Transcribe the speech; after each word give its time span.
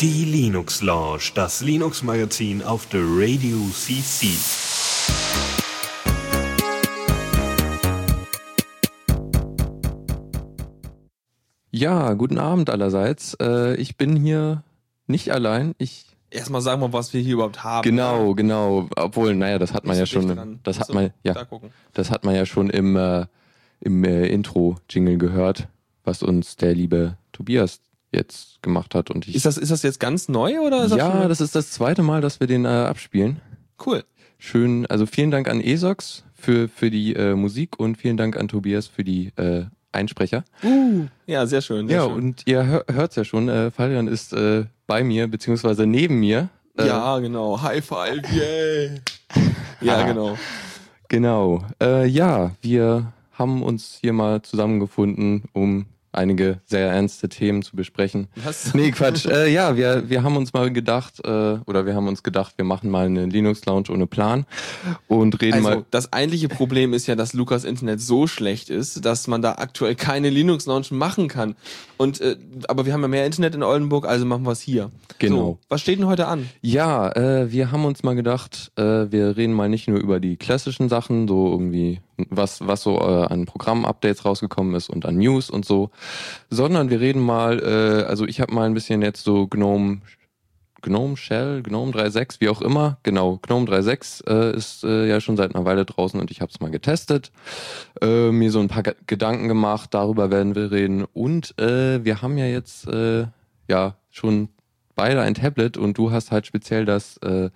Die 0.00 0.24
Linux 0.24 0.82
Lounge, 0.82 1.30
das 1.36 1.60
Linux 1.60 2.02
Magazin 2.02 2.60
auf 2.64 2.86
der 2.86 3.02
Radio 3.02 3.56
CC. 3.72 4.26
Ja, 11.70 12.14
guten 12.14 12.38
Abend 12.38 12.70
allerseits. 12.70 13.34
Äh, 13.40 13.76
ich 13.76 13.96
bin 13.96 14.16
hier 14.16 14.64
nicht 15.06 15.30
allein. 15.30 15.74
Ich 15.78 16.06
Erstmal 16.30 16.62
sagen 16.62 16.80
wir, 16.80 16.92
was 16.92 17.14
wir 17.14 17.20
hier 17.20 17.34
überhaupt 17.34 17.62
haben. 17.62 17.88
genau, 17.88 18.34
genau. 18.34 18.88
Obwohl, 18.96 19.36
naja, 19.36 19.60
das 19.60 19.72
hat 19.72 19.84
man 19.84 19.96
ja 19.96 20.04
schon. 20.04 20.58
Das 20.64 20.80
hat 20.80 20.92
man, 20.92 21.12
ja, 21.22 21.46
das 21.92 22.10
hat 22.10 22.24
man 22.24 22.34
ja 22.34 22.44
schon 22.44 22.70
im 22.70 22.96
äh, 22.96 23.26
im 23.80 24.04
äh, 24.04 24.26
Intro-Jingle 24.26 25.18
gehört, 25.18 25.68
was 26.08 26.22
uns 26.22 26.56
der 26.56 26.74
liebe 26.74 27.16
Tobias 27.32 27.80
jetzt 28.10 28.62
gemacht 28.62 28.94
hat. 28.94 29.10
Und 29.10 29.28
ich, 29.28 29.34
Ist 29.34 29.44
das, 29.44 29.58
ist 29.58 29.70
das 29.70 29.82
jetzt 29.82 30.00
ganz 30.00 30.28
neu 30.28 30.60
oder 30.60 30.84
ist 30.84 30.90
das 30.92 30.98
ja, 30.98 31.12
schon 31.12 31.28
das 31.28 31.40
ist 31.42 31.54
das 31.54 31.70
zweite 31.70 32.02
Mal, 32.02 32.22
dass 32.22 32.40
wir 32.40 32.46
den 32.46 32.64
äh, 32.64 32.68
abspielen. 32.68 33.40
cool? 33.86 34.02
Schön, 34.38 34.86
also 34.86 35.04
vielen 35.04 35.30
Dank 35.30 35.48
an 35.48 35.60
Esox 35.60 36.24
für 36.34 36.68
für 36.68 36.90
die 36.90 37.14
äh, 37.14 37.34
Musik 37.34 37.78
und 37.78 37.96
vielen 37.98 38.16
Dank 38.16 38.36
an 38.36 38.48
Tobias 38.48 38.86
für 38.86 39.04
die 39.04 39.32
äh, 39.36 39.64
Einsprecher. 39.92 40.44
Uh, 40.62 41.06
ja, 41.26 41.44
sehr 41.46 41.60
schön. 41.60 41.88
Sehr 41.88 41.96
Ja, 41.98 42.04
schön. 42.04 42.14
und 42.14 42.42
ihr 42.46 42.64
hör, 42.64 42.84
hört's 42.90 43.16
ja 43.16 43.24
schon, 43.24 43.48
äh, 43.48 43.70
Falian 43.70 44.06
ist 44.06 44.32
äh, 44.32 44.64
bei 44.86 45.02
mir, 45.04 45.26
beziehungsweise 45.28 45.86
neben 45.86 46.20
mir. 46.20 46.48
Äh, 46.78 46.86
ja, 46.86 47.18
genau. 47.18 47.60
High 47.60 47.84
five, 47.84 48.22
yay. 48.32 49.00
ja, 49.80 50.06
genau. 50.06 50.38
Genau. 51.08 51.64
Äh, 51.82 52.06
ja, 52.06 52.52
wir 52.62 53.12
haben 53.32 53.62
uns 53.62 53.98
hier 54.00 54.12
mal 54.12 54.42
zusammengefunden, 54.42 55.44
um 55.52 55.86
einige 56.12 56.60
sehr 56.64 56.88
ernste 56.90 57.28
Themen 57.28 57.62
zu 57.62 57.76
besprechen. 57.76 58.28
Was? 58.44 58.74
Nee, 58.74 58.90
Quatsch. 58.90 59.26
äh, 59.30 59.52
ja, 59.52 59.76
wir, 59.76 60.08
wir 60.08 60.22
haben 60.22 60.36
uns 60.36 60.52
mal 60.52 60.72
gedacht, 60.72 61.20
äh, 61.24 61.28
oder 61.66 61.86
wir 61.86 61.94
haben 61.94 62.08
uns 62.08 62.22
gedacht, 62.22 62.54
wir 62.56 62.64
machen 62.64 62.90
mal 62.90 63.06
eine 63.06 63.26
Linux-Lounge 63.26 63.90
ohne 63.90 64.06
Plan 64.06 64.46
und 65.06 65.40
reden 65.40 65.58
Also, 65.58 65.68
mal. 65.68 65.84
das 65.90 66.12
eigentliche 66.12 66.48
Problem 66.48 66.92
ist 66.92 67.06
ja, 67.06 67.14
dass 67.14 67.32
Lukas 67.32 67.64
Internet 67.64 68.00
so 68.00 68.26
schlecht 68.26 68.70
ist, 68.70 69.04
dass 69.04 69.26
man 69.26 69.42
da 69.42 69.52
aktuell 69.52 69.94
keine 69.94 70.30
Linux-Launch 70.30 70.90
machen 70.90 71.28
kann. 71.28 71.54
Und, 71.96 72.20
äh, 72.20 72.36
aber 72.68 72.86
wir 72.86 72.92
haben 72.92 73.02
ja 73.02 73.08
mehr 73.08 73.26
Internet 73.26 73.54
in 73.54 73.62
Oldenburg, 73.62 74.06
also 74.06 74.24
machen 74.24 74.44
wir 74.44 74.52
es 74.52 74.60
hier. 74.60 74.90
Genau. 75.18 75.36
So, 75.36 75.58
was 75.68 75.80
steht 75.80 75.98
denn 75.98 76.06
heute 76.06 76.26
an? 76.26 76.48
Ja, 76.62 77.10
äh, 77.12 77.50
wir 77.50 77.72
haben 77.72 77.84
uns 77.84 78.02
mal 78.02 78.14
gedacht, 78.14 78.72
äh, 78.76 78.82
wir 79.10 79.36
reden 79.36 79.52
mal 79.52 79.68
nicht 79.68 79.88
nur 79.88 79.98
über 79.98 80.20
die 80.20 80.36
klassischen 80.36 80.88
Sachen, 80.88 81.28
so 81.28 81.50
irgendwie 81.50 82.00
was 82.30 82.66
was 82.66 82.82
so 82.82 82.98
äh, 82.98 83.26
an 83.26 83.44
Programm-Updates 83.46 84.24
rausgekommen 84.24 84.74
ist 84.74 84.90
und 84.90 85.06
an 85.06 85.18
News 85.18 85.50
und 85.50 85.64
so, 85.64 85.90
sondern 86.50 86.90
wir 86.90 87.00
reden 87.00 87.20
mal, 87.20 87.60
äh, 87.60 88.04
also 88.04 88.26
ich 88.26 88.40
habe 88.40 88.52
mal 88.54 88.66
ein 88.66 88.74
bisschen 88.74 89.02
jetzt 89.02 89.24
so 89.24 89.46
GNOME 89.46 90.00
GNOME 90.80 91.16
Shell, 91.16 91.62
GNOME 91.62 91.92
3.6, 91.92 92.40
wie 92.40 92.48
auch 92.48 92.62
immer, 92.62 92.98
genau, 93.02 93.38
GNOME 93.42 93.66
3.6 93.66 94.28
äh, 94.28 94.56
ist 94.56 94.84
äh, 94.84 95.08
ja 95.08 95.20
schon 95.20 95.36
seit 95.36 95.54
einer 95.54 95.64
Weile 95.64 95.84
draußen 95.84 96.20
und 96.20 96.30
ich 96.30 96.40
habe 96.40 96.52
es 96.52 96.60
mal 96.60 96.70
getestet, 96.70 97.32
äh, 98.00 98.30
mir 98.30 98.50
so 98.50 98.60
ein 98.60 98.68
paar 98.68 98.82
Ge 98.82 98.94
Gedanken 99.06 99.48
gemacht, 99.48 99.92
darüber 99.92 100.30
werden 100.30 100.54
wir 100.54 100.70
reden. 100.70 101.04
Und 101.12 101.58
äh, 101.58 102.04
wir 102.04 102.22
haben 102.22 102.38
ja 102.38 102.46
jetzt 102.46 102.86
äh, 102.86 103.26
ja 103.68 103.96
schon 104.10 104.50
beide 104.98 105.22
ein 105.22 105.34
Tablet 105.34 105.76
und 105.76 105.96
du 105.96 106.10
hast 106.10 106.30
halt 106.32 106.46
speziell 106.46 106.84
das 106.84 107.16
äh, 107.18 107.50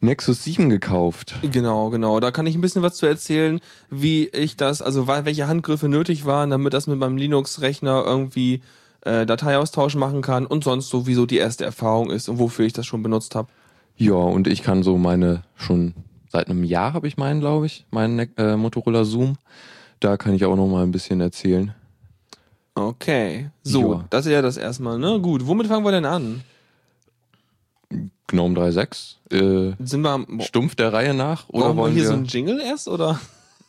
Nexus 0.00 0.44
7 0.44 0.68
gekauft. 0.68 1.34
Genau, 1.50 1.88
genau. 1.90 2.20
Da 2.20 2.30
kann 2.30 2.46
ich 2.46 2.54
ein 2.54 2.60
bisschen 2.60 2.82
was 2.82 2.96
zu 2.96 3.06
erzählen, 3.06 3.60
wie 3.90 4.28
ich 4.28 4.56
das, 4.56 4.82
also 4.82 5.08
welche 5.08 5.48
Handgriffe 5.48 5.88
nötig 5.88 6.26
waren, 6.26 6.50
damit 6.50 6.74
das 6.74 6.86
mit 6.86 6.98
meinem 6.98 7.16
Linux-Rechner 7.16 8.04
irgendwie 8.06 8.60
äh, 9.04 9.24
Dateiaustausch 9.26 9.94
machen 9.96 10.20
kann 10.22 10.46
und 10.46 10.62
sonst 10.64 10.90
so, 10.90 11.06
wieso 11.06 11.26
die 11.26 11.38
erste 11.38 11.64
Erfahrung 11.64 12.10
ist 12.10 12.28
und 12.28 12.38
wofür 12.38 12.66
ich 12.66 12.72
das 12.74 12.86
schon 12.86 13.02
benutzt 13.02 13.34
habe. 13.34 13.48
Ja, 13.96 14.12
und 14.14 14.46
ich 14.46 14.62
kann 14.62 14.82
so 14.82 14.98
meine 14.98 15.42
schon 15.56 15.94
seit 16.30 16.48
einem 16.48 16.62
Jahr 16.64 16.92
habe 16.92 17.08
ich 17.08 17.16
meinen, 17.16 17.40
glaube 17.40 17.66
ich, 17.66 17.84
meinen 17.90 18.16
Ne- 18.16 18.28
äh, 18.36 18.56
Motorola 18.56 19.04
Zoom. 19.04 19.36
Da 20.00 20.16
kann 20.16 20.34
ich 20.34 20.44
auch 20.44 20.56
noch 20.56 20.66
mal 20.68 20.82
ein 20.82 20.92
bisschen 20.92 21.20
erzählen. 21.20 21.74
Okay. 22.74 23.50
So, 23.62 23.92
Ja. 23.94 24.04
das 24.10 24.26
ist 24.26 24.32
ja 24.32 24.42
das 24.42 24.56
erstmal, 24.56 24.98
ne? 24.98 25.20
Gut, 25.20 25.46
womit 25.46 25.66
fangen 25.66 25.84
wir 25.84 25.92
denn 25.92 26.04
an? 26.06 26.42
GNOME 28.32 28.58
3.6 28.58 29.16
äh, 29.32 29.74
Sind 29.84 30.02
wir 30.02 30.26
stumpf 30.40 30.74
der 30.74 30.92
Reihe 30.92 31.14
nach 31.14 31.48
oder 31.48 31.66
brauchen 31.66 31.76
wir 31.76 31.82
wollen 31.82 31.92
hier 31.92 32.02
wir 32.02 32.08
so 32.08 32.14
ein 32.14 32.24
Jingle 32.24 32.60
erst 32.60 32.88
oder? 32.88 33.20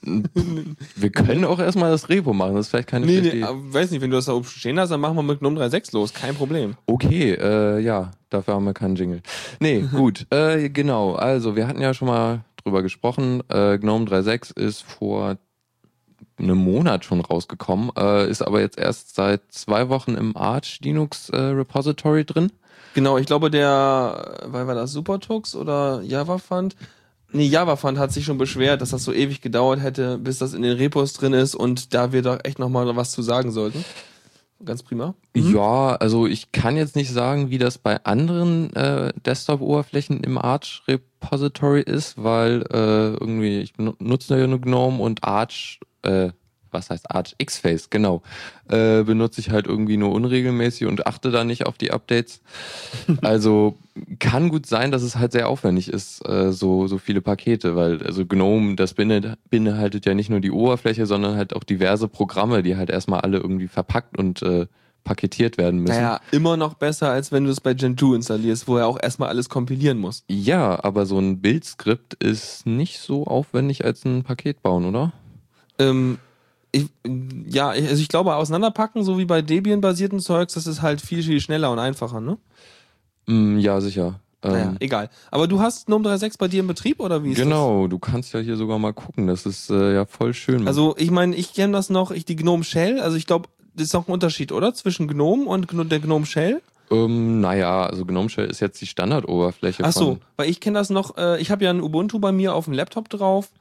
wir 0.95 1.11
können 1.11 1.45
auch 1.45 1.59
erstmal 1.59 1.91
das 1.91 2.09
Repo 2.09 2.33
machen, 2.33 2.55
das 2.55 2.65
ist 2.65 2.69
vielleicht 2.71 2.89
keine 2.89 3.05
Nee, 3.05 3.21
nee, 3.21 3.27
Idee. 3.29 3.45
weiß 3.47 3.91
nicht, 3.91 4.01
wenn 4.01 4.09
du 4.09 4.17
das 4.17 4.25
da 4.25 4.33
oben 4.33 4.45
stehen 4.45 4.79
hast, 4.79 4.89
dann 4.89 4.99
machen 4.99 5.15
wir 5.15 5.23
mit 5.23 5.39
GNOME 5.39 5.59
3.6 5.61 5.93
los, 5.93 6.13
kein 6.13 6.35
Problem. 6.35 6.75
Okay, 6.85 7.31
äh, 7.33 7.79
ja, 7.79 8.11
dafür 8.29 8.55
haben 8.55 8.65
wir 8.65 8.73
keinen 8.73 8.95
Jingle. 8.95 9.21
Nee, 9.59 9.85
gut, 9.91 10.25
äh, 10.29 10.69
genau. 10.69 11.13
Also, 11.15 11.55
wir 11.55 11.67
hatten 11.67 11.81
ja 11.81 11.93
schon 11.93 12.09
mal 12.09 12.43
drüber 12.63 12.81
gesprochen. 12.81 13.43
Äh, 13.49 13.77
GNOME 13.77 14.05
3.6 14.05 14.57
ist 14.59 14.81
vor 14.81 15.37
einem 16.37 16.57
Monat 16.57 17.05
schon 17.05 17.21
rausgekommen, 17.21 17.91
äh, 17.97 18.29
ist 18.29 18.41
aber 18.41 18.59
jetzt 18.59 18.77
erst 18.77 19.15
seit 19.15 19.41
zwei 19.51 19.87
Wochen 19.89 20.15
im 20.15 20.35
Arch 20.35 20.79
Linux 20.83 21.29
äh, 21.29 21.37
Repository 21.37 22.25
drin. 22.25 22.51
Genau, 22.93 23.17
ich 23.17 23.25
glaube, 23.25 23.49
der, 23.49 24.41
weil 24.45 24.67
war 24.67 24.75
das 24.75 24.91
Supertux 24.91 25.55
oder 25.55 26.01
JavaFund? 26.01 26.75
Nee, 27.31 27.47
JavaFund 27.47 27.97
hat 27.97 28.11
sich 28.11 28.25
schon 28.25 28.37
beschwert, 28.37 28.81
dass 28.81 28.91
das 28.91 29.03
so 29.03 29.11
ewig 29.11 29.41
gedauert 29.41 29.81
hätte, 29.81 30.19
bis 30.19 30.37
das 30.37 30.53
in 30.53 30.61
den 30.61 30.77
Repos 30.77 31.13
drin 31.13 31.33
ist 31.33 31.55
und 31.55 31.93
da 31.93 32.11
wir 32.11 32.21
doch 32.21 32.39
echt 32.43 32.59
nochmal 32.59 32.95
was 32.95 33.11
zu 33.11 33.23
sagen 33.23 33.51
sollten. 33.51 33.83
Ganz 34.63 34.83
prima. 34.83 35.15
Ja, 35.33 35.95
also 35.95 36.25
ich 36.25 36.51
kann 36.51 36.77
jetzt 36.77 36.95
nicht 36.95 37.11
sagen, 37.11 37.49
wie 37.49 37.57
das 37.57 37.77
bei 37.77 38.03
anderen 38.05 38.73
äh, 38.75 39.11
Desktop-Oberflächen 39.25 40.23
im 40.23 40.37
Arch 40.37 40.83
Repository 40.87 41.81
ist, 41.81 42.23
weil 42.23 42.61
äh, 42.71 43.13
irgendwie 43.13 43.59
ich 43.59 43.73
nutze 43.77 44.39
ja 44.39 44.47
nur 44.47 44.61
GNOME 44.61 45.01
und 45.01 45.23
Arch, 45.23 45.79
äh, 46.03 46.29
was 46.73 46.89
heißt 46.89 47.11
Arch 47.11 47.35
X-Face, 47.37 47.89
genau, 47.89 48.21
äh, 48.69 49.03
benutze 49.03 49.41
ich 49.41 49.51
halt 49.51 49.67
irgendwie 49.67 49.97
nur 49.97 50.11
unregelmäßig 50.11 50.87
und 50.87 51.07
achte 51.07 51.31
da 51.31 51.43
nicht 51.43 51.65
auf 51.65 51.77
die 51.77 51.91
Updates. 51.91 52.41
Also 53.21 53.77
kann 54.19 54.49
gut 54.49 54.65
sein, 54.65 54.91
dass 54.91 55.03
es 55.03 55.17
halt 55.17 55.31
sehr 55.33 55.47
aufwendig 55.47 55.87
ist, 55.87 56.27
äh, 56.27 56.51
so 56.51 56.87
so 56.87 56.97
viele 56.97 57.21
Pakete, 57.21 57.75
weil 57.75 58.01
also 58.03 58.25
GNOME, 58.25 58.75
das 58.75 58.95
beinhaltet, 58.95 60.05
ja 60.05 60.13
nicht 60.13 60.29
nur 60.29 60.39
die 60.39 60.51
Oberfläche, 60.51 61.05
sondern 61.05 61.35
halt 61.35 61.55
auch 61.55 61.63
diverse 61.63 62.07
Programme, 62.07 62.63
die 62.63 62.75
halt 62.75 62.89
erstmal 62.89 63.21
alle 63.21 63.37
irgendwie 63.37 63.67
verpackt 63.67 64.17
und 64.17 64.41
äh, 64.41 64.65
paketiert 65.03 65.57
werden 65.57 65.81
müssen. 65.81 65.95
Naja, 65.95 66.19
immer 66.31 66.57
noch 66.57 66.75
besser, 66.75 67.11
als 67.11 67.31
wenn 67.31 67.45
du 67.45 67.51
es 67.51 67.61
bei 67.61 67.73
Gentoo 67.73 68.13
installierst, 68.13 68.67
wo 68.67 68.77
er 68.77 68.87
auch 68.87 68.97
erstmal 69.01 69.29
alles 69.29 69.49
kompilieren 69.49 69.97
muss. 69.97 70.23
Ja, 70.27 70.83
aber 70.83 71.05
so 71.05 71.19
ein 71.19 71.41
Bildskript 71.41 72.15
ist 72.15 72.65
nicht 72.65 72.99
so 72.99 73.25
aufwendig 73.25 73.85
als 73.85 74.05
ein 74.05 74.23
Paket 74.23 74.61
bauen, 74.61 74.85
oder? 74.85 75.13
Ähm, 75.79 76.19
ich, 76.73 76.87
ja, 77.47 77.69
also 77.69 78.01
ich 78.01 78.09
glaube, 78.09 78.35
auseinanderpacken, 78.35 79.03
so 79.03 79.17
wie 79.17 79.25
bei 79.25 79.41
Debian-basierten 79.41 80.19
Zeugs, 80.19 80.55
das 80.55 80.67
ist 80.67 80.81
halt 80.81 81.01
viel, 81.01 81.23
viel 81.23 81.39
schneller 81.39 81.71
und 81.71 81.79
einfacher, 81.79 82.19
ne? 82.19 82.37
Mm, 83.27 83.59
ja, 83.59 83.79
sicher. 83.79 84.19
Ähm, 84.41 84.51
Naja, 84.51 84.73
egal. 84.79 85.09
Aber 85.31 85.47
du 85.47 85.61
hast 85.61 85.85
GNOME 85.85 86.09
3.6 86.09 86.37
bei 86.37 86.47
dir 86.47 86.61
im 86.61 86.67
Betrieb 86.67 86.99
oder 86.99 87.23
wie 87.23 87.29
ist 87.31 87.37
das? 87.37 87.45
genau, 87.45 87.87
du 87.87 87.99
kannst 87.99 88.33
ja 88.33 88.39
hier 88.39 88.57
sogar 88.57 88.79
mal 88.79 88.91
gucken. 88.91 89.27
Das 89.27 89.45
ist 89.45 89.69
äh, 89.69 89.93
ja 89.93 90.05
voll 90.05 90.33
schön. 90.33 90.67
Also 90.67 90.95
ich 90.97 91.11
meine, 91.11 91.35
ich 91.35 91.53
kenne 91.53 91.73
das 91.73 91.89
noch, 91.89 92.11
ich 92.11 92.25
die 92.25 92.35
Gnome 92.35 92.63
Shell, 92.63 92.99
also 92.99 93.15
ich 93.15 93.27
glaube, 93.27 93.49
das 93.75 93.85
ist 93.85 93.93
noch 93.93 94.07
ein 94.07 94.11
Unterschied, 94.11 94.51
oder? 94.51 94.73
Zwischen 94.73 95.07
Gnome 95.07 95.45
und 95.45 95.67
der 95.91 95.99
Gnome 95.99 96.25
Shell? 96.25 96.61
ähm, 96.91 97.41
naja, 97.41 97.85
also 97.85 98.05
GNOME 98.05 98.29
Shell 98.29 98.45
ist 98.45 98.59
jetzt 98.59 98.81
die 98.81 98.87
Standardoberfläche. 98.87 99.83
Ach 99.83 99.91
so, 99.91 100.19
weil 100.37 100.49
ich 100.49 100.59
kenne 100.59 100.77
das 100.77 100.89
noch, 100.89 101.17
äh, 101.17 101.41
ich 101.41 101.51
habe 101.51 101.63
ja 101.63 101.69
ein 101.69 101.81
Ubuntu 101.81 102.19
bei 102.19 102.31
mir 102.31 102.53
auf 102.53 102.65
dem 102.65 102.73
Laptop 102.73 103.09
drauf 103.09 103.51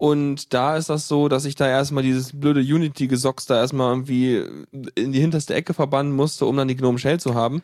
und 0.00 0.54
da 0.54 0.78
ist 0.78 0.88
das 0.88 1.08
so, 1.08 1.28
dass 1.28 1.44
ich 1.44 1.56
da 1.56 1.68
erstmal 1.68 2.02
dieses 2.02 2.32
blöde 2.32 2.60
Unity-Gesocks 2.60 3.44
da 3.44 3.58
erstmal 3.58 3.92
irgendwie 3.92 4.42
in 4.94 5.12
die 5.12 5.20
hinterste 5.20 5.52
Ecke 5.52 5.74
verbannen 5.74 6.10
musste, 6.16 6.46
um 6.46 6.56
dann 6.56 6.68
die 6.68 6.76
Gnome 6.76 6.98
Shell 6.98 7.20
zu 7.20 7.34
haben. 7.34 7.60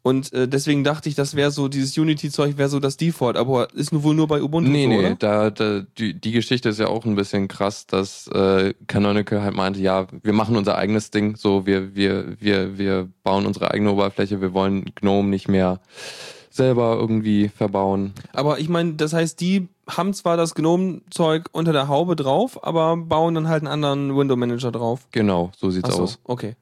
Und 0.00 0.32
äh, 0.32 0.46
deswegen 0.46 0.84
dachte 0.84 1.08
ich, 1.08 1.16
das 1.16 1.34
wäre 1.34 1.50
so, 1.50 1.66
dieses 1.66 1.98
Unity-Zeug 1.98 2.56
wäre 2.56 2.68
so 2.68 2.78
das 2.78 2.98
Default, 2.98 3.36
aber 3.36 3.74
ist 3.74 3.90
nur 3.90 4.04
wohl 4.04 4.14
nur 4.14 4.28
bei 4.28 4.40
Ubuntu 4.40 4.70
Nee, 4.70 4.84
so, 4.84 4.88
nee, 4.90 4.98
oder? 5.00 5.14
da, 5.16 5.50
da, 5.50 5.82
die, 5.98 6.14
die 6.14 6.30
Geschichte 6.30 6.68
ist 6.68 6.78
ja 6.78 6.86
auch 6.86 7.04
ein 7.04 7.16
bisschen 7.16 7.48
krass, 7.48 7.84
dass 7.88 8.28
äh, 8.28 8.74
Canonical 8.86 9.42
halt 9.42 9.56
meinte, 9.56 9.80
ja, 9.80 10.06
wir 10.22 10.32
machen 10.32 10.54
unser 10.54 10.78
eigenes 10.78 11.10
Ding, 11.10 11.34
so 11.34 11.66
wir, 11.66 11.96
wir, 11.96 12.36
wir, 12.38 12.78
wir 12.78 13.08
bauen 13.24 13.44
unsere 13.44 13.72
eigene 13.72 13.90
Oberfläche, 13.90 14.40
wir 14.40 14.54
wollen 14.54 14.92
GNOME 14.94 15.28
nicht 15.28 15.48
mehr 15.48 15.80
selber 16.52 16.96
irgendwie 16.98 17.48
verbauen. 17.48 18.12
Aber 18.32 18.58
ich 18.58 18.68
meine, 18.68 18.94
das 18.94 19.12
heißt, 19.12 19.40
die 19.40 19.68
haben 19.88 20.14
zwar 20.14 20.36
das 20.36 20.54
Gnome-Zeug 20.54 21.46
unter 21.52 21.72
der 21.72 21.88
Haube 21.88 22.14
drauf, 22.16 22.62
aber 22.64 22.96
bauen 22.96 23.34
dann 23.34 23.48
halt 23.48 23.62
einen 23.62 23.72
anderen 23.72 24.16
Window-Manager 24.16 24.70
drauf. 24.70 25.06
Genau, 25.10 25.50
so 25.56 25.70
sieht's 25.70 25.94
so, 25.94 26.02
aus. 26.02 26.18
okay. 26.24 26.56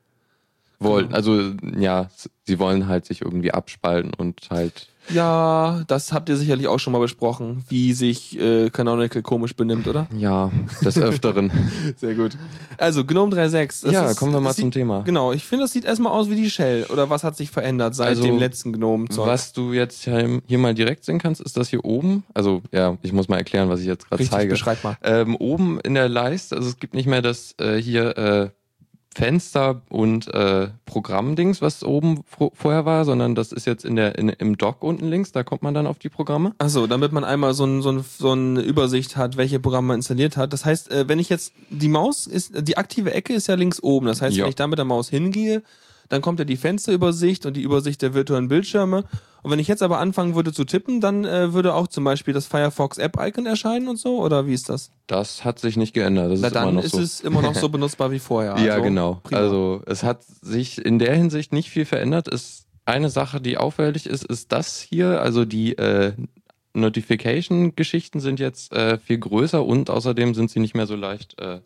Wollen, 0.81 1.13
also 1.13 1.53
ja, 1.79 2.09
sie 2.47 2.59
wollen 2.59 2.89
halt 2.89 3.05
sich 3.07 3.21
irgendwie 3.23 3.53
abspalten 3.53 4.13
und 4.17 4.49
halt 4.51 4.89
Ja, 5.13 5.83
das 5.89 6.13
habt 6.13 6.29
ihr 6.29 6.37
sicherlich 6.37 6.69
auch 6.69 6.79
schon 6.79 6.93
mal 6.93 6.99
besprochen, 7.01 7.65
wie 7.69 7.93
sich 7.93 8.39
äh, 8.41 8.71
Canonical 8.71 9.23
komisch 9.23 9.55
benimmt, 9.55 9.87
oder? 9.89 10.07
ja 10.17 10.51
des 10.85 10.97
Öfteren. 11.03 11.51
Sehr 11.97 12.15
gut. 12.15 12.37
Also, 12.79 13.05
GNOME 13.05 13.35
3.6. 13.37 13.83
das 13.85 13.93
ja, 13.93 14.11
ist- 14.11 14.17
kommen 14.19 14.33
wir 14.33 14.41
mal 14.41 14.55
zum 14.55 14.65
sieht- 14.67 14.75
Thema. 14.75 15.03
Genau, 15.03 15.33
ich 15.33 15.45
finde, 15.45 15.65
das 15.65 15.73
sieht 15.73 15.85
erstmal 15.85 16.13
aus 16.13 16.31
wie 16.31 16.37
die 16.37 16.49
Shell. 16.51 16.87
Oder 16.91 17.11
was 17.11 17.25
hat 17.25 17.37
sich 17.37 17.51
verändert 17.51 17.95
seit 17.95 18.09
Also, 18.09 18.23
dem 18.23 18.39
letzten 18.39 18.73
Gnome-Zeug? 18.73 19.27
Was 19.27 19.53
du 19.53 19.73
jetzt 19.73 20.05
hier 20.05 20.59
mal 20.59 20.75
direkt 20.75 21.05
sehen 21.05 21.19
kannst, 21.19 21.41
ist 21.41 21.57
das 21.57 21.69
hier 21.69 21.85
oben. 21.85 22.25
Also 22.35 22.63
ja, 22.73 22.97
ich 23.03 23.13
muss 23.13 23.29
mal 23.29 23.37
erklären, 23.37 23.69
was 23.69 23.81
ich 23.81 23.87
jetzt 23.87 24.09
gerade 24.09 24.25
zeige. 24.25 24.51
beschreib 24.53 24.83
mal. 24.85 24.97
Ähm, 25.03 25.37
oben 25.37 25.79
in 25.81 25.95
der 25.95 26.09
Leiste, 26.09 26.57
also 26.57 26.69
es 26.69 26.79
gibt 26.79 26.95
nicht 26.95 27.07
mehr 27.07 27.21
das 27.23 27.55
äh, 27.61 27.77
hier 27.77 28.17
äh, 28.17 28.51
Fenster 29.15 29.83
und 29.89 30.33
äh, 30.33 30.69
Programmdings, 30.87 31.61
was 31.61 31.83
oben 31.83 32.23
vorher 32.53 32.85
war, 32.85 33.05
sondern 33.05 33.35
das 33.35 33.51
ist 33.51 33.67
jetzt 33.67 33.85
in 33.85 33.97
der 33.97 34.17
in, 34.17 34.29
im 34.29 34.57
Dock 34.57 34.83
unten 34.85 35.09
links. 35.09 35.33
Da 35.33 35.43
kommt 35.43 35.63
man 35.63 35.75
dann 35.75 35.89
auf 35.89 35.99
die 35.99 36.09
Programme. 36.09 36.55
Achso, 36.59 36.87
damit 36.87 37.11
man 37.11 37.25
einmal 37.25 37.53
so, 37.55 37.65
ein, 37.65 37.83
so, 37.83 37.91
ein, 37.91 38.05
so 38.19 38.31
eine 38.31 38.61
Übersicht 38.61 39.17
hat, 39.17 39.37
welche 39.37 39.59
Programme 39.59 39.89
man 39.89 39.97
installiert 39.97 40.37
hat. 40.37 40.53
Das 40.53 40.65
heißt, 40.65 40.91
äh, 40.93 41.09
wenn 41.09 41.19
ich 41.19 41.29
jetzt, 41.29 41.53
die 41.71 41.89
Maus 41.89 42.29
ist, 42.29 42.69
die 42.69 42.77
aktive 42.77 43.13
Ecke 43.13 43.33
ist 43.33 43.49
ja 43.49 43.57
links 43.57 43.83
oben. 43.83 44.07
Das 44.07 44.23
heißt, 44.23 44.37
Ja. 44.37 44.45
wenn 44.45 44.51
ich 44.51 44.57
da 44.57 44.69
mit 44.69 44.79
der 44.79 44.85
Maus 44.85 45.09
hingehe, 45.09 45.63
dann 46.09 46.23
kommt 46.23 46.39
ja 46.39 46.45
die 46.45 46.57
Fensterübersicht 46.57 47.47
und 47.47 47.57
die 47.57 47.63
Übersicht 47.63 48.03
der 48.03 48.15
virtuellen 48.15 48.49
Bildschirme. 48.49 49.05
Und 49.43 49.51
wenn 49.51 49.59
ich 49.59 49.69
jetzt 49.69 49.83
aber 49.83 49.99
anfangen 49.99 50.35
würde 50.35 50.53
zu 50.53 50.65
tippen, 50.65 51.01
dann 51.01 51.25
äh, 51.25 51.53
würde 51.53 51.75
auch 51.75 51.87
zum 51.87 52.05
Beispiel 52.05 52.35
das 52.35 52.47
Firefox 52.47 52.99
App-Icon 52.99 53.47
erscheinen 53.47 53.89
und 53.89 53.97
so, 53.99 54.21
oder 54.23 54.47
wie 54.47 54.55
ist 54.55 54.69
das? 54.69 54.91
Das 55.07 55.45
hat 55.45 55.59
sich 55.59 55.77
nicht 55.77 55.95
geändert. 55.95 56.33
Das 56.33 56.41
Na 56.41 56.49
ist 56.49 56.55
immer 56.55 56.65
dann 56.67 56.75
noch 56.75 56.85
ist 56.85 56.93
so. 56.93 57.01
es 57.01 57.21
immer 57.21 57.43
noch 57.43 57.55
so 57.57 57.69
benutzbar 57.69 58.11
wie 58.11 58.19
vorher. 58.19 58.57
ja, 58.59 58.73
Also, 58.75 58.83
genau. 58.85 59.21
prima. 59.23 59.41
Also 59.41 59.83
es 59.87 60.03
hat 60.03 60.23
sich 60.25 60.85
in 60.85 60.99
der 60.99 61.15
Hinsicht 61.17 61.53
nicht 61.53 61.71
viel 61.71 61.85
verändert. 61.85 62.29
Es 62.29 62.67
eine 62.87 63.09
Sache, 63.11 63.41
die 63.41 63.57
auffällig 63.57 64.07
ist, 64.07 64.25
ist 64.25 64.51
das 64.53 64.81
hier. 64.81 65.21
Also 65.21 65.45
die 65.45 65.77
äh, 65.79 66.13
Notification-Geschichten 66.75 68.21
sind 68.21 68.41
jetzt 68.41 68.73
äh, 68.73 68.99
viel 68.99 69.19
größer 69.19 69.65
und 69.65 69.91
außerdem 69.91 70.35
sind 70.35 70.51
sie 70.51 70.61
nicht 70.61 70.75
mehr 70.75 70.87
so 70.87 70.97
leicht 70.97 71.39
äh, 71.41 71.61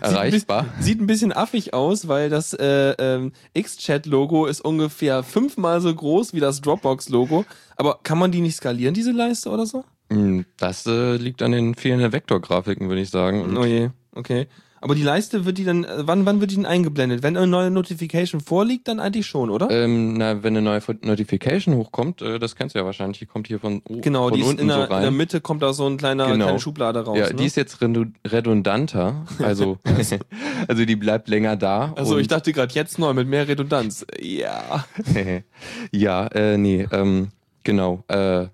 erreichbar. 0.00 0.66
Sieht 0.80 1.00
ein 1.00 1.06
bisschen 1.06 1.32
affig 1.32 1.74
aus, 1.74 2.08
weil 2.08 2.30
das 2.30 2.52
äh, 2.54 2.94
ähm, 2.98 3.32
X-Chat-Logo 3.54 4.46
ist 4.46 4.60
ungefähr 4.60 5.22
fünfmal 5.22 5.80
so 5.80 5.94
groß 5.94 6.32
wie 6.34 6.40
das 6.40 6.60
Dropbox-Logo. 6.60 7.44
Aber 7.76 7.98
kann 8.02 8.18
man 8.18 8.32
die 8.32 8.40
nicht 8.40 8.56
skalieren, 8.56 8.94
diese 8.94 9.12
Leiste 9.12 9.50
oder 9.50 9.66
so? 9.66 9.84
Hm, 10.10 10.44
Das 10.56 10.86
äh, 10.86 11.16
liegt 11.16 11.42
an 11.42 11.52
den 11.52 11.74
fehlenden 11.74 12.12
Vektorgrafiken, 12.12 12.88
würde 12.88 13.02
ich 13.02 13.10
sagen. 13.10 13.42
Und 13.42 13.56
Oh 13.56 13.64
je, 13.64 13.90
okay. 14.12 14.46
Aber 14.80 14.94
die 14.94 15.02
Leiste 15.02 15.44
wird 15.44 15.58
die 15.58 15.64
dann, 15.64 15.84
äh, 15.84 15.88
wann, 16.06 16.26
wann 16.26 16.40
wird 16.40 16.50
die 16.50 16.56
denn 16.56 16.66
eingeblendet? 16.66 17.22
Wenn 17.22 17.36
eine 17.36 17.46
neue 17.46 17.70
Notification 17.70 18.40
vorliegt, 18.40 18.88
dann 18.88 19.00
eigentlich 19.00 19.26
schon, 19.26 19.50
oder? 19.50 19.70
ähm, 19.70 20.14
na, 20.18 20.42
wenn 20.42 20.56
eine 20.56 20.62
neue 20.62 20.80
Notification 21.02 21.74
hochkommt, 21.76 22.20
äh, 22.22 22.38
das 22.38 22.56
kennst 22.56 22.74
du 22.74 22.78
ja 22.78 22.84
wahrscheinlich, 22.84 23.18
die 23.18 23.26
kommt 23.26 23.46
hier 23.48 23.58
von, 23.58 23.82
o- 23.88 24.00
genau, 24.00 24.28
von 24.28 24.34
die 24.34 24.40
ist 24.42 24.46
unten 24.48 24.62
in 24.62 24.68
der, 24.68 24.76
so 24.76 24.82
in 24.84 24.88
der 24.90 24.98
rein. 25.08 25.16
Mitte 25.16 25.40
kommt 25.40 25.62
da 25.62 25.72
so 25.72 25.86
ein 25.86 25.96
kleiner, 25.96 26.26
Genau. 26.26 26.44
kleine 26.44 26.60
Schublade 26.60 27.00
raus. 27.04 27.18
ja, 27.18 27.28
ne? 27.28 27.34
die 27.34 27.46
ist 27.46 27.56
jetzt 27.56 27.80
redu- 27.82 28.12
redundanter, 28.26 29.24
also, 29.42 29.78
also 30.68 30.84
die 30.84 30.96
bleibt 30.96 31.28
länger 31.28 31.56
da. 31.56 31.92
also 31.96 32.18
ich 32.18 32.28
dachte 32.28 32.52
gerade 32.52 32.74
jetzt 32.74 32.98
neu 32.98 33.12
mit 33.14 33.28
mehr 33.28 33.48
Redundanz. 33.48 34.06
Ja. 34.20 34.84
ja, 35.92 36.26
äh, 36.28 36.56
nee, 36.58 36.86
ähm, 36.92 37.28
genau. 37.64 38.04
Äh, 38.08 38.46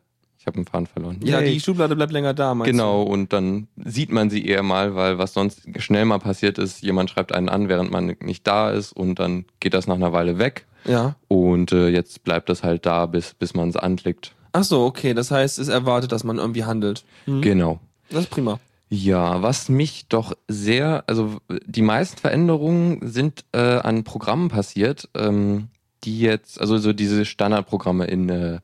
ich 0.43 0.47
habe 0.49 0.57
einen 0.57 0.67
Faden 0.67 0.87
verloren. 0.89 1.21
Ja, 1.23 1.41
Yay. 1.41 1.55
die 1.55 1.61
Schublade 1.61 1.95
bleibt 1.95 2.13
länger 2.13 2.35
da, 2.35 2.53
meinst 2.53 2.71
Genau, 2.71 3.03
und 3.03 3.33
dann 3.33 3.69
sieht 3.77 4.11
man 4.11 4.29
sie 4.29 4.45
eher 4.45 4.65
mal, 4.65 4.97
weil 4.97 5.17
was 5.19 5.35
sonst 5.35 5.63
schnell 5.79 6.05
mal 6.05 6.19
passiert 6.19 6.59
ist, 6.59 6.83
jemand 6.83 7.11
schreibt 7.11 7.33
einen 7.33 7.49
an, 7.49 7.69
während 7.69 7.93
man 7.93 8.17
nicht 8.21 8.45
da 8.47 8.71
ist 8.71 8.93
und 8.93 9.21
dann 9.21 9.45
geht 9.61 9.73
das 9.73 9.87
nach 9.87 9.95
einer 9.95 10.13
Weile 10.13 10.39
weg 10.39 10.67
du? 10.85 10.91
Ja. 10.91 11.15
und 11.29 11.71
äh, 11.71 11.89
jetzt 11.91 12.25
bleibt 12.25 12.49
das 12.49 12.65
halt 12.65 12.87
da, 12.87 13.07
bis, 13.07 13.35
bis 13.35 13.55
man 13.55 13.69
es 13.69 13.77
anklickt. 13.77 14.33
Ach 14.53 14.65
so, 14.65 14.85
okay. 14.85 15.15
Das 15.15 15.31
heißt, 15.31 15.61
es 15.61 15.69
erwartet, 15.69 16.11
dass 16.11 16.25
man 16.25 16.39
irgendwie 16.39 16.65
handelt. 16.65 17.05
Mhm. 17.27 17.41
Genau. 17.41 17.81
Das 18.11 18.25
ist 18.25 18.31
prima. 18.31 18.59
Ja, 18.89 19.43
was 19.43 19.69
mich 19.69 20.09
doch 20.09 20.33
sehr, 20.49 21.05
also 21.07 21.39
die 21.65 21.83
meisten 21.83 22.19
Veränderungen 22.19 22.99
sind 23.03 23.45
äh, 23.53 23.59
an 23.59 24.03
Programmen 24.03 24.49
passiert, 24.49 25.09
ähm, 25.15 25.69
die 26.05 26.19
jetzt, 26.19 26.61
also 26.61 26.79
so 26.79 26.93
diese 26.93 27.25
Standardprogramme 27.25 28.07
in, 28.07 28.29
äh, 28.29 28.59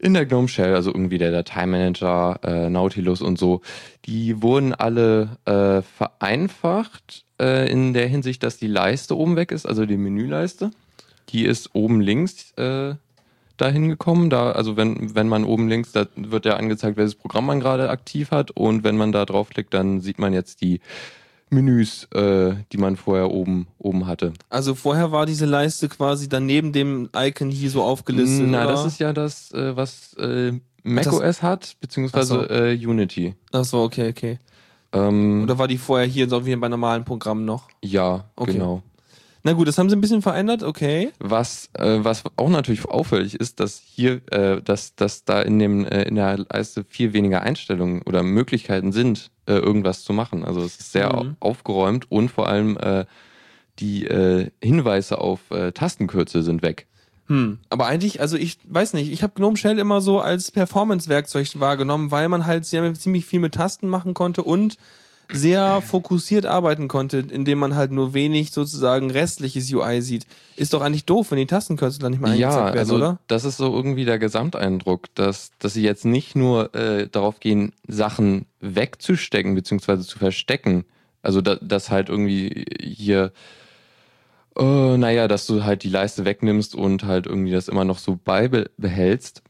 in 0.00 0.14
der 0.14 0.26
GNOME 0.26 0.48
Shell, 0.48 0.74
also 0.74 0.90
irgendwie 0.90 1.18
der 1.18 1.30
Dateimanager, 1.30 2.40
äh, 2.42 2.70
Nautilus 2.70 3.20
und 3.20 3.38
so, 3.38 3.60
die 4.06 4.42
wurden 4.42 4.74
alle 4.74 5.36
äh, 5.44 5.82
vereinfacht 5.82 7.24
äh, 7.40 7.70
in 7.70 7.92
der 7.92 8.08
Hinsicht, 8.08 8.42
dass 8.42 8.56
die 8.56 8.66
Leiste 8.66 9.16
oben 9.16 9.36
weg 9.36 9.52
ist, 9.52 9.66
also 9.66 9.86
die 9.86 9.96
Menüleiste. 9.96 10.70
Die 11.28 11.44
ist 11.44 11.74
oben 11.74 12.00
links 12.00 12.52
äh, 12.56 12.94
dahin 13.56 13.88
gekommen. 13.88 14.30
Da, 14.30 14.52
also 14.52 14.76
wenn, 14.76 15.14
wenn 15.14 15.28
man 15.28 15.44
oben 15.44 15.68
links, 15.68 15.92
da 15.92 16.06
wird 16.16 16.46
ja 16.46 16.56
angezeigt, 16.56 16.96
welches 16.96 17.14
Programm 17.14 17.46
man 17.46 17.60
gerade 17.60 17.90
aktiv 17.90 18.30
hat. 18.30 18.50
Und 18.50 18.84
wenn 18.84 18.96
man 18.96 19.12
da 19.12 19.24
draufklickt, 19.24 19.72
dann 19.74 20.00
sieht 20.00 20.18
man 20.18 20.32
jetzt 20.32 20.62
die 20.62 20.80
Menüs, 21.50 22.04
äh, 22.14 22.54
die 22.72 22.78
man 22.78 22.96
vorher 22.96 23.30
oben, 23.30 23.66
oben 23.78 24.06
hatte. 24.06 24.32
Also 24.48 24.74
vorher 24.74 25.12
war 25.12 25.26
diese 25.26 25.46
Leiste 25.46 25.88
quasi 25.88 26.28
dann 26.28 26.46
neben 26.46 26.72
dem 26.72 27.08
Icon 27.14 27.50
hier 27.50 27.70
so 27.70 27.82
aufgelistet. 27.82 28.46
Na, 28.48 28.64
oder? 28.64 28.72
das 28.72 28.86
ist 28.86 29.00
ja 29.00 29.12
das, 29.12 29.52
äh, 29.52 29.76
was 29.76 30.14
äh, 30.14 30.52
macOS 30.82 31.42
hat, 31.42 31.76
beziehungsweise 31.80 32.40
Ach 32.42 32.48
so. 32.48 32.54
äh, 32.54 32.74
Unity. 32.86 33.34
Ach 33.52 33.64
so, 33.64 33.82
okay, 33.82 34.10
okay. 34.10 34.38
Ähm, 34.92 35.42
Oder 35.44 35.58
war 35.58 35.68
die 35.68 35.78
vorher 35.78 36.06
hier 36.06 36.28
so 36.28 36.44
wie 36.46 36.56
bei 36.56 36.68
normalen 36.68 37.04
Programmen 37.04 37.44
noch? 37.44 37.68
ja, 37.82 38.24
Okay. 38.36 38.52
genau. 38.54 38.82
Na 39.42 39.54
gut, 39.54 39.68
das 39.68 39.78
haben 39.78 39.88
sie 39.88 39.96
ein 39.96 40.02
bisschen 40.02 40.20
verändert, 40.20 40.62
okay. 40.62 41.12
Was, 41.18 41.70
äh, 41.72 41.98
was 42.02 42.24
auch 42.36 42.50
natürlich 42.50 42.84
auffällig 42.84 43.34
ist, 43.36 43.58
dass 43.58 43.78
hier, 43.78 44.20
äh, 44.30 44.60
dass, 44.60 44.94
dass 44.96 45.24
da 45.24 45.40
in 45.40 45.58
dem 45.58 45.86
äh, 45.86 46.02
in 46.02 46.16
der 46.16 46.38
Leiste 46.50 46.84
viel 46.86 47.14
weniger 47.14 47.40
Einstellungen 47.40 48.02
oder 48.02 48.22
Möglichkeiten 48.22 48.92
sind, 48.92 49.30
äh, 49.50 49.58
irgendwas 49.58 50.04
zu 50.04 50.12
machen. 50.12 50.44
Also 50.44 50.60
es 50.60 50.76
ist 50.80 50.92
sehr 50.92 51.08
Mhm. 51.12 51.36
au- 51.40 51.48
aufgeräumt 51.48 52.10
und 52.10 52.30
vor 52.30 52.46
allem 52.48 52.76
äh, 52.78 53.04
die 53.78 54.06
äh, 54.06 54.50
Hinweise 54.62 55.18
auf 55.18 55.50
äh, 55.50 55.72
Tastenkürzel 55.72 56.42
sind 56.42 56.62
weg. 56.62 56.86
Hm. 57.26 57.58
Aber 57.70 57.86
eigentlich, 57.86 58.20
also 58.20 58.36
ich 58.36 58.58
weiß 58.64 58.92
nicht, 58.94 59.10
ich 59.12 59.22
habe 59.22 59.34
GNOME 59.36 59.56
Shell 59.56 59.78
immer 59.78 60.00
so 60.00 60.20
als 60.20 60.50
Performance-Werkzeug 60.50 61.48
wahrgenommen, 61.60 62.10
weil 62.10 62.28
man 62.28 62.44
halt 62.46 62.66
sehr, 62.66 62.92
ziemlich 62.94 63.24
viel 63.24 63.40
mit 63.40 63.54
Tasten 63.54 63.88
machen 63.88 64.14
konnte 64.14 64.42
und 64.42 64.76
sehr 65.32 65.80
fokussiert 65.82 66.44
arbeiten 66.46 66.88
konnte, 66.88 67.18
indem 67.18 67.58
man 67.58 67.74
halt 67.76 67.92
nur 67.92 68.14
wenig 68.14 68.50
sozusagen 68.50 69.10
restliches 69.10 69.72
UI 69.72 70.02
sieht. 70.02 70.26
Ist 70.56 70.72
doch 70.74 70.80
eigentlich 70.80 71.04
doof, 71.04 71.30
wenn 71.30 71.38
die 71.38 71.46
Tastenkürzel 71.46 72.00
dann 72.00 72.12
nicht 72.12 72.20
mehr 72.20 72.30
angezeigt 72.30 72.54
Ja, 72.54 72.64
werden, 72.66 72.78
also 72.78 72.96
oder? 72.96 73.18
das 73.28 73.44
ist 73.44 73.56
so 73.56 73.72
irgendwie 73.74 74.04
der 74.04 74.18
Gesamteindruck, 74.18 75.14
dass, 75.14 75.52
dass 75.58 75.74
sie 75.74 75.82
jetzt 75.82 76.04
nicht 76.04 76.34
nur 76.36 76.74
äh, 76.74 77.08
darauf 77.08 77.38
gehen, 77.40 77.72
Sachen 77.86 78.46
wegzustecken 78.60 79.54
bzw. 79.54 80.00
zu 80.00 80.18
verstecken. 80.18 80.84
Also 81.22 81.40
da, 81.40 81.56
dass 81.56 81.90
halt 81.90 82.08
irgendwie 82.08 82.64
hier, 82.82 83.32
äh, 84.58 84.96
naja, 84.96 85.28
dass 85.28 85.46
du 85.46 85.64
halt 85.64 85.82
die 85.82 85.88
Leiste 85.90 86.24
wegnimmst 86.24 86.74
und 86.74 87.04
halt 87.04 87.26
irgendwie 87.26 87.52
das 87.52 87.68
immer 87.68 87.84
noch 87.84 87.98
so 87.98 88.18
beibehältst, 88.22 89.42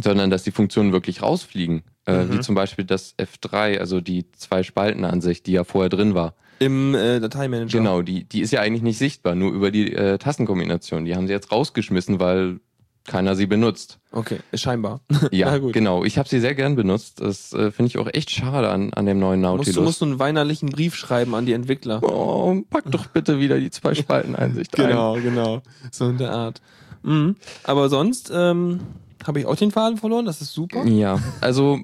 sondern 0.00 0.30
dass 0.30 0.42
die 0.42 0.50
Funktionen 0.52 0.92
wirklich 0.92 1.22
rausfliegen. 1.22 1.82
Äh, 2.06 2.24
Mhm. 2.24 2.32
Wie 2.32 2.40
zum 2.40 2.54
Beispiel 2.54 2.84
das 2.84 3.14
F3, 3.18 3.78
also 3.78 4.00
die 4.00 4.30
Zwei-Spalten-Ansicht, 4.32 5.46
die 5.46 5.52
ja 5.52 5.64
vorher 5.64 5.88
drin 5.88 6.14
war. 6.14 6.34
Im 6.58 6.94
äh, 6.94 7.20
Dateimanager. 7.20 7.78
Genau, 7.78 8.02
die, 8.02 8.24
die 8.24 8.40
ist 8.40 8.50
ja 8.52 8.60
eigentlich 8.60 8.82
nicht 8.82 8.98
sichtbar, 8.98 9.34
nur 9.34 9.52
über 9.52 9.70
die 9.70 9.92
äh, 9.92 10.18
Tastenkombination. 10.18 11.04
Die 11.04 11.14
haben 11.16 11.26
sie 11.26 11.32
jetzt 11.32 11.50
rausgeschmissen, 11.52 12.20
weil 12.20 12.60
keiner 13.04 13.34
sie 13.34 13.46
benutzt. 13.46 13.98
Okay, 14.12 14.38
scheinbar. 14.54 15.00
Ja, 15.32 15.58
genau. 15.58 16.04
Ich 16.04 16.18
habe 16.18 16.28
sie 16.28 16.38
sehr 16.40 16.54
gern 16.54 16.76
benutzt. 16.76 17.20
Das 17.20 17.52
äh, 17.52 17.70
finde 17.72 17.88
ich 17.88 17.98
auch 17.98 18.08
echt 18.12 18.30
schade 18.30 18.68
an, 18.68 18.92
an 18.94 19.06
dem 19.06 19.18
neuen 19.18 19.40
Musst, 19.40 19.50
Nautilus. 19.58 19.74
du 19.74 19.82
musst 19.82 20.00
du 20.00 20.04
einen 20.04 20.18
weinerlichen 20.20 20.68
Brief 20.70 20.94
schreiben 20.94 21.34
an 21.34 21.44
die 21.46 21.52
Entwickler. 21.52 22.00
oh, 22.02 22.62
pack 22.70 22.84
doch 22.90 23.06
bitte 23.06 23.40
wieder 23.40 23.58
die 23.58 23.70
zwei 23.70 23.94
Spalten 23.96 24.36
Einsicht 24.36 24.78
ein. 24.78 24.88
Genau, 24.88 25.14
genau. 25.14 25.62
So 25.90 26.08
in 26.10 26.18
der 26.18 26.30
Art. 26.32 26.60
Mhm. 27.02 27.34
Aber 27.64 27.88
sonst 27.88 28.30
ähm, 28.32 28.80
habe 29.26 29.40
ich 29.40 29.46
auch 29.46 29.56
den 29.56 29.70
Faden 29.70 29.98
verloren, 29.98 30.24
das 30.26 30.40
ist 30.40 30.52
super. 30.52 30.84
Ja, 30.84 31.18
also 31.40 31.78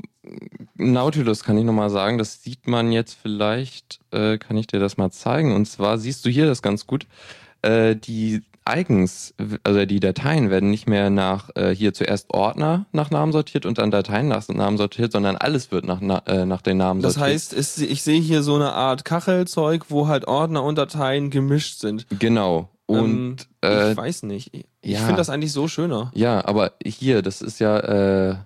Nautilus 0.77 1.45
kann 1.45 1.59
ich 1.59 1.65
nochmal 1.65 1.91
sagen, 1.91 2.19
das 2.19 2.43
sieht 2.43 2.67
man 2.67 2.93
jetzt 2.93 3.17
vielleicht, 3.21 4.01
äh, 4.11 4.39
kann 4.39 4.57
ich 4.57 4.67
dir 4.67 4.81
das 4.81 4.97
mal 4.97 5.11
zeigen. 5.11 5.55
Und 5.55 5.67
zwar 5.67 5.99
siehst 5.99 6.25
du 6.25 6.31
hier 6.31 6.47
das 6.47 6.63
ganz 6.63 6.87
gut. 6.87 7.07
Äh, 7.63 7.97
die 7.97 8.43
Icons, 8.69 9.35
also 9.65 9.87
die 9.87 9.99
Dateien 9.99 10.51
werden 10.51 10.71
nicht 10.71 10.87
mehr 10.87 11.09
nach 11.09 11.49
äh, 11.57 11.75
hier 11.75 11.95
zuerst 11.95 12.33
Ordner 12.35 12.85
nach 12.93 13.11
Namen 13.11 13.33
sortiert 13.33 13.65
und 13.65 13.79
dann 13.79 13.91
Dateien 13.91 14.29
nach 14.29 14.47
Namen 14.49 14.77
sortiert, 14.77 15.11
sondern 15.13 15.37
alles 15.37 15.71
wird 15.73 15.87
nach, 15.87 16.01
na, 16.03 16.19
äh, 16.27 16.45
nach 16.45 16.61
den 16.61 16.77
Namen 16.77 17.01
Das 17.01 17.15
sortiert. 17.15 17.35
heißt, 17.35 17.53
es, 17.55 17.79
ich 17.79 18.03
sehe 18.03 18.21
hier 18.21 18.43
so 18.43 18.57
eine 18.57 18.75
Art 18.75 19.07
Kachelzeug, 19.07 19.87
wo 19.89 20.07
halt 20.07 20.29
Ordner 20.29 20.63
und 20.63 20.77
Dateien 20.77 21.31
gemischt 21.31 21.81
sind. 21.81 22.07
Genau. 22.19 22.69
Und 22.89 23.49
ähm, 23.61 23.71
äh, 23.71 23.91
ich 23.93 23.97
weiß 23.97 24.23
nicht. 24.23 24.55
Ich, 24.55 24.65
ja. 24.83 25.01
finde 25.01 25.17
das 25.17 25.29
eigentlich 25.29 25.53
so 25.53 25.69
schöner. 25.69 26.11
ja, 26.15 26.43
aber 26.45 26.73
hier, 26.85 27.21
das 27.21 27.43
ist 27.43 27.61
ja 27.61 27.79
äh, 27.81 28.37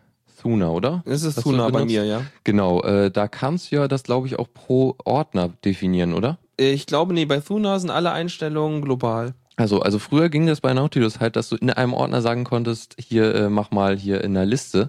Thuna, 0.41 0.71
oder? 0.71 1.03
Das 1.07 1.23
ist 1.23 1.47
nah 1.47 1.71
bei 1.71 1.85
mir, 1.85 2.05
ja. 2.05 2.23
Genau, 2.43 2.83
äh, 2.83 3.13
da 3.13 3.29
kannst 3.29 3.71
du 3.71 3.77
ja 3.77 3.87
das, 3.87 4.03
glaube 4.03 4.27
ich, 4.27 4.41
auch 4.41 4.49
pro 4.53 4.97
Ordner 5.05 5.51
definieren, 5.65 6.13
oder? 6.13 6.39
Ich 6.57 6.87
glaube, 6.87 7.15
nee, 7.15 7.25
bei 7.25 7.39
Thuna 7.39 7.79
sind 7.79 7.91
alle 7.91 8.11
Einstellungen 8.11 8.83
global. 8.83 9.35
Also, 9.55 9.81
also 9.81 10.01
früher 10.01 10.29
ging 10.29 10.47
das 10.47 10.61
bei 10.61 10.75
Nautilus 10.75 11.21
halt, 11.21 11.37
dass 11.37 11.49
du 11.49 11.57
in 11.57 11.71
einem 11.71 11.95
Ordner 11.95 12.23
sagen 12.23 12.43
konntest, 12.43 12.97
hier 12.99 13.35
äh, 13.35 13.49
mach 13.49 13.71
mal 13.71 13.97
hier 13.97 14.25
in 14.25 14.35
der 14.35 14.47
Liste, 14.47 14.89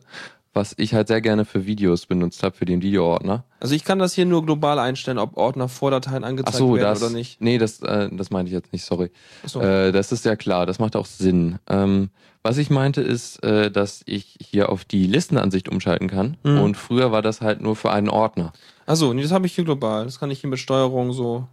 was 0.53 0.74
ich 0.77 0.93
halt 0.93 1.07
sehr 1.07 1.19
gerne 1.22 1.45
für 1.45 1.65
Videos 1.65 2.05
benutzt 2.05 2.43
habe, 2.43 2.55
für 2.55 2.65
den 2.65 2.81
Videoordner. 2.83 3.43
Also 3.60 3.74
ich 3.74 3.83
kann 3.83 3.98
das 4.00 4.13
hier 4.13 4.25
nur 4.25 4.45
global 4.45 4.77
einstellen, 4.77 5.17
ob 5.17 5.36
Ordner 5.36 5.67
vor 5.67 5.89
Dateien 5.91 6.24
angezeigt 6.24 6.57
so, 6.57 6.75
werden 6.75 6.83
das, 6.83 7.01
oder 7.01 7.12
nicht. 7.12 7.41
nee, 7.41 7.57
das, 7.57 7.81
äh, 7.81 8.10
das 8.12 8.29
meinte 8.29 8.50
ich 8.50 8.53
jetzt 8.53 8.72
nicht, 8.72 8.86
sorry. 8.86 9.10
Achso. 9.43 9.62
Äh, 9.62 9.91
das 9.91 10.12
ist 10.12 10.25
ja 10.25 10.36
klar, 10.36 10.65
das 10.65 10.77
macht 10.79 10.95
auch 10.95 11.07
Sinn. 11.07 11.57
Ähm, 11.67 12.10
was 12.43 12.57
ich 12.57 12.69
meinte 12.69 13.01
ist, 13.01 13.41
äh, 13.43 13.72
dass 13.72 14.03
ich 14.05 14.38
hier 14.39 14.69
auf 14.69 14.86
die 14.86 15.07
Listenansicht 15.07 15.69
umschalten 15.69 16.07
kann 16.07 16.38
Mhm. 16.43 16.60
und 16.62 16.77
früher 16.77 17.12
war 17.12 17.22
das 17.22 17.41
halt 17.41 17.62
nur 17.62 17.75
für 17.75 17.91
einen 17.91 18.10
Ordner. 18.10 18.53
Achso, 18.86 19.13
nee, 19.13 19.24
das 19.24 19.31
habe 19.31 19.45
ich 19.48 19.55
hier 19.55 19.63
global. 19.63 20.05
Das 20.05 20.19
kann 20.19 20.29
ich 20.29 20.41
hier 20.41 20.50
mit 20.50 20.60
Steuerung 20.60 21.13
so. 21.13 21.48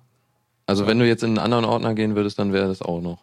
Also 0.67 0.87
wenn 0.87 0.99
du 0.99 1.07
jetzt 1.07 1.23
in 1.23 1.31
einen 1.31 1.39
anderen 1.39 1.65
Ordner 1.65 1.95
gehen 1.95 2.17
würdest, 2.17 2.39
dann 2.39 2.53
wäre 2.53 2.69
das 2.69 2.83
auch 2.83 3.01
noch. 3.01 3.19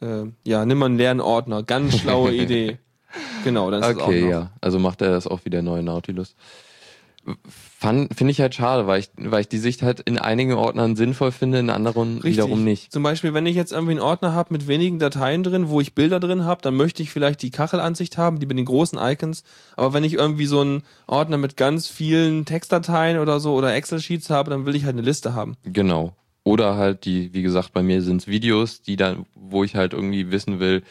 Äh, 0.00 0.26
ja, 0.46 0.64
nimm 0.64 0.78
mal 0.78 0.86
einen 0.86 0.98
leeren 0.98 1.20
Ordner. 1.20 1.62
Ganz 1.62 1.98
schlaue 1.98 2.32
Idee. 2.34 2.78
Genau, 3.44 3.70
dann 3.70 3.82
ist 3.82 3.96
Okay, 4.00 4.22
noch. 4.22 4.30
ja. 4.30 4.50
Also 4.60 4.78
macht 4.78 5.00
er 5.02 5.10
das 5.10 5.26
auch 5.26 5.40
wie 5.44 5.50
der 5.50 5.62
neue 5.62 5.82
Nautilus. 5.82 6.34
Finde 7.78 8.30
ich 8.30 8.40
halt 8.40 8.54
schade, 8.54 8.86
weil 8.86 9.00
ich, 9.00 9.10
weil 9.16 9.42
ich 9.42 9.48
die 9.48 9.58
Sicht 9.58 9.82
halt 9.82 10.00
in 10.00 10.18
einigen 10.18 10.54
Ordnern 10.54 10.96
sinnvoll 10.96 11.30
finde, 11.30 11.58
in 11.58 11.68
anderen 11.68 12.14
Richtig. 12.14 12.32
wiederum 12.32 12.64
nicht. 12.64 12.90
Zum 12.90 13.02
Beispiel, 13.02 13.34
wenn 13.34 13.44
ich 13.44 13.54
jetzt 13.54 13.72
irgendwie 13.72 13.92
einen 13.92 14.00
Ordner 14.00 14.32
habe 14.32 14.52
mit 14.52 14.66
wenigen 14.66 14.98
Dateien 14.98 15.42
drin, 15.42 15.68
wo 15.68 15.80
ich 15.80 15.94
Bilder 15.94 16.20
drin 16.20 16.44
habe, 16.44 16.62
dann 16.62 16.74
möchte 16.74 17.02
ich 17.02 17.10
vielleicht 17.10 17.42
die 17.42 17.50
Kachelansicht 17.50 18.16
haben, 18.16 18.38
die 18.40 18.46
mit 18.46 18.56
den 18.56 18.64
großen 18.64 18.98
Icons. 18.98 19.44
Aber 19.76 19.92
wenn 19.92 20.04
ich 20.04 20.14
irgendwie 20.14 20.46
so 20.46 20.60
einen 20.62 20.82
Ordner 21.06 21.36
mit 21.36 21.56
ganz 21.58 21.86
vielen 21.88 22.46
Textdateien 22.46 23.18
oder 23.18 23.40
so 23.40 23.54
oder 23.54 23.74
Excel-Sheets 23.74 24.30
habe, 24.30 24.48
dann 24.50 24.64
will 24.64 24.74
ich 24.74 24.84
halt 24.84 24.94
eine 24.96 25.02
Liste 25.02 25.34
haben. 25.34 25.56
Genau. 25.64 26.14
Oder 26.44 26.76
halt 26.76 27.04
die, 27.04 27.34
wie 27.34 27.42
gesagt, 27.42 27.74
bei 27.74 27.82
mir 27.82 28.00
sind 28.00 28.22
es 28.22 28.26
Videos, 28.26 28.80
die 28.80 28.96
dann, 28.96 29.26
wo 29.34 29.64
ich 29.64 29.76
halt 29.76 29.92
irgendwie 29.92 30.30
wissen 30.30 30.60
will, 30.60 30.82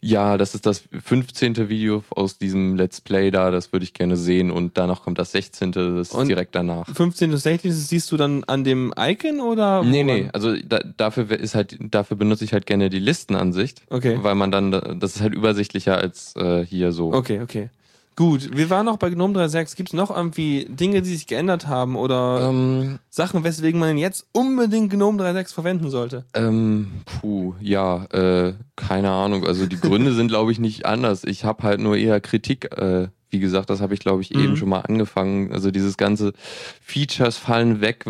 ja, 0.00 0.36
das 0.38 0.54
ist 0.54 0.66
das 0.66 0.84
15. 1.02 1.68
Video 1.68 2.04
aus 2.10 2.38
diesem 2.38 2.76
Let's 2.76 3.00
Play 3.00 3.30
da, 3.30 3.50
das 3.50 3.72
würde 3.72 3.84
ich 3.84 3.92
gerne 3.94 4.16
sehen 4.16 4.50
und 4.50 4.76
danach 4.78 5.02
kommt 5.02 5.18
das 5.18 5.32
16. 5.32 5.72
Das 5.72 6.08
ist 6.08 6.14
Und- 6.14 6.28
direkt 6.28 6.54
danach. 6.54 6.86
15 6.86 7.30
bis 7.30 7.42
16 7.42 7.72
siehst 7.72 8.12
du 8.12 8.16
dann 8.16 8.44
an 8.44 8.64
dem 8.64 8.92
Icon 8.98 9.40
oder? 9.40 9.82
Nee, 9.82 10.04
woran? 10.04 10.06
nee, 10.06 10.28
also 10.32 10.54
da, 10.56 10.80
dafür 10.96 11.30
ist 11.30 11.54
halt, 11.54 11.76
dafür 11.80 12.16
benutze 12.16 12.44
ich 12.44 12.52
halt 12.52 12.66
gerne 12.66 12.90
die 12.90 12.98
Listenansicht, 13.00 13.82
Okay. 13.90 14.18
weil 14.22 14.34
man 14.34 14.50
dann, 14.50 14.70
das 14.70 15.16
ist 15.16 15.22
halt 15.22 15.34
übersichtlicher 15.34 15.96
als 15.98 16.34
äh, 16.36 16.64
hier 16.64 16.92
so. 16.92 17.12
Okay, 17.12 17.40
okay. 17.42 17.70
Gut, 18.16 18.56
wir 18.56 18.70
waren 18.70 18.86
noch 18.86 18.96
bei 18.96 19.10
GNOME 19.10 19.38
3.6. 19.38 19.76
Gibt 19.76 19.90
es 19.90 19.92
noch 19.92 20.10
irgendwie 20.14 20.66
Dinge, 20.70 21.02
die 21.02 21.10
sich 21.14 21.26
geändert 21.26 21.66
haben 21.66 21.96
oder 21.96 22.48
Ähm, 22.48 22.98
Sachen, 23.10 23.44
weswegen 23.44 23.78
man 23.78 23.98
jetzt 23.98 24.26
unbedingt 24.32 24.90
GNOME 24.90 25.22
3.6 25.22 25.52
verwenden 25.52 25.90
sollte? 25.90 26.24
Ähm, 26.32 27.02
puh, 27.04 27.52
ja, 27.60 28.04
äh, 28.06 28.54
keine 28.74 29.10
Ahnung. 29.10 29.46
Also 29.46 29.66
die 29.66 29.78
Gründe 29.78 30.14
sind, 30.14 30.28
glaube 30.28 30.50
ich, 30.50 30.58
nicht 30.58 30.86
anders. 30.86 31.24
Ich 31.24 31.44
habe 31.44 31.62
halt 31.62 31.78
nur 31.80 31.94
eher 31.98 32.18
Kritik, 32.22 32.72
äh, 32.78 33.08
wie 33.28 33.38
gesagt, 33.38 33.68
das 33.68 33.82
habe 33.82 33.92
ich, 33.92 34.00
glaube 34.00 34.22
ich, 34.22 34.30
Mhm. 34.32 34.40
eben 34.40 34.56
schon 34.56 34.70
mal 34.70 34.80
angefangen. 34.80 35.52
Also 35.52 35.70
dieses 35.70 35.98
ganze 35.98 36.32
Features 36.80 37.36
fallen 37.36 37.82
weg 37.82 38.06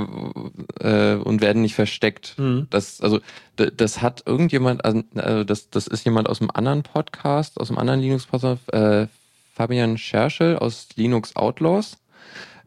äh, 0.78 1.14
und 1.16 1.40
werden 1.40 1.62
nicht 1.62 1.75
versteckt. 1.75 2.36
Mhm. 2.38 2.68
Das, 2.70 3.00
also, 3.00 3.18
das 3.56 4.02
hat 4.02 4.22
irgendjemand, 4.25 4.84
also 4.84 5.02
also 5.16 5.42
das, 5.42 5.68
das 5.70 5.88
ist 5.88 6.04
jemand 6.04 6.28
aus 6.28 6.40
einem 6.40 6.50
anderen 6.54 6.84
Podcast, 6.84 7.58
aus 7.58 7.70
einem 7.70 7.78
anderen 7.78 8.00
Linux-Podcast, 8.02 8.72
äh, 8.72 9.08
Fabian 9.56 9.96
Scherschel 9.96 10.58
aus 10.58 10.88
Linux 10.96 11.34
Outlaws. 11.34 11.96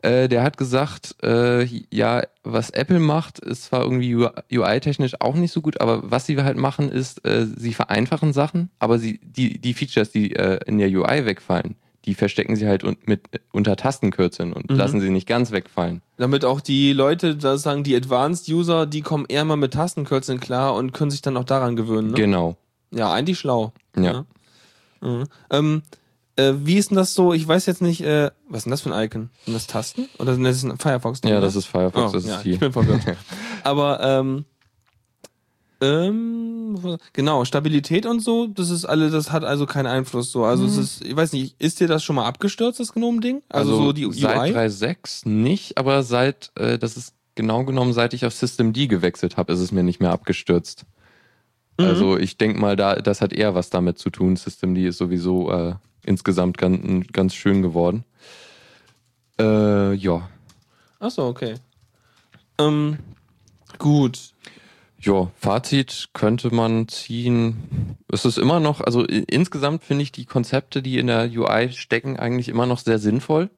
Äh, 0.02 0.28
der 0.28 0.42
hat 0.44 0.58
gesagt, 0.58 1.16
äh, 1.22 1.66
ja, 1.92 2.24
was 2.44 2.70
Apple 2.72 3.00
macht, 3.00 3.38
ist 3.40 3.66
zwar 3.66 3.82
irgendwie 3.84 4.16
UI-technisch 4.52 5.20
auch 5.20 5.36
nicht 5.36 5.52
so 5.52 5.62
gut, 5.62 5.82
aber 5.82 6.10
was 6.10 6.26
sie 6.26 6.42
halt 6.42 6.58
machen, 6.58 6.90
ist, 6.90 7.24
äh, 7.26 7.46
sie 7.46 7.74
vereinfachen 7.74 8.34
Sachen, 8.34 8.72
aber 8.80 8.98
sie, 8.98 9.20
die, 9.22 9.60
die 9.60 9.74
Features, 9.74 10.10
die 10.10 10.34
äh, 10.36 10.60
in 10.66 10.78
der 10.80 10.88
UI 10.90 11.26
wegfallen, 11.26 11.76
die 12.06 12.16
verstecken 12.16 12.56
sie 12.56 12.66
halt 12.66 12.84
un 12.86 12.96
mit, 13.06 13.22
unter 13.52 13.76
Tastenkürzeln 13.76 14.54
und 14.54 14.72
Mhm. 14.72 14.78
lassen 14.78 15.02
sie 15.02 15.10
nicht 15.10 15.28
ganz 15.28 15.52
wegfallen. 15.52 16.02
Damit 16.18 16.44
auch 16.46 16.62
die 16.62 16.94
Leute, 16.94 17.36
da 17.36 17.58
sagen 17.58 17.84
die 17.84 17.96
Advanced 17.96 18.48
User, 18.48 18.86
die 18.88 19.02
kommen 19.02 19.26
eher 19.28 19.44
mal 19.46 19.58
mit 19.58 19.74
Tastenkürzeln 19.74 20.40
klar 20.40 20.74
und 20.76 20.94
können 20.94 21.12
sich 21.12 21.22
dann 21.22 21.36
auch 21.38 21.44
daran 21.44 21.76
gewöhnen. 21.76 22.12
Ne? 22.12 22.16
Genau. 22.16 22.56
Ja, 22.92 23.12
eigentlich 23.12 23.38
schlau. 23.38 23.74
Ja. 23.98 24.26
Mhm. 25.02 25.26
Ähm, 25.52 25.82
äh, 26.40 26.54
wie 26.66 26.78
ist 26.78 26.90
denn 26.92 26.98
das 26.98 27.14
so? 27.14 27.34
Ich 27.34 27.48
weiß 27.48 27.66
jetzt 27.66 27.82
nicht, 27.82 28.02
äh, 28.02 28.32
was 28.48 28.60
ist 28.60 28.66
denn 28.66 28.72
das 28.72 28.82
für 28.82 28.94
ein 28.94 29.06
Icon? 29.06 29.30
Sind 29.46 29.54
das 29.54 29.68
Tasten? 29.68 30.08
Oder 30.18 30.34
sind 30.36 30.44
das 30.44 30.64
ein 30.64 30.78
Firefox? 30.78 31.22
Ja, 31.26 31.40
das 31.42 31.56
ist 31.56 31.66
Firefox, 31.66 32.12
Oh, 32.12 32.14
das 32.14 32.26
ja, 32.26 32.38
ist 32.38 32.46
die. 32.46 32.52
ich 32.52 32.60
bin 32.60 32.72
verwirrt. 32.72 33.02
Aber 33.64 34.00
ähm, 34.02 34.46
ähm, 35.82 36.98
genau, 37.14 37.46
Stabilität 37.46 38.06
und 38.06 38.20
so, 38.22 38.48
das 38.48 38.70
ist 38.70 38.86
alle, 38.86 39.10
das 39.10 39.32
hat 39.32 39.44
also 39.44 39.66
keinen 39.66 39.88
Einfluss 39.88 40.32
so. 40.32 40.44
Also 40.44 40.66
es 40.66 40.78
ist, 40.78 41.06
ich 41.06 41.16
weiß 41.16 41.34
nicht, 41.34 41.56
ist 41.60 41.80
dir 41.80 41.88
das 41.88 42.04
schon 42.04 42.16
mal 42.16 42.26
abgestürzt, 42.26 42.80
das 42.80 42.94
Gnome-Ding? 42.94 43.44
Also, 43.50 43.78
so 43.78 43.94
die 43.94 44.10
seit 44.12 44.38
UI? 44.38 44.52
3.6 44.52 45.28
nicht, 45.28 45.78
aber 45.78 46.04
seit, 46.04 46.52
äh, 46.56 46.78
das 46.78 46.98
ist 46.98 47.14
genau 47.36 47.64
genommen, 47.64 47.94
seit 47.94 48.14
ich 48.14 48.26
auf 48.26 48.34
System 48.34 48.74
D 48.74 48.88
gewechselt 48.88 49.38
habe, 49.38 49.54
ist 49.54 49.60
es 49.60 49.72
mir 49.72 49.84
nicht 49.84 50.02
mehr 50.02 50.12
abgestürzt. 50.12 50.86
Mhm. 51.78 51.86
Also 51.86 52.18
ich 52.18 52.38
denke 52.38 52.60
mal, 52.60 52.76
da, 52.76 52.96
das 52.96 53.22
hat 53.22 53.32
eher 53.32 53.56
was 53.56 53.70
damit 53.70 53.98
zu 53.98 54.10
tun. 54.10 54.36
System 54.36 54.76
D 54.76 54.86
ist 54.88 54.98
sowieso 54.98 55.50
äh, 55.52 55.76
insgesamt 56.10 56.58
ganz, 56.58 57.08
ganz 57.14 57.36
schön 57.36 57.62
geworden. 57.62 58.04
Äh, 59.40 59.94
ja. 59.94 60.28
Achso, 61.00 61.28
okay. 61.28 61.56
Ähm, 62.58 62.98
gut. 63.78 64.34
Ja, 65.00 65.32
Fazit 65.36 66.10
könnte 66.14 66.54
man 66.54 66.90
ziehen. 66.90 67.96
Es 68.12 68.26
ist 68.26 68.38
immer 68.38 68.60
noch, 68.60 68.82
also 68.82 69.06
insgesamt 69.06 69.84
finde 69.84 70.04
ich 70.04 70.12
die 70.12 70.26
Konzepte, 70.26 70.82
die 70.82 70.98
in 70.98 71.08
der 71.08 71.30
UI 71.32 71.72
stecken, 71.72 72.20
eigentlich 72.20 72.50
immer 72.50 72.66
noch 72.66 72.80
sehr 72.80 73.00
sinnvoll. 73.00 73.50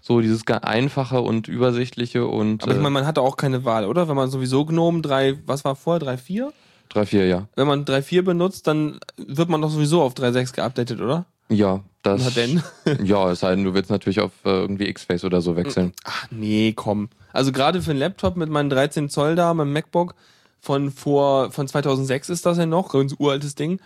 So 0.00 0.20
dieses 0.20 0.46
einfache 0.46 1.20
und 1.20 1.46
übersichtliche 1.46 2.26
und 2.26 2.62
Aber 2.62 2.72
ich 2.72 2.78
äh, 2.78 2.80
meine, 2.80 2.94
man 2.94 3.06
hatte 3.06 3.20
auch 3.20 3.36
keine 3.36 3.64
Wahl, 3.64 3.84
oder? 3.84 4.08
Wenn 4.08 4.16
man 4.16 4.30
sowieso 4.30 4.64
Gnome 4.64 5.02
3, 5.02 5.40
was 5.46 5.64
war 5.64 5.76
vorher, 5.76 6.16
3.4? 6.16 6.50
3.4, 6.92 7.24
ja. 7.24 7.48
Wenn 7.54 7.66
man 7.66 7.84
3.4 7.84 8.22
benutzt, 8.22 8.66
dann 8.66 8.98
wird 9.16 9.48
man 9.48 9.60
doch 9.60 9.70
sowieso 9.70 10.02
auf 10.02 10.14
3.6 10.14 10.54
geupdatet, 10.54 11.00
oder? 11.00 11.26
Ja, 11.50 11.80
das. 12.02 12.22
Na 12.24 12.30
denn? 12.30 12.62
ja, 13.04 13.30
es 13.30 13.40
sei 13.40 13.54
denn, 13.54 13.64
du 13.64 13.74
willst 13.74 13.90
natürlich 13.90 14.20
auf 14.20 14.32
äh, 14.44 14.50
irgendwie 14.50 14.88
X-Face 14.88 15.24
oder 15.24 15.40
so 15.40 15.56
wechseln. 15.56 15.92
Ach 16.04 16.26
nee, 16.30 16.72
komm. 16.74 17.08
Also 17.32 17.52
gerade 17.52 17.82
für 17.82 17.90
einen 17.90 18.00
Laptop 18.00 18.36
mit 18.36 18.50
meinen 18.50 18.70
13 18.70 19.08
Zoll 19.08 19.34
da, 19.34 19.52
meinem 19.54 19.72
MacBook 19.72 20.14
von 20.60 20.90
vor 20.90 21.50
von 21.52 21.68
2006 21.68 22.28
ist 22.30 22.46
das 22.46 22.58
ja 22.58 22.66
noch, 22.66 22.94
ein 22.94 23.12
uraltes 23.18 23.54
Ding. 23.54 23.80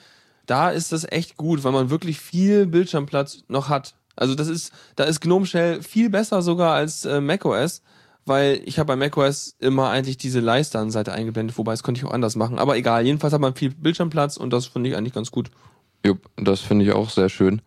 Da 0.46 0.70
ist 0.70 0.92
das 0.92 1.06
echt 1.10 1.36
gut, 1.36 1.62
weil 1.64 1.72
man 1.72 1.90
wirklich 1.90 2.18
viel 2.18 2.66
Bildschirmplatz 2.66 3.44
noch 3.48 3.68
hat. 3.68 3.94
Also 4.16 4.34
das 4.34 4.48
ist, 4.48 4.72
da 4.96 5.04
ist 5.04 5.20
Gnome 5.20 5.46
Shell 5.46 5.82
viel 5.82 6.10
besser 6.10 6.42
sogar 6.42 6.74
als 6.74 7.04
äh, 7.04 7.20
macOS, 7.20 7.82
weil 8.26 8.60
ich 8.64 8.78
habe 8.78 8.88
bei 8.88 8.96
macOS 8.96 9.56
immer 9.58 9.90
eigentlich 9.90 10.16
diese 10.16 10.40
Leiste 10.40 10.78
an 10.78 10.90
Seite 10.90 11.12
eingeblendet, 11.12 11.56
wobei 11.56 11.72
das 11.72 11.82
konnte 11.82 12.00
ich 12.00 12.04
auch 12.04 12.12
anders 12.12 12.36
machen. 12.36 12.58
Aber 12.58 12.76
egal, 12.76 13.06
jedenfalls 13.06 13.32
hat 13.32 13.40
man 13.40 13.54
viel 13.54 13.70
Bildschirmplatz 13.70 14.36
und 14.36 14.52
das 14.52 14.66
finde 14.66 14.90
ich 14.90 14.96
eigentlich 14.96 15.14
ganz 15.14 15.30
gut. 15.30 15.50
Jupp, 16.04 16.28
das 16.36 16.60
finde 16.60 16.84
ich 16.84 16.92
auch 16.92 17.10
sehr 17.10 17.28
schön. 17.28 17.62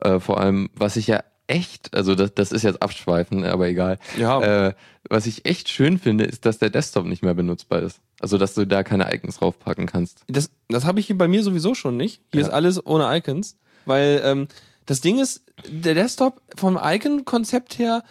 Äh, 0.00 0.20
vor 0.20 0.40
allem, 0.40 0.70
was 0.74 0.96
ich 0.96 1.06
ja 1.06 1.22
echt, 1.46 1.94
also 1.94 2.14
das, 2.14 2.34
das 2.34 2.52
ist 2.52 2.62
jetzt 2.64 2.82
abschweifen, 2.82 3.44
aber 3.44 3.68
egal. 3.68 3.98
Ja, 4.18 4.40
Äh, 4.68 4.74
was 5.08 5.26
ich 5.26 5.46
echt 5.46 5.68
schön 5.68 5.98
finde, 5.98 6.24
ist, 6.24 6.44
dass 6.44 6.58
der 6.58 6.70
Desktop 6.70 7.06
nicht 7.06 7.22
mehr 7.22 7.34
benutzbar 7.34 7.82
ist. 7.82 8.00
Also, 8.20 8.38
dass 8.38 8.54
du 8.54 8.66
da 8.66 8.82
keine 8.82 9.14
Icons 9.14 9.38
draufpacken 9.38 9.86
kannst. 9.86 10.22
Das, 10.26 10.50
das 10.68 10.84
habe 10.84 10.98
ich 11.00 11.06
hier 11.06 11.16
bei 11.18 11.28
mir 11.28 11.42
sowieso 11.44 11.74
schon 11.74 11.96
nicht. 11.96 12.22
Hier 12.32 12.40
Ja. 12.40 12.46
ist 12.48 12.52
alles 12.52 12.84
ohne 12.84 13.14
Icons. 13.16 13.56
Weil 13.84 14.20
ähm, 14.24 14.48
das 14.86 15.00
Ding 15.00 15.20
ist, 15.20 15.44
der 15.68 15.94
Desktop 15.94 16.42
vom 16.56 16.78
Icon-Konzept 16.82 17.78
her, 17.78 18.02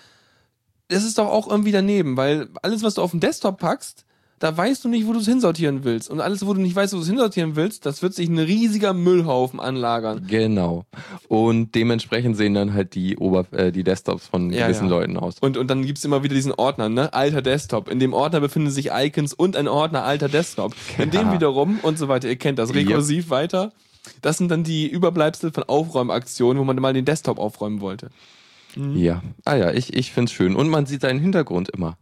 das 0.88 1.03
ist 1.03 1.17
doch 1.17 1.27
auch 1.27 1.50
irgendwie 1.50 1.72
daneben, 1.72 2.15
weil 2.15 2.48
alles, 2.62 2.84
was 2.84 2.93
du 2.93 3.01
auf 3.01 3.12
den 3.12 3.19
Desktop 3.19 3.57
packst, 3.60 4.04
da 4.46 4.56
weißt 4.56 4.86
du 4.86 4.90
nicht, 4.90 5.08
wo 5.08 5.14
du 5.14 5.18
es 5.18 5.25
hinsortieren 5.25 5.84
willst. 5.84 6.08
Und 6.08 6.22
alles, 6.22 6.46
wo 6.46 6.54
du 6.54 6.62
nicht 6.62 6.75
weißt, 6.75 6.94
wo 6.94 6.98
du 6.98 7.02
es 7.02 7.10
hinsortieren 7.10 7.56
willst, 7.56 7.84
das 7.88 8.04
wird 8.04 8.14
sich 8.14 8.30
ein 8.30 8.38
riesiger 8.38 8.94
Müllhaufen 8.94 9.60
anlagern. 9.60 10.28
Genau. 10.28 10.86
Und 11.28 11.74
dementsprechend 11.74 12.38
sehen 12.38 12.54
dann 12.54 12.75
halt 12.75 12.94
die 12.94 13.18
Ober 13.18 13.48
äh, 13.54 13.72
die 13.72 13.84
Desktops 13.84 14.28
von 14.28 14.54
Ja, 14.54 14.68
gewissen 14.68 14.84
ja. 14.84 14.92
Leuten 14.92 15.18
aus. 15.18 15.38
Und, 15.42 15.58
und 15.58 15.68
dann 15.68 15.84
gibt's 15.84 16.06
immer 16.06 16.22
wieder 16.22 16.36
diesen 16.36 16.52
Ordner, 16.52 16.90
ne? 16.90 17.12
Alter 17.12 17.42
Desktop. 17.42 17.90
In 17.90 17.98
dem 17.98 18.14
Ordner 18.14 18.40
befinden 18.40 18.70
sich 18.70 18.92
Icons 18.92 19.34
und 19.34 19.58
ein 19.58 19.68
Ordner 19.68 20.04
alter 20.04 20.30
Desktop. 20.30 20.75
In 21.00 21.10
dem 21.10 21.32
wiederum 21.32 21.80
und 21.82 21.98
so 21.98 22.08
weiter. 22.08 22.30
Ihr 22.30 22.36
kennt 22.36 22.60
das 22.60 22.72
rekursiv 22.75 23.32
weiter. 23.32 23.72
Das 24.22 24.38
sind 24.38 24.52
dann 24.52 24.64
die 24.64 24.88
Überbleibsel 24.88 25.54
von 25.54 25.64
Aufräumaktionen, 25.64 26.60
wo 26.60 26.64
man 26.66 26.75
mal 26.75 26.94
den 26.94 27.06
Desktop 27.06 27.40
aufräumen 27.40 27.82
wollte. 27.82 28.12
Ja. 28.75 29.24
Ah 29.44 29.56
ja, 29.56 29.72
ich, 29.72 29.96
ich 29.96 30.12
find's 30.12 30.34
schön. 30.34 30.56
Und 30.56 30.70
man 30.70 30.86
sieht 30.86 31.02
seinen 31.02 31.20
Hintergrund 31.20 31.70
immer. 31.70 31.98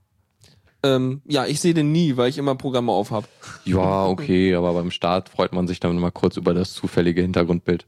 Ähm, 0.83 1.21
ja, 1.25 1.45
ich 1.45 1.61
sehe 1.61 1.73
den 1.73 1.91
nie, 1.93 2.17
weil 2.17 2.29
ich 2.29 2.37
immer 2.37 2.55
Programme 2.55 2.91
auf 2.91 3.11
hab. 3.11 3.27
Ja, 3.63 4.05
okay, 4.05 4.53
aber 4.53 4.73
beim 4.73 4.91
Start 4.91 5.29
freut 5.29 5.53
man 5.53 5.67
sich 5.67 5.79
dann 5.79 5.97
mal 5.97 6.11
kurz 6.11 6.35
über 6.35 6.53
das 6.53 6.73
zufällige 6.73 7.21
Hintergrundbild. 7.21 7.85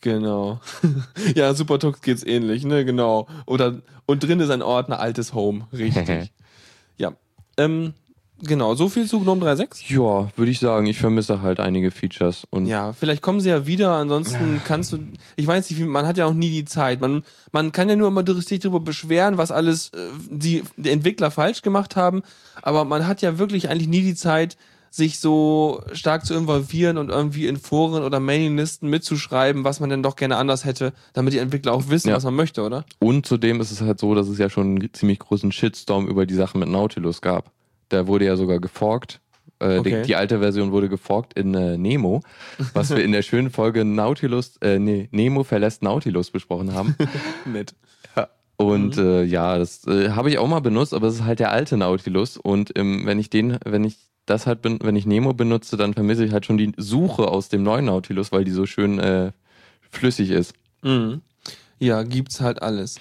Genau. 0.00 0.60
ja, 1.34 1.52
Supertux 1.54 2.00
geht's 2.00 2.24
ähnlich, 2.24 2.64
ne? 2.64 2.84
Genau. 2.84 3.26
Oder 3.46 3.82
und 4.06 4.22
drin 4.22 4.40
ist 4.40 4.50
ein 4.50 4.62
Ordner 4.62 5.00
altes 5.00 5.34
Home, 5.34 5.66
richtig. 5.72 6.30
ja. 6.96 7.12
Ähm, 7.58 7.92
Genau, 8.40 8.74
so 8.74 8.88
viel 8.88 9.06
zu 9.06 9.20
GNOME 9.20 9.44
3.6. 9.44 9.92
Ja, 9.92 10.28
würde 10.36 10.50
ich 10.50 10.60
sagen. 10.60 10.86
Ich 10.86 10.98
vermisse 10.98 11.42
halt 11.42 11.58
einige 11.58 11.90
Features. 11.90 12.46
Und 12.50 12.66
Ja, 12.66 12.92
vielleicht 12.92 13.20
kommen 13.22 13.40
sie 13.40 13.48
ja 13.48 13.66
wieder, 13.66 13.92
ansonsten 13.94 14.60
kannst 14.64 14.92
du, 14.92 14.98
ich 15.36 15.46
weiß 15.46 15.68
nicht, 15.70 15.80
man 15.84 16.06
hat 16.06 16.18
ja 16.18 16.26
auch 16.26 16.34
nie 16.34 16.50
die 16.50 16.64
Zeit. 16.64 17.00
Man, 17.00 17.24
man 17.52 17.72
kann 17.72 17.88
ja 17.88 17.96
nur 17.96 18.08
immer 18.08 18.24
sich 18.40 18.60
darüber 18.60 18.80
beschweren, 18.80 19.38
was 19.38 19.50
alles 19.50 19.88
äh, 19.88 19.98
die, 20.30 20.62
die 20.76 20.90
Entwickler 20.90 21.30
falsch 21.30 21.62
gemacht 21.62 21.96
haben, 21.96 22.22
aber 22.62 22.84
man 22.84 23.06
hat 23.08 23.22
ja 23.22 23.38
wirklich 23.38 23.70
eigentlich 23.70 23.88
nie 23.88 24.02
die 24.02 24.14
Zeit, 24.14 24.56
sich 24.90 25.18
so 25.20 25.82
stark 25.92 26.24
zu 26.24 26.34
involvieren 26.34 26.96
und 26.96 27.10
irgendwie 27.10 27.46
in 27.46 27.56
Foren 27.58 28.02
oder 28.04 28.20
Mailinglisten 28.20 28.88
mitzuschreiben, 28.88 29.64
was 29.64 29.80
man 29.80 29.90
denn 29.90 30.02
doch 30.02 30.16
gerne 30.16 30.36
anders 30.36 30.64
hätte, 30.64 30.92
damit 31.12 31.34
die 31.34 31.38
Entwickler 31.38 31.72
auch 31.74 31.88
wissen, 31.88 32.08
Ja. 32.08 32.16
was 32.16 32.24
man 32.24 32.34
möchte, 32.34 32.62
oder? 32.62 32.84
Und 32.98 33.26
zudem 33.26 33.60
ist 33.60 33.70
es 33.70 33.80
halt 33.82 34.00
so, 34.00 34.14
dass 34.14 34.28
es 34.28 34.38
ja 34.38 34.48
schon 34.48 34.76
einen 34.76 34.94
ziemlich 34.94 35.18
großen 35.18 35.52
Shitstorm 35.52 36.08
über 36.08 36.24
die 36.24 36.34
Sache 36.34 36.56
mit 36.56 36.68
Nautilus 36.68 37.20
gab. 37.20 37.52
Der 37.90 38.06
wurde 38.06 38.24
ja 38.26 38.36
sogar 38.36 38.58
geforkt. 38.58 39.20
Äh, 39.60 39.78
Okay. 39.78 40.02
die, 40.02 40.06
die 40.08 40.16
alte 40.16 40.38
Version 40.38 40.70
wurde 40.72 40.88
geforkt 40.88 41.34
in 41.36 41.52
äh, 41.54 41.76
Nemo, 41.76 42.20
was 42.74 42.90
wir 42.90 43.02
in 43.04 43.10
der 43.12 43.22
schönen 43.22 43.50
Folge 43.50 43.84
Nautilus, 43.84 44.56
äh, 44.58 44.78
nee, 44.78 45.08
Nemo 45.10 45.42
verlässt 45.42 45.82
Nautilus 45.82 46.30
besprochen 46.30 46.74
haben. 46.74 46.94
Nett. 47.44 47.74
Und 48.60 48.96
äh, 48.98 49.22
ja, 49.22 49.56
das 49.56 49.86
äh, 49.86 50.10
habe 50.10 50.30
ich 50.30 50.38
auch 50.38 50.48
mal 50.48 50.58
benutzt, 50.60 50.92
aber 50.92 51.06
es 51.06 51.14
ist 51.16 51.24
halt 51.24 51.38
der 51.38 51.52
alte 51.52 51.76
Nautilus. 51.76 52.36
Und 52.36 52.76
ähm, 52.76 53.02
wenn 53.04 53.18
ich 53.20 53.30
den, 53.30 53.56
wenn 53.64 53.84
ich 53.84 53.96
das 54.26 54.46
halt 54.48 54.62
bin, 54.62 54.78
wenn 54.82 54.96
ich 54.96 55.06
Nemo 55.06 55.32
benutze, 55.32 55.76
dann 55.76 55.94
vermisse 55.94 56.24
ich 56.24 56.32
halt 56.32 56.44
schon 56.44 56.58
die 56.58 56.72
Suche 56.76 57.28
aus 57.28 57.48
dem 57.48 57.62
neuen 57.62 57.84
Nautilus, 57.84 58.32
weil 58.32 58.44
die 58.44 58.50
so 58.50 58.66
schön 58.66 58.98
äh, 58.98 59.30
flüssig 59.90 60.30
ist. 60.30 60.54
Mhm. 60.82 61.20
Ja, 61.78 62.02
gibt's 62.02 62.40
halt 62.40 62.60
alles. 62.60 62.96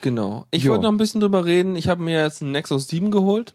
Genau. 0.00 0.46
Ich 0.50 0.64
Ja. 0.64 0.70
wollte 0.70 0.84
noch 0.84 0.92
ein 0.92 0.96
bisschen 0.96 1.20
drüber 1.20 1.44
reden. 1.44 1.76
Ich 1.76 1.88
habe 1.88 2.02
mir 2.02 2.18
jetzt 2.22 2.40
einen 2.42 2.52
Nexus 2.52 2.88
7 2.88 3.10
geholt. 3.10 3.54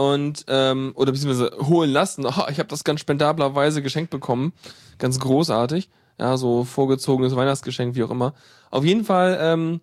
Und, 0.00 0.46
ähm, 0.48 0.92
oder 0.94 1.12
beziehungsweise 1.12 1.54
holen 1.68 1.90
lassen. 1.90 2.24
Oh, 2.24 2.44
ich 2.50 2.58
habe 2.58 2.68
das 2.68 2.84
ganz 2.84 3.00
spendablerweise 3.00 3.82
geschenkt 3.82 4.10
bekommen. 4.10 4.54
Ganz 4.96 5.20
großartig. 5.20 5.90
Ja, 6.18 6.38
so 6.38 6.64
vorgezogenes 6.64 7.36
Weihnachtsgeschenk, 7.36 7.94
wie 7.96 8.02
auch 8.02 8.10
immer. 8.10 8.32
Auf 8.70 8.82
jeden 8.82 9.04
Fall, 9.04 9.38
ähm, 9.38 9.82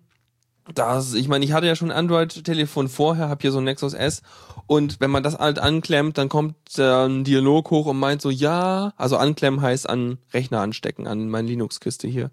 das, 0.74 1.14
ich 1.14 1.28
meine, 1.28 1.44
ich 1.44 1.52
hatte 1.52 1.68
ja 1.68 1.76
schon 1.76 1.92
ein 1.92 1.96
Android-Telefon 1.96 2.88
vorher, 2.88 3.28
habe 3.28 3.42
hier 3.42 3.52
so 3.52 3.58
ein 3.58 3.64
Nexus 3.64 3.94
S 3.94 4.22
und 4.66 5.00
wenn 5.00 5.12
man 5.12 5.22
das 5.22 5.38
halt 5.38 5.60
anklemmt, 5.60 6.18
dann 6.18 6.28
kommt 6.28 6.56
äh, 6.78 7.06
ein 7.06 7.22
Dialog 7.22 7.70
hoch 7.70 7.86
und 7.86 7.98
meint 7.98 8.20
so, 8.20 8.30
ja, 8.30 8.92
also 8.96 9.18
anklemmen 9.18 9.62
heißt 9.62 9.88
an 9.88 10.18
Rechner 10.34 10.60
anstecken, 10.60 11.06
an 11.06 11.28
meine 11.28 11.46
Linux-Kiste 11.46 12.08
hier. 12.08 12.32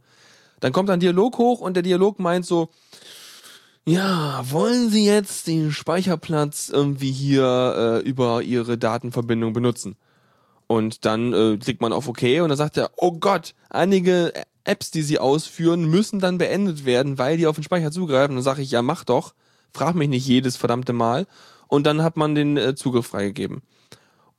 Dann 0.60 0.74
kommt 0.74 0.90
ein 0.90 1.00
Dialog 1.00 1.38
hoch 1.38 1.62
und 1.62 1.76
der 1.76 1.84
Dialog 1.84 2.18
meint 2.18 2.48
so, 2.48 2.70
ja, 3.88 4.44
wollen 4.50 4.90
Sie 4.90 5.06
jetzt 5.06 5.48
den 5.48 5.72
Speicherplatz 5.72 6.70
irgendwie 6.70 7.12
hier 7.12 8.02
äh, 8.04 8.08
über 8.08 8.42
Ihre 8.42 8.78
Datenverbindung 8.78 9.54
benutzen? 9.54 9.96
Und 10.68 11.06
dann 11.06 11.34
äh, 11.34 11.58
klickt 11.58 11.82
man 11.82 11.94
auf 11.94 12.08
OK 12.08 12.24
und 12.42 12.50
dann 12.50 12.58
sagt 12.58 12.78
er, 12.78 12.90
oh 12.98 13.12
Gott, 13.20 13.54
einige 13.70 14.34
Apps, 14.64 14.90
die 14.90 15.04
Sie 15.04 15.20
ausführen, 15.20 15.86
müssen 15.86 16.20
dann 16.20 16.40
beendet 16.40 16.86
werden, 16.86 17.20
weil 17.20 17.38
die 17.38 17.46
auf 17.46 17.56
den 17.56 17.64
Speicher 17.64 17.92
zugreifen. 17.92 18.36
Dann 18.36 18.44
sage 18.44 18.64
ich, 18.64 18.72
ja, 18.72 18.82
mach 18.82 19.04
doch. 19.04 19.36
Frag 19.74 19.94
mich 19.94 20.10
nicht 20.10 20.26
jedes 20.26 20.58
verdammte 20.58 20.94
Mal. 20.94 21.28
Und 21.68 21.86
dann 21.86 22.02
hat 22.02 22.18
man 22.18 22.34
den 22.34 22.58
äh, 22.58 22.74
Zugriff 22.76 23.08
freigegeben. 23.08 23.62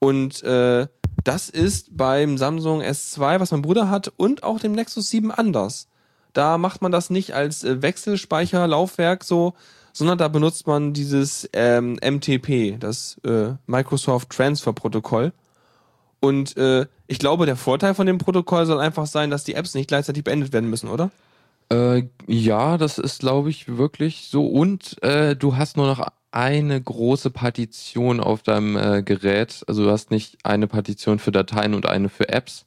Und 0.00 0.43
äh, 0.43 0.88
das 1.23 1.49
ist 1.49 1.97
beim 1.97 2.38
Samsung 2.38 2.83
S2, 2.83 3.41
was 3.41 3.53
mein 3.53 3.62
Bruder 3.62 3.88
hat, 3.91 4.12
und 4.17 4.43
auch 4.43 4.59
dem 4.59 4.73
Nexus 4.73 5.11
7 5.11 5.31
anders. 5.31 5.88
Da 6.37 6.59
macht 6.59 6.83
man 6.83 6.93
das 6.93 7.09
nicht 7.09 7.33
als 7.35 7.64
äh, 7.64 7.81
Wechselspeicherlaufwerk 7.81 9.25
so, 9.25 9.55
sondern 9.93 10.19
da 10.19 10.28
benutzt 10.28 10.66
man 10.66 10.93
dieses 10.93 11.49
ähm, 11.55 11.95
MTP, 11.95 12.78
das 12.78 13.19
äh, 13.25 13.55
Microsoft 13.66 14.31
Transfer 14.31 14.75
Protokoll. 14.75 15.33
Und 16.21 16.57
äh, 16.59 16.87
ich 17.07 17.19
glaube, 17.19 17.47
der 17.47 17.57
Vorteil 17.57 17.95
von 17.95 18.07
dem 18.07 18.19
Protokoll 18.19 18.66
soll 18.66 18.81
einfach 18.81 19.07
sein, 19.07 19.31
dass 19.31 19.45
die 19.45 19.55
Apps 19.55 19.75
nicht 19.75 19.88
gleichzeitig 19.88 20.25
beendet 20.25 20.52
werden 20.52 20.69
müssen, 20.69 20.90
oder? 20.90 21.11
Äh, 21.71 22.05
ja, 22.26 22.76
das 22.76 22.99
ist, 22.99 23.21
glaube 23.21 23.49
ich, 23.49 23.78
wirklich 23.78 24.28
so. 24.31 24.47
Und 24.47 25.02
äh, 25.02 25.37
du 25.37 25.57
hast 25.57 25.78
nur 25.78 25.87
noch 25.87 26.07
eine 26.33 26.78
große 26.78 27.31
Partition 27.31 28.21
auf 28.21 28.43
deinem 28.43 28.76
äh, 28.76 29.02
Gerät. 29.02 29.64
Also 29.66 29.85
du 29.85 29.90
hast 29.90 30.11
nicht 30.11 30.37
eine 30.45 30.66
Partition 30.66 31.19
für 31.19 31.33
Dateien 31.33 31.73
und 31.73 31.87
eine 31.87 32.11
für 32.11 32.28
Apps. 32.28 32.66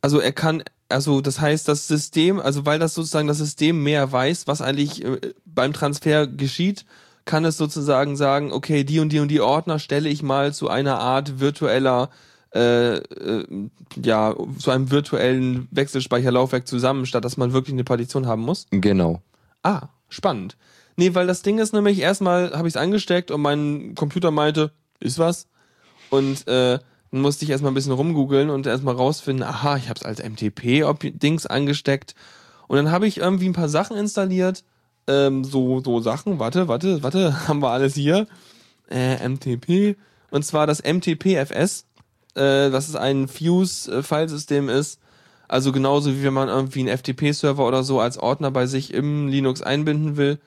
Also 0.00 0.18
er 0.18 0.32
kann, 0.32 0.64
also 0.88 1.20
das 1.20 1.40
heißt, 1.40 1.68
das 1.68 1.86
System, 1.86 2.40
also 2.40 2.64
weil 2.66 2.78
das 2.78 2.94
sozusagen 2.94 3.28
das 3.28 3.38
System 3.38 3.82
mehr 3.82 4.10
weiß, 4.10 4.46
was 4.46 4.62
eigentlich 4.62 5.04
äh, 5.04 5.18
beim 5.44 5.72
Transfer 5.72 6.26
geschieht, 6.26 6.84
kann 7.24 7.44
es 7.44 7.58
sozusagen 7.58 8.16
sagen, 8.16 8.52
okay, 8.52 8.84
die 8.84 9.00
und 9.00 9.10
die 9.10 9.20
und 9.20 9.28
die 9.28 9.40
Ordner 9.40 9.78
stelle 9.78 10.08
ich 10.08 10.22
mal 10.22 10.54
zu 10.54 10.68
einer 10.68 10.98
Art 10.98 11.40
virtueller, 11.40 12.08
äh, 12.54 12.96
äh, 12.96 13.68
ja, 14.02 14.34
zu 14.58 14.70
einem 14.70 14.90
virtuellen 14.90 15.68
Wechselspeicherlaufwerk 15.70 16.66
zusammen, 16.66 17.04
statt 17.04 17.24
dass 17.24 17.36
man 17.36 17.52
wirklich 17.52 17.74
eine 17.74 17.84
Partition 17.84 18.26
haben 18.26 18.42
muss. 18.42 18.66
Genau. 18.70 19.20
Ah, 19.62 19.88
spannend. 20.08 20.56
Nee, 20.96 21.14
weil 21.14 21.26
das 21.26 21.42
Ding 21.42 21.58
ist 21.58 21.74
nämlich, 21.74 22.00
erstmal 22.00 22.52
habe 22.52 22.66
ich 22.66 22.72
es 22.74 22.80
angesteckt 22.80 23.30
und 23.30 23.42
mein 23.42 23.94
Computer 23.94 24.30
meinte, 24.30 24.72
ist 24.98 25.18
was. 25.18 25.46
Und 26.10 26.48
äh, 26.48 26.78
dann 27.10 27.20
musste 27.20 27.44
ich 27.44 27.50
erstmal 27.50 27.72
ein 27.72 27.74
bisschen 27.74 27.92
rumgoogeln 27.92 28.50
und 28.50 28.66
erstmal 28.66 28.94
rausfinden, 28.94 29.46
aha, 29.46 29.76
ich 29.76 29.88
habe 29.88 29.98
es 29.98 30.04
als 30.04 30.22
MTP-Dings 30.22 31.46
angesteckt. 31.46 32.14
Und 32.66 32.76
dann 32.76 32.90
habe 32.90 33.06
ich 33.06 33.18
irgendwie 33.18 33.48
ein 33.48 33.54
paar 33.54 33.68
Sachen 33.68 33.96
installiert. 33.96 34.64
Ähm, 35.06 35.42
so, 35.42 35.80
so 35.80 36.00
Sachen, 36.00 36.38
warte, 36.38 36.68
warte, 36.68 37.02
warte, 37.02 37.48
haben 37.48 37.60
wir 37.60 37.70
alles 37.70 37.94
hier. 37.94 38.26
Äh, 38.90 39.26
MTP. 39.26 39.96
Und 40.30 40.44
zwar 40.44 40.66
das 40.66 40.82
MTP-FS, 40.82 41.86
äh, 42.34 42.70
das 42.70 42.88
ist 42.88 42.96
ein 42.96 43.28
Fuse-Filesystem 43.28 44.68
ist. 44.68 45.00
Also 45.48 45.72
genauso 45.72 46.14
wie 46.14 46.22
wenn 46.22 46.34
man 46.34 46.48
irgendwie 46.48 46.80
einen 46.80 46.96
FTP-Server 46.96 47.66
oder 47.66 47.82
so 47.82 48.00
als 48.00 48.18
Ordner 48.18 48.50
bei 48.50 48.66
sich 48.66 48.92
im 48.92 49.28
Linux 49.28 49.62
einbinden 49.62 50.18
will. 50.18 50.38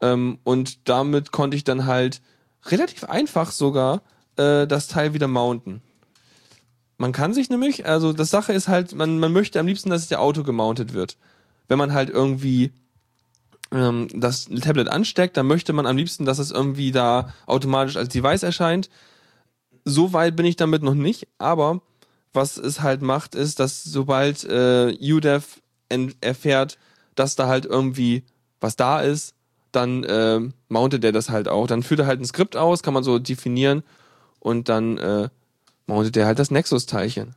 Ähm, 0.00 0.38
und 0.44 0.88
damit 0.88 1.32
konnte 1.32 1.56
ich 1.56 1.64
dann 1.64 1.86
halt 1.86 2.20
relativ 2.66 3.04
einfach 3.04 3.50
sogar 3.50 4.02
äh, 4.36 4.68
das 4.68 4.86
Teil 4.86 5.14
wieder 5.14 5.26
mounten. 5.26 5.82
Man 6.98 7.12
kann 7.12 7.34
sich 7.34 7.50
nämlich, 7.50 7.86
also 7.86 8.12
das 8.12 8.30
Sache 8.30 8.52
ist 8.52 8.68
halt, 8.68 8.94
man, 8.94 9.18
man 9.18 9.32
möchte 9.32 9.60
am 9.60 9.66
liebsten, 9.66 9.90
dass 9.90 10.02
es 10.02 10.08
der 10.08 10.20
Auto 10.20 10.42
gemountet 10.42 10.94
wird. 10.94 11.16
Wenn 11.68 11.78
man 11.78 11.92
halt 11.92 12.10
irgendwie 12.10 12.72
ähm, 13.72 14.08
das 14.14 14.46
Tablet 14.46 14.88
ansteckt, 14.88 15.36
dann 15.36 15.46
möchte 15.46 15.72
man 15.72 15.86
am 15.86 15.96
liebsten, 15.96 16.24
dass 16.24 16.38
es 16.38 16.50
irgendwie 16.50 16.92
da 16.92 17.32
automatisch 17.46 17.96
als 17.96 18.08
Device 18.08 18.42
erscheint. 18.42 18.88
So 19.84 20.12
weit 20.12 20.36
bin 20.36 20.46
ich 20.46 20.56
damit 20.56 20.82
noch 20.82 20.94
nicht, 20.94 21.28
aber 21.38 21.80
was 22.32 22.56
es 22.56 22.82
halt 22.82 23.02
macht, 23.02 23.34
ist, 23.34 23.60
dass 23.60 23.82
sobald 23.82 24.44
äh, 24.44 24.96
UDEV 25.00 25.60
erfährt, 26.20 26.78
dass 27.14 27.36
da 27.36 27.46
halt 27.46 27.64
irgendwie 27.64 28.24
was 28.60 28.76
da 28.76 29.00
ist, 29.00 29.34
dann 29.72 30.04
äh, 30.04 30.40
mountet 30.68 31.04
er 31.04 31.12
das 31.12 31.30
halt 31.30 31.48
auch. 31.48 31.66
Dann 31.66 31.82
führt 31.82 32.00
er 32.00 32.06
halt 32.06 32.20
ein 32.20 32.24
Skript 32.24 32.56
aus, 32.56 32.82
kann 32.82 32.94
man 32.94 33.04
so 33.04 33.18
definieren 33.18 33.82
und 34.40 34.68
dann 34.68 34.98
äh, 34.98 35.28
mountet 35.86 36.16
er 36.16 36.26
halt 36.26 36.38
das 36.38 36.50
Nexus-Teilchen. 36.50 37.34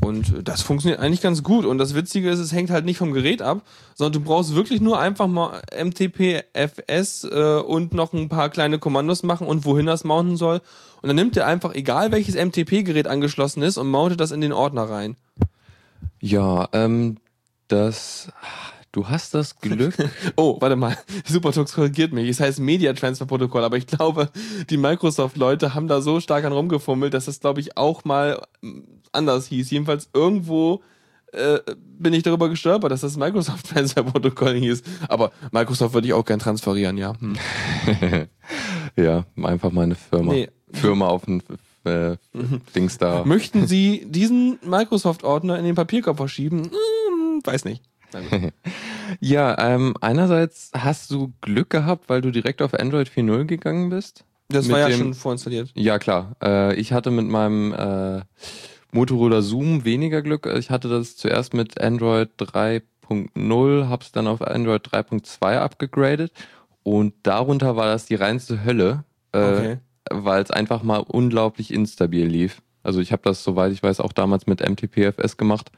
Und 0.00 0.46
das 0.46 0.62
funktioniert 0.62 1.00
eigentlich 1.00 1.20
ganz 1.20 1.42
gut. 1.42 1.64
Und 1.64 1.78
das 1.78 1.94
Witzige 1.94 2.30
ist, 2.30 2.38
es 2.38 2.52
hängt 2.52 2.70
halt 2.70 2.84
nicht 2.84 2.98
vom 2.98 3.12
Gerät 3.12 3.42
ab, 3.42 3.62
sondern 3.94 4.20
du 4.20 4.28
brauchst 4.28 4.54
wirklich 4.54 4.80
nur 4.80 4.98
einfach 4.98 5.28
mal 5.28 5.62
MTP-FS 5.72 7.24
äh, 7.24 7.60
und 7.60 7.94
noch 7.94 8.12
ein 8.12 8.28
paar 8.28 8.50
kleine 8.50 8.78
Kommandos 8.78 9.22
machen 9.22 9.46
und 9.46 9.64
wohin 9.64 9.86
das 9.86 10.04
mounten 10.04 10.36
soll. 10.36 10.60
Und 11.00 11.08
dann 11.08 11.16
nimmt 11.16 11.36
er 11.36 11.46
einfach, 11.46 11.74
egal 11.74 12.12
welches 12.12 12.34
MTP-Gerät 12.34 13.06
angeschlossen 13.06 13.62
ist, 13.62 13.76
und 13.76 13.88
mountet 13.88 14.20
das 14.20 14.30
in 14.30 14.40
den 14.40 14.52
Ordner 14.52 14.88
rein. 14.88 15.16
Ja, 16.20 16.68
ähm, 16.72 17.18
das. 17.68 18.28
Du 18.94 19.08
hast 19.08 19.34
das 19.34 19.58
Glück. 19.60 19.96
Oh, 20.36 20.56
warte 20.60 20.76
mal. 20.76 20.96
Supertux 21.26 21.74
korrigiert 21.74 22.12
mich. 22.12 22.28
Es 22.28 22.38
heißt 22.38 22.60
Media 22.60 22.92
Transfer 22.92 23.26
Protokoll, 23.26 23.64
aber 23.64 23.76
ich 23.76 23.88
glaube, 23.88 24.28
die 24.70 24.76
Microsoft-Leute 24.76 25.74
haben 25.74 25.88
da 25.88 26.00
so 26.00 26.20
stark 26.20 26.44
an 26.44 26.52
rumgefummelt, 26.52 27.12
dass 27.12 27.24
das, 27.24 27.40
glaube 27.40 27.58
ich, 27.58 27.76
auch 27.76 28.04
mal 28.04 28.40
mm, 28.60 28.82
anders 29.10 29.48
hieß. 29.48 29.72
Jedenfalls 29.72 30.08
irgendwo 30.14 30.80
äh, 31.32 31.58
bin 31.98 32.12
ich 32.12 32.22
darüber 32.22 32.48
gestolpert, 32.48 32.92
dass 32.92 33.00
das 33.00 33.16
Microsoft 33.16 33.68
Transfer 33.70 34.04
Protokoll 34.04 34.54
hieß. 34.54 34.84
Aber 35.08 35.32
Microsoft 35.50 35.92
würde 35.92 36.06
ich 36.06 36.12
auch 36.12 36.24
gern 36.24 36.38
transferieren, 36.38 36.96
ja. 36.96 37.14
Hm. 37.18 37.34
ja, 38.96 39.24
einfach 39.42 39.72
mal 39.72 39.82
eine 39.82 39.96
Firma. 39.96 40.32
Nee. 40.32 40.50
Firma 40.70 41.08
auf 41.08 41.26
ein 41.26 41.42
äh, 41.82 42.16
Dings 42.76 42.98
da. 42.98 43.24
Möchten 43.24 43.66
Sie 43.66 44.06
diesen 44.06 44.60
Microsoft-Ordner 44.62 45.58
in 45.58 45.64
den 45.64 45.74
Papierkorb 45.74 46.16
verschieben? 46.16 46.70
Hm, 46.70 47.40
weiß 47.44 47.64
nicht. 47.64 47.82
Ja, 49.20 49.56
ähm, 49.58 49.94
einerseits 50.00 50.70
hast 50.76 51.10
du 51.10 51.32
Glück 51.40 51.70
gehabt, 51.70 52.08
weil 52.08 52.20
du 52.20 52.30
direkt 52.30 52.62
auf 52.62 52.74
Android 52.74 53.08
4.0 53.08 53.44
gegangen 53.44 53.90
bist. 53.90 54.24
Das 54.48 54.68
war 54.70 54.78
ja 54.80 54.88
dem- 54.88 54.98
schon 54.98 55.14
vorinstalliert. 55.14 55.70
Ja, 55.74 55.98
klar. 55.98 56.36
Äh, 56.42 56.74
ich 56.76 56.92
hatte 56.92 57.10
mit 57.10 57.26
meinem 57.26 57.72
äh, 57.72 58.22
Motorola 58.92 59.42
Zoom 59.42 59.84
weniger 59.84 60.22
Glück. 60.22 60.46
Ich 60.58 60.70
hatte 60.70 60.88
das 60.88 61.16
zuerst 61.16 61.54
mit 61.54 61.80
Android 61.80 62.30
3.0, 62.38 63.88
hab's 63.88 64.12
dann 64.12 64.26
auf 64.26 64.42
Android 64.42 64.86
3.2 64.86 65.58
abgegradet 65.58 66.32
und 66.82 67.14
darunter 67.22 67.76
war 67.76 67.86
das 67.86 68.06
die 68.06 68.14
reinste 68.14 68.64
Hölle. 68.64 69.04
Äh, 69.32 69.38
Okay. 69.38 69.78
weil 70.10 70.42
es 70.42 70.50
einfach 70.50 70.82
mal 70.82 70.98
unglaublich 70.98 71.72
instabil 71.72 72.26
lief. 72.26 72.60
Also 72.82 73.00
ich 73.00 73.10
habe 73.10 73.22
das, 73.24 73.42
soweit 73.42 73.72
ich 73.72 73.82
weiß, 73.82 74.00
auch 74.00 74.12
damals 74.12 74.46
mit 74.46 74.60
MTPFS 74.60 75.36
gemacht. 75.38 75.70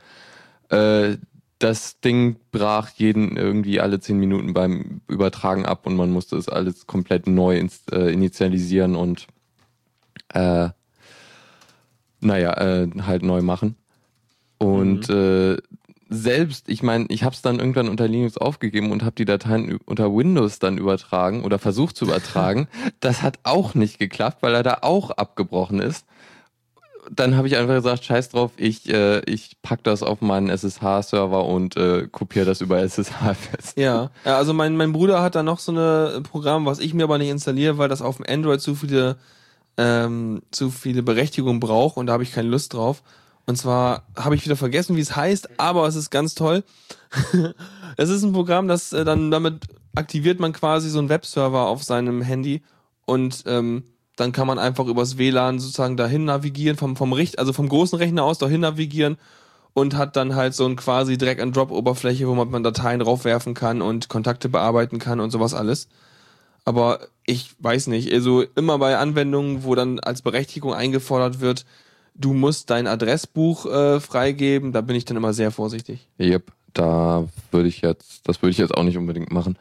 Äh, 0.68 1.16
das 1.59 2.01
Ding 2.01 2.37
brach 2.51 2.90
jeden 2.97 3.37
irgendwie 3.37 3.81
alle 3.81 4.01
zehn 4.01 4.19
Minuten 4.19 4.53
beim 4.53 5.01
Übertragen 5.09 5.64
ab 5.64 5.87
und 5.87 5.97
man 5.97 6.11
musste 6.11 6.37
es 6.37 6.49
alles 6.49 6.87
komplett 6.87 7.27
neu 7.27 7.59
ins, 7.59 7.83
äh, 7.90 8.12
initialisieren 8.12 8.95
und 8.95 9.27
äh, 10.35 10.69
naja, 12.21 12.53
äh, 12.55 12.88
halt 13.03 13.23
neu 13.23 13.42
machen. 13.42 13.77
Und 14.59 15.09
mhm. 15.09 15.14
äh, 15.14 15.57
selbst, 16.09 16.69
ich 16.69 16.83
meine, 16.83 17.07
ich 17.09 17.25
habe 17.25 17.35
es 17.35 17.42
dann 17.42 17.59
irgendwann 17.59 17.88
unter 17.88 18.07
Linux 18.07 18.37
aufgegeben 18.37 18.92
und 18.92 19.03
habe 19.03 19.16
die 19.16 19.25
Dateien 19.25 19.79
unter 19.87 20.14
Windows 20.14 20.59
dann 20.59 20.79
übertragen 20.79 21.42
oder 21.42 21.59
versucht 21.59 21.97
zu 21.97 22.05
übertragen. 22.05 22.69
das 23.01 23.23
hat 23.23 23.38
auch 23.45 23.75
nicht 23.75 23.99
geklappt, 23.99 24.42
weil 24.42 24.55
er 24.55 24.62
da 24.62 24.79
auch 24.83 25.11
abgebrochen 25.11 25.81
ist 25.81 26.07
dann 27.11 27.37
habe 27.37 27.49
ich 27.49 27.57
einfach 27.57 27.75
gesagt, 27.75 28.05
scheiß 28.05 28.31
drauf, 28.31 28.53
ich, 28.57 28.88
äh, 28.88 29.21
ich 29.31 29.57
pack 29.62 29.83
das 29.85 30.03
auf 30.03 30.21
meinen 30.21 30.49
SSH-Server 30.49 31.45
und 31.45 31.77
äh, 31.77 32.09
kopiere 32.11 32.47
das 32.47 32.61
über 32.61 32.79
SSH 32.81 33.35
fest. 33.35 33.79
Ja, 33.79 34.11
ja 34.25 34.37
also 34.37 34.53
mein, 34.53 34.77
mein 34.77 34.92
Bruder 34.92 35.23
hat 35.23 35.35
da 35.35 35.42
noch 35.42 35.59
so 35.59 35.73
ein 35.73 36.23
Programm, 36.23 36.66
was 36.66 36.79
ich 36.79 36.95
mir 36.95 37.05
aber 37.05 37.19
nicht 37.19 37.31
installiere, 37.31 37.79
weil 37.79 37.88
das 37.88 38.03
auf 38.03 38.16
dem 38.16 38.27
Android 38.29 38.61
zu 38.61 38.75
viele, 38.75 39.16
ähm, 39.77 40.42
zu 40.51 40.71
viele 40.71 41.03
Berechtigungen 41.03 41.61
braucht 41.61 41.97
und 41.97 42.07
da 42.07 42.14
habe 42.14 42.23
ich 42.23 42.33
keine 42.33 42.49
Lust 42.49 42.75
drauf. 42.75 43.03
Und 43.47 43.57
zwar 43.57 44.03
habe 44.16 44.35
ich 44.35 44.45
wieder 44.45 44.57
vergessen, 44.57 44.97
wie 44.97 45.01
es 45.01 45.14
heißt, 45.14 45.61
aber 45.61 45.87
es 45.87 45.95
ist 45.95 46.11
ganz 46.11 46.35
toll. 46.35 46.64
es 47.97 48.09
ist 48.09 48.25
ein 48.25 48.33
Programm, 48.33 48.66
das 48.66 48.92
äh, 48.92 49.05
dann 49.05 49.31
damit 49.31 49.64
aktiviert 49.95 50.40
man 50.40 50.53
quasi 50.53 50.90
so 50.90 50.99
einen 50.99 51.09
Webserver 51.09 51.66
auf 51.69 51.83
seinem 51.85 52.23
Handy 52.23 52.62
und 53.07 53.45
ähm, 53.47 53.85
dann 54.16 54.33
kann 54.33 54.46
man 54.46 54.59
einfach 54.59 54.87
übers 54.87 55.18
WLAN 55.18 55.61
sozusagen 55.61 55.96
dahin 55.96 56.24
navigieren, 56.24 56.76
vom, 56.76 56.96
vom 56.96 57.12
Richt, 57.12 57.38
also 57.38 57.52
vom 57.52 57.68
großen 57.68 57.98
Rechner 57.98 58.24
aus 58.24 58.38
dahin 58.38 58.62
navigieren 58.62 59.18
und 59.74 59.94
hat 59.94 60.16
dann 60.16 60.35
halt 60.35 60.55
so 60.55 60.64
ein 60.64 60.76
quasi 60.76 61.18
Drag-and-Drop-Oberfläche, 61.18 62.26
wo 62.26 62.35
man, 62.35 62.62
Dateien 62.62 63.02
raufwerfen 63.02 63.52
kann 63.52 63.83
und 63.83 64.09
Kontakte 64.09 64.48
bearbeiten 64.48 64.98
kann 64.98 65.20
und 65.20 65.31
sowas 65.31 65.52
alles. 65.52 65.88
Aber 66.64 67.00
ich 67.26 67.50
weiß 67.59 67.88
nicht, 67.88 68.11
also 68.11 68.42
immer 68.57 68.79
bei 68.79 68.96
Anwendungen, 68.96 69.64
wo 69.64 69.74
dann 69.74 70.00
als 70.00 70.22
Berechtigung 70.22 70.72
eingefordert 70.72 71.40
wird, 71.40 71.66
du 72.14 72.33
musst 72.33 72.70
dein 72.70 72.87
Adressbuch 72.87 73.66
äh, 73.66 74.00
freigeben, 74.00 74.72
da 74.72 74.81
bin 74.81 74.96
ich 74.96 75.05
dann 75.05 75.18
immer 75.18 75.35
sehr 75.35 75.50
vorsichtig. 75.50 76.09
Yep, 76.18 76.52
da 76.72 77.29
würde 77.50 77.68
ich 77.68 77.83
jetzt, 77.83 78.26
das 78.26 78.40
würde 78.40 78.52
ich 78.52 78.59
jetzt 78.59 78.74
auch 78.74 78.83
nicht 78.83 78.96
unbedingt 78.96 79.31
machen. 79.31 79.59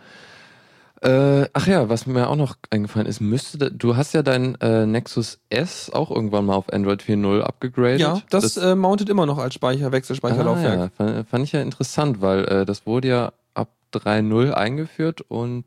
Äh, 1.01 1.49
ach 1.53 1.67
ja, 1.67 1.89
was 1.89 2.07
mir 2.07 2.29
auch 2.29 2.35
noch 2.35 2.55
eingefallen 2.69 3.05
ist, 3.05 3.19
müsste, 3.19 3.71
du 3.71 3.97
hast 3.97 4.13
ja 4.13 4.23
dein 4.23 4.55
äh, 4.61 4.85
Nexus 4.85 5.39
S 5.49 5.91
auch 5.91 6.09
irgendwann 6.09 6.45
mal 6.45 6.55
auf 6.55 6.71
Android 6.71 7.03
4.0 7.03 7.41
abgegradet. 7.41 7.99
Ja, 7.99 8.21
das, 8.29 8.53
das 8.53 8.57
äh, 8.63 8.75
mountet 8.75 9.09
immer 9.09 9.25
noch 9.25 9.37
als 9.37 9.53
Speicher, 9.53 9.91
Wechselspeicherlaufwerk. 9.91 10.77
Ah, 10.77 10.83
ja, 10.83 10.89
fand, 10.89 11.29
fand, 11.29 11.43
ich 11.43 11.51
ja 11.51 11.61
interessant, 11.61 12.21
weil 12.21 12.45
äh, 12.45 12.65
das 12.65 12.85
wurde 12.85 13.09
ja 13.09 13.33
ab 13.53 13.69
3.0 13.93 14.51
eingeführt 14.51 15.21
und 15.27 15.65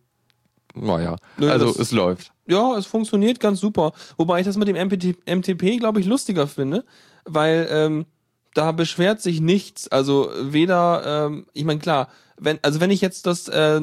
naja, 0.75 1.17
Nö, 1.37 1.51
also 1.51 1.75
es 1.79 1.93
läuft. 1.93 2.33
Ja, 2.47 2.77
es 2.77 2.87
funktioniert 2.87 3.41
ganz 3.41 3.61
super. 3.61 3.93
Wobei 4.17 4.41
ich 4.41 4.47
das 4.47 4.57
mit 4.57 4.69
dem 4.69 4.77
MPT, 4.77 5.29
MTP, 5.29 5.79
glaube 5.79 6.01
ich, 6.01 6.07
lustiger 6.07 6.47
finde, 6.47 6.85
weil 7.25 7.69
ähm, 7.71 8.07
da 8.55 8.73
beschwert 8.73 9.21
sich 9.21 9.41
nichts. 9.41 9.89
Also 9.89 10.31
weder, 10.41 11.27
ähm, 11.27 11.47
ich 11.53 11.65
meine, 11.65 11.81
klar, 11.81 12.09
wenn, 12.39 12.59
also 12.63 12.81
wenn 12.81 12.91
ich 12.91 13.01
jetzt 13.01 13.27
das 13.27 13.49
äh, 13.49 13.83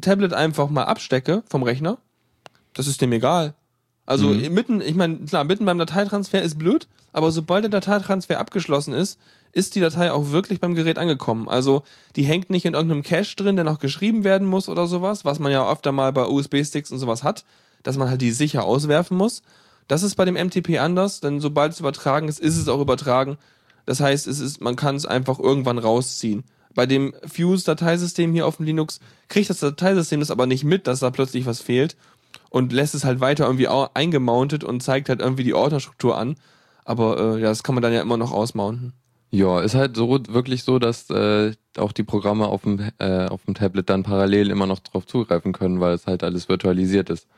Tablet 0.00 0.32
einfach 0.32 0.70
mal 0.70 0.84
abstecke 0.84 1.42
vom 1.48 1.62
Rechner, 1.62 1.98
das 2.74 2.86
ist 2.86 3.00
dem 3.00 3.12
egal. 3.12 3.54
Also 4.06 4.28
mhm. 4.28 4.52
mitten, 4.54 4.80
ich 4.80 4.94
meine, 4.94 5.18
klar, 5.18 5.44
mitten 5.44 5.64
beim 5.64 5.78
Dateitransfer 5.78 6.42
ist 6.42 6.58
blöd, 6.58 6.88
aber 7.12 7.30
sobald 7.30 7.64
der 7.64 7.70
Dateitransfer 7.70 8.38
abgeschlossen 8.38 8.92
ist, 8.92 9.18
ist 9.52 9.74
die 9.74 9.80
Datei 9.80 10.12
auch 10.12 10.30
wirklich 10.30 10.60
beim 10.60 10.74
Gerät 10.74 10.98
angekommen. 10.98 11.48
Also 11.48 11.82
die 12.16 12.22
hängt 12.22 12.50
nicht 12.50 12.64
in 12.64 12.74
irgendeinem 12.74 13.02
Cache 13.02 13.36
drin, 13.36 13.56
der 13.56 13.64
noch 13.64 13.78
geschrieben 13.78 14.24
werden 14.24 14.46
muss 14.46 14.68
oder 14.68 14.86
sowas, 14.86 15.24
was 15.24 15.38
man 15.38 15.52
ja 15.52 15.70
öfter 15.70 15.92
mal 15.92 16.12
bei 16.12 16.26
USB-Sticks 16.26 16.92
und 16.92 16.98
sowas 16.98 17.22
hat, 17.22 17.44
dass 17.82 17.96
man 17.96 18.08
halt 18.08 18.20
die 18.20 18.30
sicher 18.30 18.64
auswerfen 18.64 19.16
muss. 19.16 19.42
Das 19.88 20.02
ist 20.02 20.14
bei 20.14 20.24
dem 20.24 20.34
MTP 20.34 20.78
anders, 20.78 21.20
denn 21.20 21.40
sobald 21.40 21.72
es 21.72 21.80
übertragen 21.80 22.28
ist, 22.28 22.38
ist 22.38 22.56
es 22.56 22.68
auch 22.68 22.80
übertragen. 22.80 23.38
Das 23.86 24.00
heißt, 24.00 24.28
es 24.28 24.38
ist, 24.38 24.60
man 24.60 24.76
kann 24.76 24.94
es 24.94 25.06
einfach 25.06 25.40
irgendwann 25.40 25.78
rausziehen. 25.78 26.44
Bei 26.74 26.86
dem 26.86 27.14
Fuse-Dateisystem 27.26 28.32
hier 28.32 28.46
auf 28.46 28.56
dem 28.56 28.66
Linux 28.66 29.00
kriegt 29.28 29.50
das 29.50 29.60
Dateisystem 29.60 30.20
das 30.20 30.30
aber 30.30 30.46
nicht 30.46 30.64
mit, 30.64 30.86
dass 30.86 31.00
da 31.00 31.10
plötzlich 31.10 31.46
was 31.46 31.60
fehlt 31.60 31.96
und 32.48 32.72
lässt 32.72 32.94
es 32.94 33.04
halt 33.04 33.20
weiter 33.20 33.46
irgendwie 33.46 33.68
eingemountet 33.68 34.64
und 34.64 34.82
zeigt 34.82 35.08
halt 35.08 35.20
irgendwie 35.20 35.44
die 35.44 35.54
Ordnerstruktur 35.54 36.16
an. 36.16 36.36
Aber 36.84 37.36
äh, 37.36 37.40
ja, 37.40 37.48
das 37.48 37.62
kann 37.62 37.74
man 37.74 37.82
dann 37.82 37.92
ja 37.92 38.00
immer 38.00 38.16
noch 38.16 38.32
ausmounten. 38.32 38.92
Ja, 39.32 39.60
ist 39.60 39.76
halt 39.76 39.96
so 39.96 40.08
wirklich 40.28 40.64
so, 40.64 40.80
dass 40.80 41.08
äh, 41.10 41.52
auch 41.76 41.92
die 41.92 42.02
Programme 42.02 42.48
auf 42.48 42.62
dem, 42.62 42.90
äh, 42.98 43.26
auf 43.26 43.44
dem 43.44 43.54
Tablet 43.54 43.88
dann 43.88 44.02
parallel 44.02 44.50
immer 44.50 44.66
noch 44.66 44.80
drauf 44.80 45.06
zugreifen 45.06 45.52
können, 45.52 45.80
weil 45.80 45.94
es 45.94 46.06
halt 46.06 46.24
alles 46.24 46.48
virtualisiert 46.48 47.10
ist. 47.10 47.28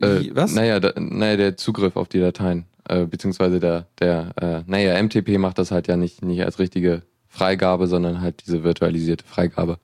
Äh, 0.00 0.30
Was? 0.34 0.52
Naja, 0.52 0.80
da, 0.80 0.92
naja, 0.98 1.36
der 1.36 1.56
Zugriff 1.56 1.96
auf 1.96 2.08
die 2.08 2.18
Dateien, 2.18 2.66
äh, 2.88 3.06
beziehungsweise 3.06 3.60
der, 3.60 3.86
der, 4.00 4.32
äh, 4.40 4.62
naja, 4.66 5.00
MTP 5.00 5.38
macht 5.38 5.58
das 5.58 5.70
halt 5.70 5.86
ja 5.86 5.96
nicht, 5.96 6.24
nicht 6.24 6.44
als 6.44 6.58
richtige 6.58 7.02
Freigabe, 7.36 7.86
sondern 7.86 8.20
halt 8.20 8.44
diese 8.46 8.64
virtualisierte 8.64 9.24
Freigabe. 9.24 9.78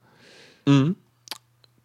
Mhm. 0.67 0.97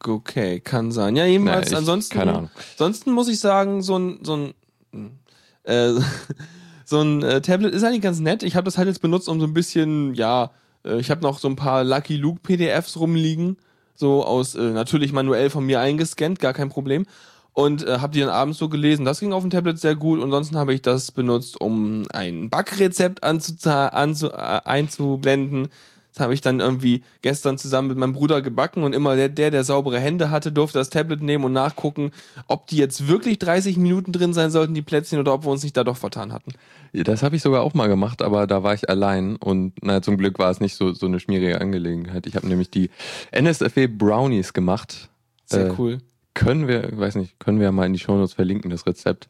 Okay, 0.05 0.59
kann 0.59 0.91
sein. 0.91 1.15
Ja, 1.15 1.25
jedenfalls, 1.25 1.67
naja, 1.67 1.79
ansonsten, 1.79 2.17
keine 2.17 2.33
Ahnung. 2.33 2.49
ansonsten 2.71 3.11
muss 3.11 3.27
ich 3.27 3.39
sagen, 3.39 3.81
so 3.81 3.97
ein, 3.97 4.19
so 4.23 4.37
ein, 4.37 4.53
äh, 5.63 5.93
so 6.85 7.01
ein 7.01 7.23
äh, 7.23 7.41
Tablet 7.41 7.73
ist 7.73 7.83
eigentlich 7.83 8.01
ganz 8.01 8.19
nett. 8.19 8.43
Ich 8.43 8.55
habe 8.55 8.65
das 8.65 8.77
halt 8.77 8.87
jetzt 8.87 9.01
benutzt, 9.01 9.27
um 9.27 9.39
so 9.39 9.47
ein 9.47 9.53
bisschen, 9.53 10.13
ja, 10.13 10.51
äh, 10.85 10.99
ich 10.99 11.11
habe 11.11 11.21
noch 11.21 11.39
so 11.39 11.49
ein 11.49 11.55
paar 11.55 11.83
Lucky 11.83 12.15
Luke 12.15 12.39
PDFs 12.41 12.97
rumliegen, 12.97 13.57
so 13.95 14.23
aus 14.23 14.55
äh, 14.55 14.71
natürlich 14.71 15.11
manuell 15.11 15.49
von 15.49 15.65
mir 15.65 15.79
eingescannt, 15.79 16.39
gar 16.39 16.53
kein 16.53 16.69
Problem 16.69 17.05
und 17.57 17.87
äh, 17.87 17.97
habe 17.97 18.13
die 18.13 18.19
dann 18.19 18.29
abends 18.29 18.59
so 18.59 18.69
gelesen. 18.69 19.03
Das 19.03 19.19
ging 19.19 19.33
auf 19.33 19.41
dem 19.41 19.49
Tablet 19.49 19.79
sehr 19.79 19.95
gut. 19.95 20.19
Und 20.19 20.25
ansonsten 20.25 20.57
habe 20.57 20.75
ich 20.75 20.83
das 20.83 21.11
benutzt, 21.11 21.59
um 21.59 22.03
ein 22.13 22.51
Backrezept 22.51 23.23
anzu 23.23 23.55
äh, 24.31 24.59
einzublenden. 24.63 25.69
Das 26.13 26.23
habe 26.23 26.35
ich 26.35 26.41
dann 26.41 26.59
irgendwie 26.59 27.01
gestern 27.23 27.57
zusammen 27.57 27.87
mit 27.87 27.97
meinem 27.97 28.13
Bruder 28.13 28.43
gebacken 28.43 28.83
und 28.83 28.93
immer 28.93 29.15
der, 29.15 29.29
der, 29.29 29.49
der 29.49 29.63
saubere 29.63 29.99
Hände 29.99 30.29
hatte, 30.29 30.51
durfte 30.51 30.77
das 30.77 30.91
Tablet 30.91 31.23
nehmen 31.23 31.45
und 31.45 31.53
nachgucken, 31.53 32.11
ob 32.47 32.67
die 32.67 32.77
jetzt 32.77 33.07
wirklich 33.07 33.39
30 33.39 33.77
Minuten 33.77 34.11
drin 34.11 34.33
sein 34.33 34.51
sollten, 34.51 34.75
die 34.75 34.83
Plätzchen, 34.83 35.17
oder 35.17 35.33
ob 35.33 35.43
wir 35.43 35.49
uns 35.49 35.63
nicht 35.63 35.75
da 35.77 35.83
doch 35.83 35.97
vertan 35.97 36.33
hatten. 36.33 36.53
Das 36.93 37.23
habe 37.23 37.37
ich 37.37 37.41
sogar 37.41 37.63
auch 37.63 37.73
mal 37.73 37.87
gemacht, 37.87 38.21
aber 38.21 38.45
da 38.45 38.61
war 38.61 38.75
ich 38.75 38.87
allein 38.87 39.35
und 39.35 39.73
na, 39.81 40.03
zum 40.03 40.17
Glück 40.17 40.37
war 40.37 40.51
es 40.51 40.59
nicht 40.59 40.75
so, 40.75 40.93
so 40.93 41.07
eine 41.07 41.19
schmierige 41.19 41.59
Angelegenheit. 41.59 42.27
Ich 42.27 42.35
habe 42.35 42.47
nämlich 42.47 42.69
die 42.69 42.91
NSFW 43.31 43.87
Brownies 43.87 44.53
gemacht. 44.53 45.09
Sehr 45.47 45.67
äh, 45.67 45.73
cool 45.79 45.97
können 46.37 46.67
wir, 46.67 46.97
weiß 46.97 47.15
nicht, 47.15 47.39
können 47.39 47.59
wir 47.59 47.71
mal 47.71 47.87
in 47.87 47.93
die 47.93 47.99
Shownotes 47.99 48.33
verlinken, 48.33 48.69
das 48.69 48.85
Rezept. 48.85 49.27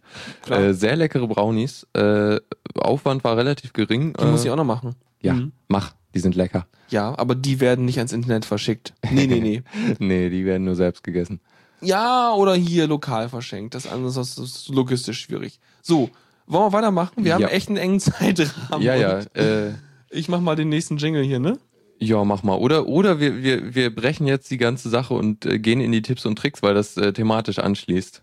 Äh, 0.50 0.74
sehr 0.74 0.98
leckere 0.98 1.28
Brownies. 1.28 1.88
Äh, 1.94 2.40
Aufwand 2.76 3.24
war 3.24 3.38
relativ 3.38 3.72
gering. 3.72 4.14
Die 4.14 4.24
äh, 4.24 4.28
muss 4.32 4.44
ich 4.44 4.52
auch 4.52 4.58
noch 4.58 4.66
machen. 4.66 4.96
Ja, 5.22 5.34
mhm. 5.34 5.54
mach. 5.68 5.94
Die 6.14 6.20
sind 6.20 6.36
lecker. 6.36 6.68
Ja, 6.90 7.18
aber 7.18 7.36
die 7.36 7.60
werden 7.60 7.86
nicht 7.86 7.98
ans 7.98 8.12
Internet 8.12 8.44
verschickt. 8.44 8.94
Nee, 9.12 9.28
nee, 9.28 9.40
nee. 9.40 9.64
nee, 10.00 10.30
die 10.30 10.46
werden 10.46 10.64
nur 10.64 10.76
selbst 10.76 11.04
gegessen. 11.04 11.40
Ja, 11.80 12.34
oder 12.34 12.56
hier 12.56 12.88
lokal 12.88 13.30
verschenkt. 13.30 13.76
Das 13.76 13.88
andere 13.88 14.20
ist, 14.20 14.38
ist 14.38 14.70
logistisch 14.70 15.22
schwierig. 15.22 15.60
So, 15.82 16.10
wollen 16.48 16.66
wir 16.66 16.74
weitermachen? 16.74 17.24
Wir 17.24 17.32
ja. 17.32 17.34
haben 17.36 17.54
echt 17.54 17.70
einen 17.70 17.78
engen 17.78 18.00
Zeitrahmen. 18.02 18.82
Ja, 18.82 18.96
ja. 18.96 19.20
Äh, 19.34 19.74
ich 20.10 20.28
mach 20.28 20.42
mal 20.42 20.56
den 20.56 20.70
nächsten 20.70 20.98
Jingle 20.98 21.24
hier, 21.24 21.40
ne? 21.40 21.58
Ja, 22.00 22.24
mach 22.24 22.44
mal. 22.44 22.56
Oder, 22.56 22.88
oder 22.88 23.20
wir, 23.20 23.42
wir, 23.42 23.74
wir 23.74 23.94
brechen 23.94 24.28
jetzt 24.28 24.52
die 24.52 24.58
ganze 24.58 24.90
Sache 24.90 25.14
und 25.14 25.46
äh, 25.46 25.58
gehen 25.58 25.82
in 25.82 25.92
die 25.92 26.02
Tipps 26.02 26.26
und 26.26 26.38
Tricks, 26.38 26.62
weil 26.62 26.76
das 26.76 26.96
äh, 26.98 27.12
thematisch 27.12 27.60
anschließt. 27.60 28.22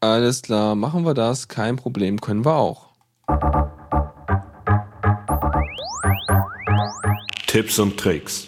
Alles 0.00 0.42
klar, 0.42 0.76
machen 0.76 1.04
wir 1.04 1.14
das. 1.14 1.48
Kein 1.48 1.76
Problem, 1.76 2.20
können 2.20 2.44
wir 2.44 2.54
auch. 2.54 2.90
Tipps 7.48 7.78
und 7.80 7.98
Tricks. 7.98 8.46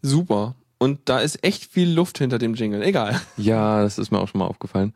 Super. 0.00 0.54
Und 0.78 1.08
da 1.08 1.18
ist 1.18 1.44
echt 1.44 1.64
viel 1.64 1.90
Luft 1.90 2.18
hinter 2.18 2.38
dem 2.38 2.54
Jingle. 2.54 2.82
Egal. 2.82 3.20
Ja, 3.36 3.82
das 3.82 3.98
ist 3.98 4.10
mir 4.10 4.20
auch 4.20 4.28
schon 4.28 4.38
mal 4.38 4.46
aufgefallen. 4.46 4.94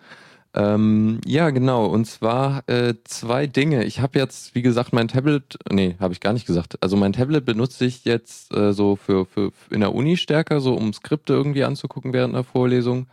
Ähm, 0.55 1.21
ja, 1.25 1.51
genau. 1.51 1.87
Und 1.87 2.07
zwar 2.07 2.69
äh, 2.69 2.95
zwei 3.05 3.47
Dinge. 3.47 3.85
Ich 3.85 4.01
habe 4.01 4.19
jetzt, 4.19 4.55
wie 4.55 4.63
gesagt, 4.63 4.93
mein 4.93 5.09
Tablet, 5.09 5.59
nee, 5.71 5.97
habe 5.99 6.13
ich 6.13 6.21
gar 6.21 6.35
nicht 6.35 6.47
gesagt. 6.47 6.77
Also 6.83 6.97
mein 6.97 7.15
Tablet 7.15 7.45
benutze 7.45 7.87
ich 7.87 8.05
jetzt 8.05 8.55
äh, 8.55 8.73
so 8.73 8.97
für, 8.97 9.25
für 9.25 9.53
in 9.71 9.81
der 9.81 9.95
Uni 9.95 10.17
stärker, 10.17 10.61
so 10.61 10.75
um 10.75 10.93
Skripte 10.93 11.33
irgendwie 11.33 11.65
anzugucken 11.65 12.13
während 12.13 12.35
einer 12.35 12.45
Vorlesung. 12.45 13.07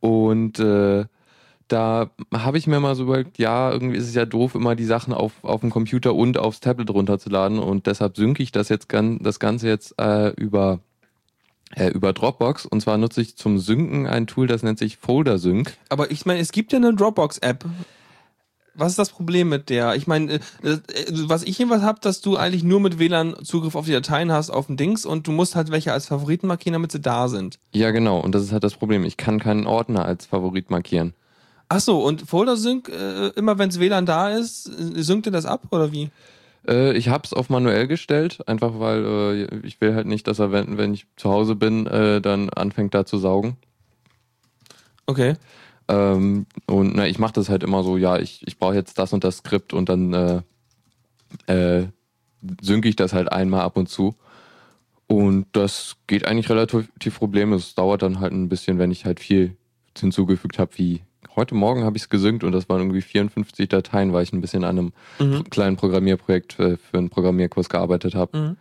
Und 0.00 0.60
äh, 0.60 1.06
da 1.66 2.10
habe 2.32 2.58
ich 2.58 2.66
mir 2.66 2.80
mal 2.80 2.94
so 2.94 3.04
überlegt, 3.04 3.38
ja, 3.38 3.70
irgendwie 3.72 3.98
ist 3.98 4.08
es 4.08 4.14
ja 4.14 4.24
doof, 4.24 4.54
immer 4.54 4.74
die 4.76 4.84
Sachen 4.84 5.12
auf, 5.12 5.32
auf 5.42 5.60
dem 5.60 5.70
Computer 5.70 6.14
und 6.14 6.38
aufs 6.38 6.60
Tablet 6.60 6.90
runterzuladen. 6.90 7.58
Und 7.58 7.86
deshalb 7.86 8.16
synke 8.16 8.42
ich 8.42 8.52
das 8.52 8.68
jetzt 8.68 8.88
das 8.92 9.40
Ganze 9.40 9.68
jetzt 9.68 9.94
äh, 10.00 10.30
über 10.30 10.80
Äh, 11.74 11.88
über 11.88 12.12
Dropbox. 12.12 12.66
Und 12.66 12.80
zwar 12.80 12.98
nutze 12.98 13.20
ich 13.20 13.36
zum 13.36 13.58
Synken 13.58 14.06
ein 14.06 14.26
Tool, 14.26 14.46
das 14.46 14.62
nennt 14.62 14.78
sich 14.78 14.96
Folder 14.96 15.38
Sync. 15.38 15.76
Aber 15.88 16.10
ich 16.10 16.26
meine, 16.26 16.40
es 16.40 16.52
gibt 16.52 16.72
ja 16.72 16.78
eine 16.78 16.94
Dropbox-App. 16.94 17.64
Was 18.74 18.90
ist 18.92 18.98
das 18.98 19.10
Problem 19.10 19.48
mit 19.48 19.70
der? 19.70 19.96
Ich 19.96 20.06
meine, 20.06 20.34
äh, 20.34 20.38
äh, 20.62 20.80
was 21.26 21.42
ich 21.42 21.58
jedenfalls 21.58 21.82
habe, 21.82 21.98
dass 22.00 22.20
du 22.20 22.36
eigentlich 22.36 22.62
nur 22.62 22.78
mit 22.78 22.98
WLAN 23.00 23.34
Zugriff 23.42 23.74
auf 23.74 23.86
die 23.86 23.92
Dateien 23.92 24.30
hast, 24.30 24.50
auf 24.50 24.66
dem 24.66 24.76
Dings 24.76 25.04
und 25.04 25.26
du 25.26 25.32
musst 25.32 25.56
halt 25.56 25.72
welche 25.72 25.92
als 25.92 26.06
Favoriten 26.06 26.46
markieren, 26.46 26.74
damit 26.74 26.92
sie 26.92 27.00
da 27.00 27.28
sind. 27.28 27.58
Ja, 27.74 27.90
genau. 27.90 28.20
Und 28.20 28.36
das 28.36 28.44
ist 28.44 28.52
halt 28.52 28.62
das 28.62 28.74
Problem. 28.74 29.04
Ich 29.04 29.16
kann 29.16 29.40
keinen 29.40 29.66
Ordner 29.66 30.04
als 30.04 30.26
Favorit 30.26 30.70
markieren. 30.70 31.12
Ach 31.68 31.80
so, 31.80 32.02
und 32.02 32.22
Folder 32.22 32.56
Sync, 32.56 32.88
äh, 32.88 33.28
immer 33.30 33.58
wenn 33.58 33.74
WLAN 33.74 34.06
da 34.06 34.30
ist, 34.30 34.62
synkt 34.62 35.26
ihr 35.26 35.32
das 35.32 35.44
ab 35.44 35.64
oder 35.70 35.92
wie? 35.92 36.10
Äh, 36.68 36.96
ich 36.96 37.08
habe 37.08 37.24
es 37.24 37.32
auf 37.32 37.48
manuell 37.48 37.88
gestellt, 37.88 38.46
einfach 38.46 38.78
weil 38.78 39.04
äh, 39.04 39.66
ich 39.66 39.80
will 39.80 39.94
halt 39.94 40.06
nicht, 40.06 40.26
dass 40.26 40.38
er, 40.38 40.52
wenn, 40.52 40.76
wenn 40.76 40.94
ich 40.94 41.06
zu 41.16 41.30
Hause 41.30 41.54
bin, 41.54 41.86
äh, 41.86 42.20
dann 42.20 42.50
anfängt 42.50 42.94
da 42.94 43.06
zu 43.06 43.18
saugen. 43.18 43.56
Okay. 45.06 45.34
Ähm, 45.88 46.46
und 46.66 46.94
na, 46.94 47.06
ich 47.06 47.18
mache 47.18 47.32
das 47.32 47.48
halt 47.48 47.62
immer 47.62 47.82
so, 47.82 47.96
ja, 47.96 48.18
ich, 48.18 48.46
ich 48.46 48.58
brauche 48.58 48.74
jetzt 48.74 48.98
das 48.98 49.12
und 49.12 49.24
das 49.24 49.38
Skript 49.38 49.72
und 49.72 49.88
dann 49.88 50.12
äh, 50.12 50.42
äh, 51.46 51.86
synke 52.60 52.88
ich 52.88 52.96
das 52.96 53.14
halt 53.14 53.32
einmal 53.32 53.62
ab 53.62 53.76
und 53.76 53.88
zu. 53.88 54.14
Und 55.06 55.46
das 55.52 55.96
geht 56.06 56.26
eigentlich 56.26 56.50
relativ 56.50 57.18
problemlos. 57.18 57.68
Es 57.68 57.74
dauert 57.74 58.02
dann 58.02 58.20
halt 58.20 58.32
ein 58.32 58.50
bisschen, 58.50 58.78
wenn 58.78 58.90
ich 58.90 59.06
halt 59.06 59.20
viel 59.20 59.56
hinzugefügt 59.96 60.58
habe, 60.58 60.76
wie 60.76 61.00
heute 61.38 61.54
Morgen 61.54 61.84
habe 61.84 61.96
ich 61.96 62.02
es 62.04 62.08
gesynkt 62.10 62.44
und 62.44 62.52
das 62.52 62.68
waren 62.68 62.80
irgendwie 62.80 63.00
54 63.02 63.68
Dateien, 63.68 64.12
weil 64.12 64.22
ich 64.24 64.32
ein 64.32 64.40
bisschen 64.40 64.64
an 64.64 64.78
einem 64.78 64.92
Mhm. 65.18 65.44
kleinen 65.50 65.76
Programmierprojekt 65.76 66.58
äh, 66.58 66.76
für 66.76 66.98
einen 66.98 67.08
Programmierkurs 67.10 67.68
gearbeitet 67.68 68.14
habe. 68.14 68.36
Mhm. 68.38 68.56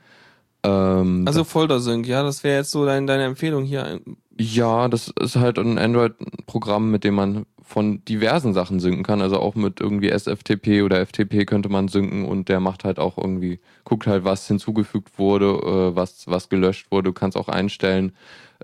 Ähm, 0.63 1.24
Also 1.28 1.44
Folder 1.44 1.80
Sync, 1.80 2.08
ja, 2.08 2.24
das 2.24 2.44
wäre 2.44 2.58
jetzt 2.58 2.72
so 2.72 2.86
dein, 2.86 3.06
deine 3.08 3.24
Empfehlung 3.26 3.63
hier. 3.63 4.00
Ja, 4.40 4.88
das 4.88 5.12
ist 5.20 5.36
halt 5.36 5.58
ein 5.60 5.78
Android-Programm, 5.78 6.92
mit 6.92 7.04
dem 7.04 7.16
man 7.16 7.46
von 7.63 8.04
diversen 8.06 8.54
Sachen 8.54 8.80
synken 8.80 9.04
kann. 9.04 9.22
Also 9.22 9.40
auch 9.40 9.56
mit 9.56 9.82
irgendwie 9.82 10.10
SFTP 10.10 10.84
oder 10.84 11.02
FTP 11.06 11.46
könnte 11.46 11.70
man 11.70 11.88
synken 11.90 12.26
und 12.26 12.48
der 12.48 12.60
macht 12.60 12.84
halt 12.86 12.98
auch 12.98 13.18
irgendwie, 13.18 13.60
guckt 13.84 14.08
halt, 14.08 14.24
was 14.24 14.48
hinzugefügt 14.48 15.18
wurde, 15.20 15.48
äh, 15.48 15.96
was, 15.96 16.28
was 16.28 16.50
gelöscht 16.50 16.92
wurde. 16.92 17.10
Du 17.10 17.13
kannst 17.13 17.36
auch 17.38 17.50
einstellen, 17.50 18.13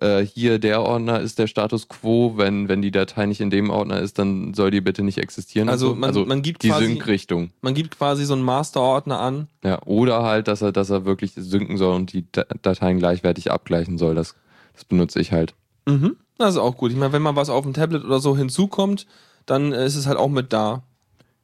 äh, 0.01 0.21
hier 0.21 0.59
der 0.59 0.81
Ordner 0.81 1.19
ist 1.19 1.39
der 1.39 1.47
Status 1.47 1.87
quo. 1.87 2.33
Wenn, 2.37 2.67
wenn 2.69 2.81
die 2.81 2.91
Datei 2.91 3.25
nicht 3.25 3.41
in 3.41 3.49
dem 3.49 3.69
Ordner 3.69 3.99
ist, 3.99 4.17
dann 4.19 4.53
soll 4.53 4.71
die 4.71 4.81
bitte 4.81 5.03
nicht 5.03 5.17
existieren. 5.19 5.69
Also 5.69 5.89
so. 5.89 5.95
man- 5.95 6.27
man 6.27 6.41
gibt 6.41 6.63
die 6.63 6.69
quasi- 6.69 6.85
Sync-Richtung. 6.85 7.51
Man 7.61 7.73
gibt 7.73 7.97
quasi 7.97 8.25
so 8.25 8.33
einen 8.33 8.43
Master-Ordner 8.43 9.19
an. 9.19 9.47
Ja, 9.63 9.81
oder 9.85 10.23
halt, 10.23 10.47
dass 10.47 10.61
er, 10.61 10.71
dass 10.71 10.89
er 10.89 11.05
wirklich 11.05 11.33
synken 11.35 11.77
soll 11.77 11.95
und 11.95 12.13
die 12.13 12.25
Da- 12.31 12.45
Dateien 12.61 12.99
gleichwertig 12.99 13.51
abgleichen 13.51 13.97
soll. 13.97 14.15
Das, 14.15 14.35
das 14.73 14.85
benutze 14.85 15.19
ich 15.19 15.31
halt. 15.31 15.53
Mhm. 15.85 16.15
Das 16.37 16.55
ist 16.55 16.59
auch 16.59 16.75
gut. 16.77 16.91
Ich 16.91 16.97
meine, 16.97 17.13
wenn 17.13 17.21
mal 17.21 17.35
was 17.35 17.49
auf 17.49 17.63
dem 17.63 17.73
Tablet 17.73 18.03
oder 18.03 18.19
so 18.19 18.35
hinzukommt, 18.35 19.05
dann 19.45 19.71
ist 19.71 19.95
es 19.95 20.07
halt 20.07 20.17
auch 20.17 20.29
mit 20.29 20.51
da. 20.53 20.81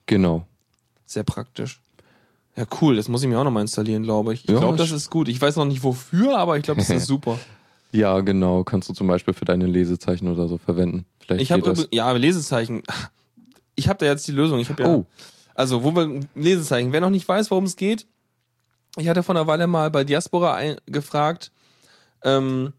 Genau. 0.07 0.45
Sehr 1.05 1.23
praktisch. 1.23 1.79
Ja, 2.55 2.65
cool. 2.81 2.95
Das 2.95 3.07
muss 3.07 3.21
ich 3.21 3.29
mir 3.29 3.39
auch 3.39 3.43
nochmal 3.43 3.61
installieren, 3.61 4.03
glaube 4.03 4.33
ich. 4.33 4.43
Ich 4.45 4.49
Ja, 4.49 4.59
glaube, 4.59 4.77
das 4.77 4.91
ist 4.91 5.09
gut. 5.09 5.27
Ich 5.29 5.39
weiß 5.39 5.55
noch 5.55 5.65
nicht 5.65 5.83
wofür, 5.83 6.37
aber 6.37 6.57
ich 6.57 6.63
glaube, 6.63 6.79
das 6.81 6.89
ist 6.89 7.05
super. 7.07 7.37
Ja, 7.91 8.19
genau. 8.21 8.63
Kannst 8.63 8.89
du 8.89 8.93
zum 8.93 9.07
Beispiel 9.07 9.33
für 9.33 9.45
deine 9.45 9.65
Lesezeichen 9.65 10.27
oder 10.27 10.47
so 10.47 10.57
verwenden. 10.57 11.05
Vielleicht 11.19 11.41
Ich 11.41 11.51
habe 11.51 11.87
ja 11.91 12.11
Lesezeichen. 12.11 12.83
Ich 13.75 13.87
habe 13.87 13.99
da 13.99 14.05
jetzt 14.05 14.27
die 14.27 14.31
Lösung. 14.31 14.59
Ich 14.59 14.69
habe 14.69 14.83
ja 14.83 14.89
Oh. 14.89 15.05
also 15.55 15.83
wo 15.83 15.95
wir 15.95 16.19
Lesezeichen. 16.35 16.91
Wer 16.91 17.01
noch 17.01 17.09
nicht 17.09 17.27
weiß, 17.27 17.49
worum 17.49 17.63
es 17.63 17.75
geht, 17.75 18.05
ich 18.97 19.07
hatte 19.07 19.23
vor 19.23 19.35
einer 19.35 19.47
Weile 19.47 19.67
mal 19.67 19.89
bei 19.89 20.03
Diaspora 20.03 20.55
ein, 20.55 20.77
gefragt, 20.85 21.51
ähm, 22.23 22.73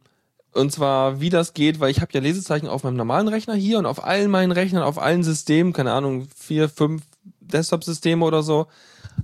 und 0.52 0.72
zwar 0.72 1.20
wie 1.20 1.30
das 1.30 1.54
geht, 1.54 1.78
weil 1.80 1.90
ich 1.90 2.00
habe 2.00 2.12
ja 2.12 2.20
Lesezeichen 2.20 2.66
auf 2.68 2.82
meinem 2.82 2.96
normalen 2.96 3.28
Rechner 3.28 3.54
hier 3.54 3.78
und 3.78 3.86
auf 3.86 4.02
allen 4.04 4.30
meinen 4.30 4.50
Rechnern, 4.52 4.82
auf 4.82 4.98
allen 4.98 5.22
Systemen, 5.22 5.72
keine 5.72 5.92
Ahnung, 5.92 6.26
vier, 6.36 6.68
fünf 6.68 7.02
Desktop-Systeme 7.40 8.24
oder 8.24 8.42
so, 8.42 8.66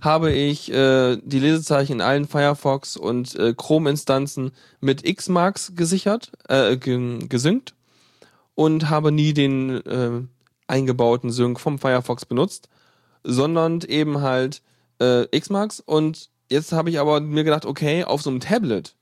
habe 0.01 0.33
ich 0.33 0.73
äh, 0.73 1.17
die 1.23 1.39
Lesezeichen 1.39 1.95
in 1.95 2.01
allen 2.01 2.27
Firefox 2.27 2.97
und 2.97 3.35
äh, 3.37 3.55
Chrome-Instanzen 3.55 4.53
mit 4.81 5.05
Xmarks 5.05 5.73
gesichert, 5.75 6.33
äh, 6.49 6.77
ge 6.77 7.19
gesynkt 7.29 7.75
und 8.55 8.91
habe 8.91 9.13
nie 9.13 9.33
den 9.33 9.85
äh, 9.87 10.23
eingebauten 10.67 11.31
Sync 11.31 11.61
vom 11.61 11.79
Firefox 11.79 12.25
benutzt, 12.25 12.69
sondern 13.23 13.81
eben 13.83 14.21
halt 14.21 14.63
äh, 14.99 15.27
Xmarks. 15.39 15.81
Und 15.81 16.31
jetzt 16.51 16.73
habe 16.73 16.91
ich 16.91 16.99
aber 16.99 17.21
mir 17.21 17.45
gedacht, 17.45 17.67
okay, 17.67 18.05
auf 18.05 18.23
so 18.23 18.31
einem 18.31 18.41
Tablet, 18.41 18.95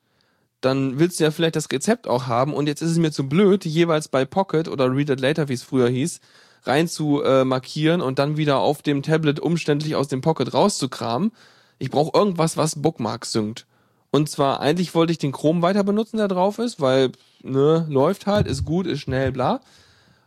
dann 0.60 0.98
willst 0.98 1.20
du 1.20 1.24
ja 1.24 1.30
vielleicht 1.30 1.56
das 1.56 1.70
Rezept 1.70 2.08
auch 2.08 2.26
haben. 2.26 2.54
Und 2.54 2.66
jetzt 2.66 2.82
ist 2.82 2.90
es 2.90 2.98
mir 2.98 3.12
zu 3.12 3.28
blöd, 3.28 3.64
jeweils 3.64 4.08
bei 4.08 4.24
Pocket 4.24 4.68
oder 4.68 4.90
Read 4.90 5.10
It 5.10 5.20
Later, 5.20 5.48
wie 5.48 5.54
es 5.54 5.62
früher 5.62 5.88
hieß, 5.88 6.20
rein 6.64 6.88
zu 6.88 7.22
äh, 7.22 7.44
markieren 7.44 8.00
und 8.00 8.18
dann 8.18 8.36
wieder 8.36 8.58
auf 8.58 8.82
dem 8.82 9.02
Tablet 9.02 9.40
umständlich 9.40 9.94
aus 9.96 10.08
dem 10.08 10.20
Pocket 10.20 10.52
rauszukramen. 10.54 11.32
Ich 11.78 11.90
brauche 11.90 12.16
irgendwas, 12.18 12.56
was 12.56 12.80
Bookmarks 12.80 13.32
synkt. 13.32 13.66
Und 14.10 14.28
zwar, 14.30 14.60
eigentlich 14.60 14.94
wollte 14.94 15.12
ich 15.12 15.18
den 15.18 15.32
Chrome 15.32 15.60
weiter 15.62 15.82
benutzen, 15.82 16.18
der 16.18 16.28
drauf 16.28 16.58
ist, 16.58 16.80
weil, 16.80 17.10
ne, 17.42 17.84
läuft 17.88 18.26
halt, 18.26 18.46
ist 18.46 18.64
gut, 18.64 18.86
ist 18.86 19.00
schnell, 19.00 19.32
bla. 19.32 19.60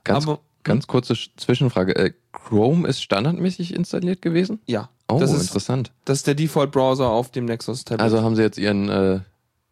Ganz, 0.03 0.25
aber- 0.27 0.39
ganz 0.63 0.87
kurze 0.87 1.13
Sch- 1.13 1.29
Zwischenfrage. 1.37 1.95
Äh, 1.95 2.11
Chrome 2.33 2.87
ist 2.87 3.01
standardmäßig 3.01 3.73
installiert 3.73 4.21
gewesen? 4.21 4.59
Ja. 4.65 4.89
Oh, 5.09 5.19
das, 5.19 5.31
ist, 5.31 5.43
interessant. 5.43 5.91
das 6.03 6.17
ist 6.19 6.27
der 6.27 6.35
Default-Browser 6.35 7.07
auf 7.07 7.31
dem 7.31 7.45
Nexus-Tablet. 7.45 8.01
Also 8.01 8.21
haben 8.21 8.35
sie 8.35 8.41
jetzt 8.41 8.57
ihren 8.57 8.89
äh, 8.89 9.19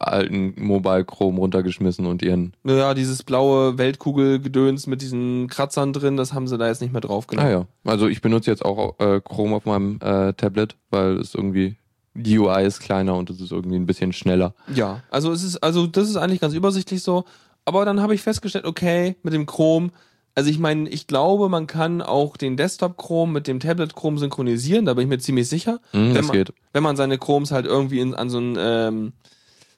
alten 0.07 0.53
Mobile 0.57 1.05
Chrome 1.05 1.39
runtergeschmissen 1.39 2.05
und 2.05 2.21
ihren. 2.21 2.53
Naja, 2.63 2.93
dieses 2.93 3.23
blaue 3.23 3.77
Weltkugel-Gedöns 3.77 4.87
mit 4.87 5.01
diesen 5.01 5.47
Kratzern 5.47 5.93
drin, 5.93 6.17
das 6.17 6.33
haben 6.33 6.47
sie 6.47 6.57
da 6.57 6.67
jetzt 6.67 6.81
nicht 6.81 6.91
mehr 6.91 7.01
draufgenommen. 7.01 7.49
Ah 7.49 7.51
ja. 7.51 7.65
Also 7.83 8.07
ich 8.07 8.21
benutze 8.21 8.51
jetzt 8.51 8.63
auch 8.63 8.99
äh, 8.99 9.21
Chrome 9.21 9.55
auf 9.55 9.65
meinem 9.65 9.99
äh, 10.01 10.33
Tablet, 10.33 10.75
weil 10.89 11.17
es 11.17 11.35
irgendwie 11.35 11.75
die 12.15 12.39
UI 12.39 12.65
ist 12.65 12.79
kleiner 12.79 13.15
und 13.15 13.29
es 13.29 13.41
ist 13.41 13.51
irgendwie 13.51 13.75
ein 13.75 13.85
bisschen 13.85 14.13
schneller. 14.13 14.53
Ja, 14.73 15.03
also 15.11 15.31
es 15.31 15.43
ist, 15.43 15.57
also 15.57 15.85
das 15.85 16.09
ist 16.09 16.15
eigentlich 16.15 16.39
ganz 16.39 16.53
übersichtlich 16.53 17.03
so. 17.03 17.25
Aber 17.65 17.83
dann 17.83 18.01
habe 18.01 18.15
ich 18.15 18.21
festgestellt, 18.21 18.65
okay, 18.65 19.15
mit 19.23 19.33
dem 19.33 19.45
Chrome, 19.45 19.89
also 20.33 20.49
ich 20.49 20.59
meine, 20.59 20.87
ich 20.89 21.07
glaube, 21.07 21.49
man 21.49 21.67
kann 21.67 22.01
auch 22.01 22.37
den 22.37 22.57
Desktop 22.57 22.97
Chrome 22.97 23.31
mit 23.31 23.47
dem 23.47 23.59
Tablet 23.59 23.95
Chrome 23.95 24.19
synchronisieren, 24.19 24.85
da 24.85 24.93
bin 24.93 25.03
ich 25.03 25.09
mir 25.09 25.17
ziemlich 25.17 25.49
sicher. 25.49 25.79
Hm, 25.91 26.07
wenn, 26.07 26.13
das 26.13 26.27
man, 26.27 26.37
geht. 26.37 26.53
wenn 26.73 26.83
man 26.83 26.95
seine 26.95 27.17
Chromes 27.17 27.51
halt 27.51 27.65
irgendwie 27.65 27.99
in, 27.99 28.13
an 28.13 28.29
so 28.29 28.39
ein 28.39 28.55
ähm, 28.57 29.13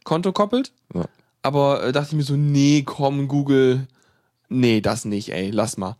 Konto 0.08 0.32
koppelt. 0.32 0.72
Ja. 0.94 1.06
Aber 1.44 1.84
äh, 1.84 1.92
dachte 1.92 2.10
ich 2.12 2.16
mir 2.16 2.24
so, 2.24 2.38
nee, 2.38 2.84
komm, 2.84 3.28
Google, 3.28 3.88
nee, 4.48 4.80
das 4.82 5.06
nicht, 5.06 5.34
ey, 5.34 5.52
lass 5.52 5.78
mal. 5.78 5.98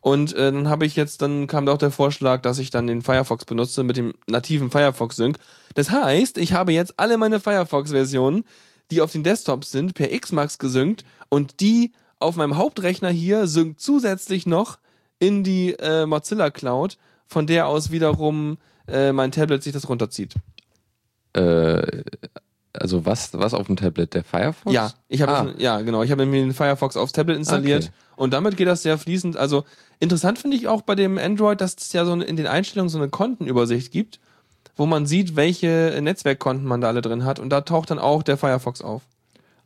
Und 0.00 0.32
äh, 0.34 0.50
dann 0.50 0.68
habe 0.68 0.86
ich 0.86 0.96
jetzt, 0.96 1.22
dann 1.22 1.46
kam 1.46 1.66
da 1.66 1.72
auch 1.72 1.78
der 1.78 1.90
Vorschlag, 1.90 2.40
dass 2.40 2.58
ich 2.58 2.70
dann 2.70 2.86
den 2.86 3.02
Firefox 3.02 3.44
benutze 3.44 3.84
mit 3.84 3.96
dem 3.96 4.14
nativen 4.26 4.70
Firefox 4.70 5.16
Sync. 5.16 5.38
Das 5.74 5.90
heißt, 5.90 6.38
ich 6.38 6.54
habe 6.54 6.72
jetzt 6.72 6.98
alle 6.98 7.18
meine 7.18 7.40
Firefox-Versionen, 7.40 8.44
die 8.90 9.00
auf 9.00 9.12
den 9.12 9.22
Desktops 9.22 9.70
sind, 9.70 9.94
per 9.94 10.08
Xmax 10.08 10.58
gesynkt 10.58 11.04
und 11.28 11.60
die 11.60 11.92
auf 12.18 12.36
meinem 12.36 12.56
Hauptrechner 12.56 13.10
hier 13.10 13.46
synkt 13.46 13.80
zusätzlich 13.80 14.46
noch 14.46 14.78
in 15.18 15.44
die 15.44 15.74
äh, 15.74 16.06
Mozilla 16.06 16.50
Cloud, 16.50 16.96
von 17.26 17.46
der 17.46 17.66
aus 17.66 17.90
wiederum 17.90 18.58
äh, 18.88 19.12
mein 19.12 19.30
Tablet 19.30 19.62
sich 19.62 19.72
das 19.72 19.88
runterzieht. 19.88 20.34
Äh, 21.34 22.02
also 22.72 23.04
was, 23.06 23.32
was 23.34 23.54
auf 23.54 23.66
dem 23.66 23.76
Tablet? 23.76 24.14
Der 24.14 24.24
Firefox? 24.24 24.74
Ja, 24.74 24.92
ich 25.08 25.22
habe 25.22 25.32
Ah. 25.32 25.54
ja 25.58 25.80
genau, 25.82 26.02
ich 26.02 26.10
habe 26.10 26.24
mir 26.26 26.40
den 26.40 26.54
Firefox 26.54 26.96
aufs 26.96 27.12
Tablet 27.12 27.36
installiert 27.36 27.84
Okay. 27.84 27.92
und 28.16 28.32
damit 28.32 28.56
geht 28.56 28.66
das 28.68 28.82
sehr 28.82 28.98
fließend. 28.98 29.36
Also 29.36 29.64
interessant 30.00 30.38
finde 30.38 30.56
ich 30.56 30.68
auch 30.68 30.82
bei 30.82 30.94
dem 30.94 31.18
Android, 31.18 31.60
dass 31.60 31.76
es 31.78 31.92
ja 31.92 32.04
so 32.04 32.12
in 32.14 32.36
den 32.36 32.46
Einstellungen 32.46 32.88
so 32.88 32.98
eine 32.98 33.08
Kontenübersicht 33.08 33.92
gibt, 33.92 34.20
wo 34.76 34.86
man 34.86 35.04
sieht, 35.06 35.36
welche 35.36 35.98
Netzwerkkonten 36.02 36.66
man 36.66 36.80
da 36.80 36.88
alle 36.88 37.02
drin 37.02 37.24
hat 37.24 37.38
und 37.38 37.50
da 37.50 37.60
taucht 37.60 37.90
dann 37.90 37.98
auch 37.98 38.22
der 38.22 38.36
Firefox 38.38 38.80
auf. 38.80 39.02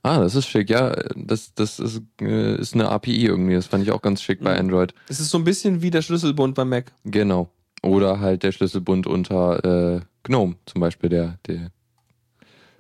Ah, 0.03 0.21
das 0.21 0.35
ist 0.37 0.47
schick. 0.47 0.71
Ja, 0.71 0.95
das, 1.16 1.53
das 1.55 1.81
ist, 1.81 2.01
äh, 2.21 2.55
ist 2.57 2.75
eine 2.75 2.88
API 2.90 3.25
irgendwie. 3.27 3.55
Das 3.55 3.66
fand 3.66 3.83
ich 3.83 3.90
auch 3.90 4.03
ganz 4.03 4.23
schick 4.23 4.40
bei 4.40 4.53
Mhm. 4.55 4.61
Android. 4.61 4.95
Es 5.09 5.19
ist 5.19 5.31
so 5.31 5.38
ein 5.38 5.42
bisschen 5.45 5.83
wie 5.83 5.90
der 5.90 6.03
Schlüsselbund 6.03 6.55
beim 6.55 6.69
Mac. 6.69 6.92
Genau. 7.05 7.49
Oder 7.83 8.21
halt 8.21 8.45
der 8.45 8.53
Schlüsselbund 8.53 9.09
unter 9.09 9.97
äh, 9.97 10.01
GNOME 10.23 10.57
zum 10.66 10.81
Beispiel. 10.81 11.09
Der, 11.11 11.38
der 11.49 11.71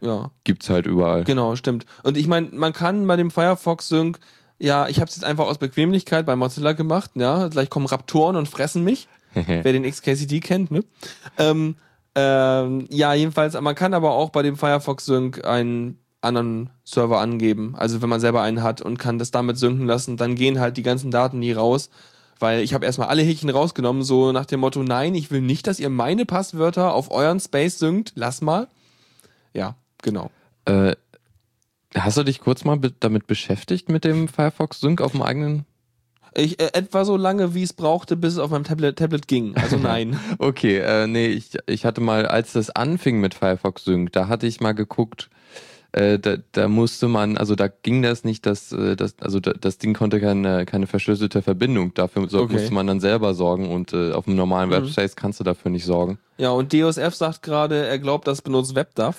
Ja, 0.06 0.30
gibt's 0.44 0.70
halt 0.70 0.86
überall. 0.86 1.24
genau, 1.24 1.56
stimmt. 1.56 1.84
Und 2.02 2.16
ich 2.16 2.28
meine, 2.28 2.48
man 2.52 2.72
kann 2.72 3.06
bei 3.06 3.16
dem 3.16 3.30
Firefox 3.30 3.88
Sync, 3.88 4.18
ja, 4.58 4.88
ich 4.88 5.00
habe 5.00 5.08
es 5.08 5.16
jetzt 5.16 5.24
einfach 5.24 5.46
aus 5.46 5.58
Bequemlichkeit 5.58 6.24
bei 6.24 6.36
Mozilla 6.36 6.72
gemacht, 6.72 7.10
ja, 7.14 7.48
gleich 7.48 7.68
kommen 7.68 7.86
Raptoren 7.86 8.36
und 8.36 8.48
fressen 8.48 8.84
mich. 8.84 9.08
wer 9.46 9.72
den 9.72 9.82
XKCD 9.82 10.40
kennt, 10.40 10.70
ne? 10.70 10.82
Ähm, 11.38 11.76
ähm, 12.14 12.86
ja, 12.90 13.12
jedenfalls, 13.12 13.60
man 13.60 13.74
kann 13.74 13.92
aber 13.92 14.12
auch 14.12 14.30
bei 14.30 14.42
dem 14.42 14.56
Firefox 14.56 15.04
Sync 15.04 15.44
einen 15.44 15.98
anderen 16.22 16.70
Server 16.84 17.20
angeben. 17.20 17.74
Also 17.76 18.00
wenn 18.00 18.08
man 18.08 18.20
selber 18.20 18.42
einen 18.42 18.62
hat 18.62 18.80
und 18.80 18.98
kann 18.98 19.18
das 19.18 19.30
damit 19.30 19.58
synken 19.58 19.86
lassen, 19.86 20.16
dann 20.16 20.34
gehen 20.34 20.58
halt 20.58 20.76
die 20.78 20.82
ganzen 20.82 21.10
Daten 21.10 21.38
nie 21.38 21.52
raus. 21.52 21.90
Weil 22.38 22.60
ich 22.60 22.74
habe 22.74 22.84
erstmal 22.84 23.08
alle 23.08 23.22
Häkchen 23.22 23.48
rausgenommen, 23.48 24.02
so 24.02 24.32
nach 24.32 24.44
dem 24.44 24.60
Motto, 24.60 24.82
nein, 24.82 25.14
ich 25.14 25.30
will 25.30 25.40
nicht, 25.40 25.66
dass 25.66 25.78
ihr 25.78 25.88
meine 25.88 26.26
Passwörter 26.26 26.92
auf 26.92 27.10
euren 27.10 27.40
Space 27.40 27.78
synkt, 27.78 28.12
lass 28.14 28.42
mal. 28.42 28.68
Ja, 29.54 29.76
genau. 30.06 30.30
Äh, 30.64 30.94
Hast 31.94 32.16
du 32.18 32.24
dich 32.24 32.40
kurz 32.40 32.64
mal 32.64 32.76
be 32.76 32.92
damit 32.98 33.26
beschäftigt 33.26 33.88
mit 33.88 34.04
dem 34.04 34.28
Firefox 34.28 34.80
Sync 34.80 35.00
auf 35.00 35.12
dem 35.12 35.22
eigenen? 35.22 35.64
Ich, 36.34 36.60
äh, 36.60 36.70
etwa 36.74 37.04
so 37.06 37.16
lange, 37.16 37.54
wie 37.54 37.62
es 37.62 37.72
brauchte, 37.72 38.16
bis 38.16 38.34
es 38.34 38.38
auf 38.38 38.50
meinem 38.50 38.64
Tablet, 38.64 38.98
Tablet 38.98 39.26
ging. 39.28 39.54
Also 39.56 39.76
nein. 39.82 40.18
Okay, 40.38 40.78
äh, 40.78 41.06
nee, 41.06 41.28
ich, 41.28 41.56
ich 41.66 41.86
hatte 41.86 42.02
mal, 42.02 42.26
als 42.26 42.52
das 42.52 42.68
anfing 42.70 43.20
mit 43.20 43.32
Firefox 43.34 43.84
Sync, 43.84 44.12
da 44.12 44.28
hatte 44.28 44.46
ich 44.46 44.60
mal 44.60 44.72
geguckt, 44.72 45.30
äh, 45.92 46.18
da, 46.18 46.36
da 46.52 46.68
musste 46.68 47.08
man, 47.08 47.38
also 47.38 47.54
da 47.54 47.68
ging 47.68 48.02
das 48.02 48.24
nicht, 48.24 48.44
dass 48.44 48.72
äh, 48.72 48.96
das, 48.96 49.14
also 49.20 49.40
da, 49.40 49.52
das 49.54 49.78
Ding 49.78 49.94
konnte 49.94 50.20
keine, 50.20 50.66
keine 50.66 50.86
verschlüsselte 50.86 51.40
Verbindung. 51.40 51.94
Dafür 51.94 52.28
so, 52.28 52.40
Okay. 52.40 52.52
musste 52.54 52.74
man 52.74 52.86
dann 52.86 53.00
selber 53.00 53.32
sorgen 53.32 53.70
und 53.70 53.94
äh, 53.94 54.12
auf 54.12 54.26
einem 54.26 54.36
normalen 54.36 54.68
Mhm. 54.68 54.74
Webspace 54.74 55.16
kannst 55.16 55.40
du 55.40 55.44
dafür 55.44 55.70
nicht 55.70 55.86
sorgen. 55.86 56.18
ja, 56.36 56.50
und 56.50 56.74
DOSF 56.74 57.14
sagt 57.14 57.42
gerade, 57.42 57.86
er 57.86 57.98
glaubt, 57.98 58.26
das 58.26 58.42
benutzt 58.42 58.74
WebDAV. 58.74 59.16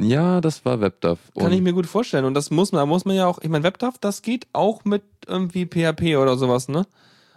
Ja, 0.00 0.40
das 0.40 0.64
war 0.64 0.80
WebDAV. 0.80 1.18
Kann 1.36 1.46
Und- 1.46 1.52
ich 1.52 1.60
mir 1.62 1.72
gut 1.72 1.86
vorstellen. 1.86 2.24
Und 2.24 2.34
das 2.34 2.50
muss 2.50 2.72
man, 2.72 2.80
da 2.80 2.86
muss 2.86 3.04
man 3.04 3.14
ja 3.16 3.26
auch, 3.26 3.38
ich 3.42 3.48
meine, 3.48 3.64
WebDAV, 3.64 3.98
das 4.00 4.22
geht 4.22 4.46
auch 4.52 4.84
mit 4.84 5.02
irgendwie 5.26 5.66
PHP 5.66 6.16
oder 6.16 6.36
sowas, 6.36 6.68
ne? 6.68 6.86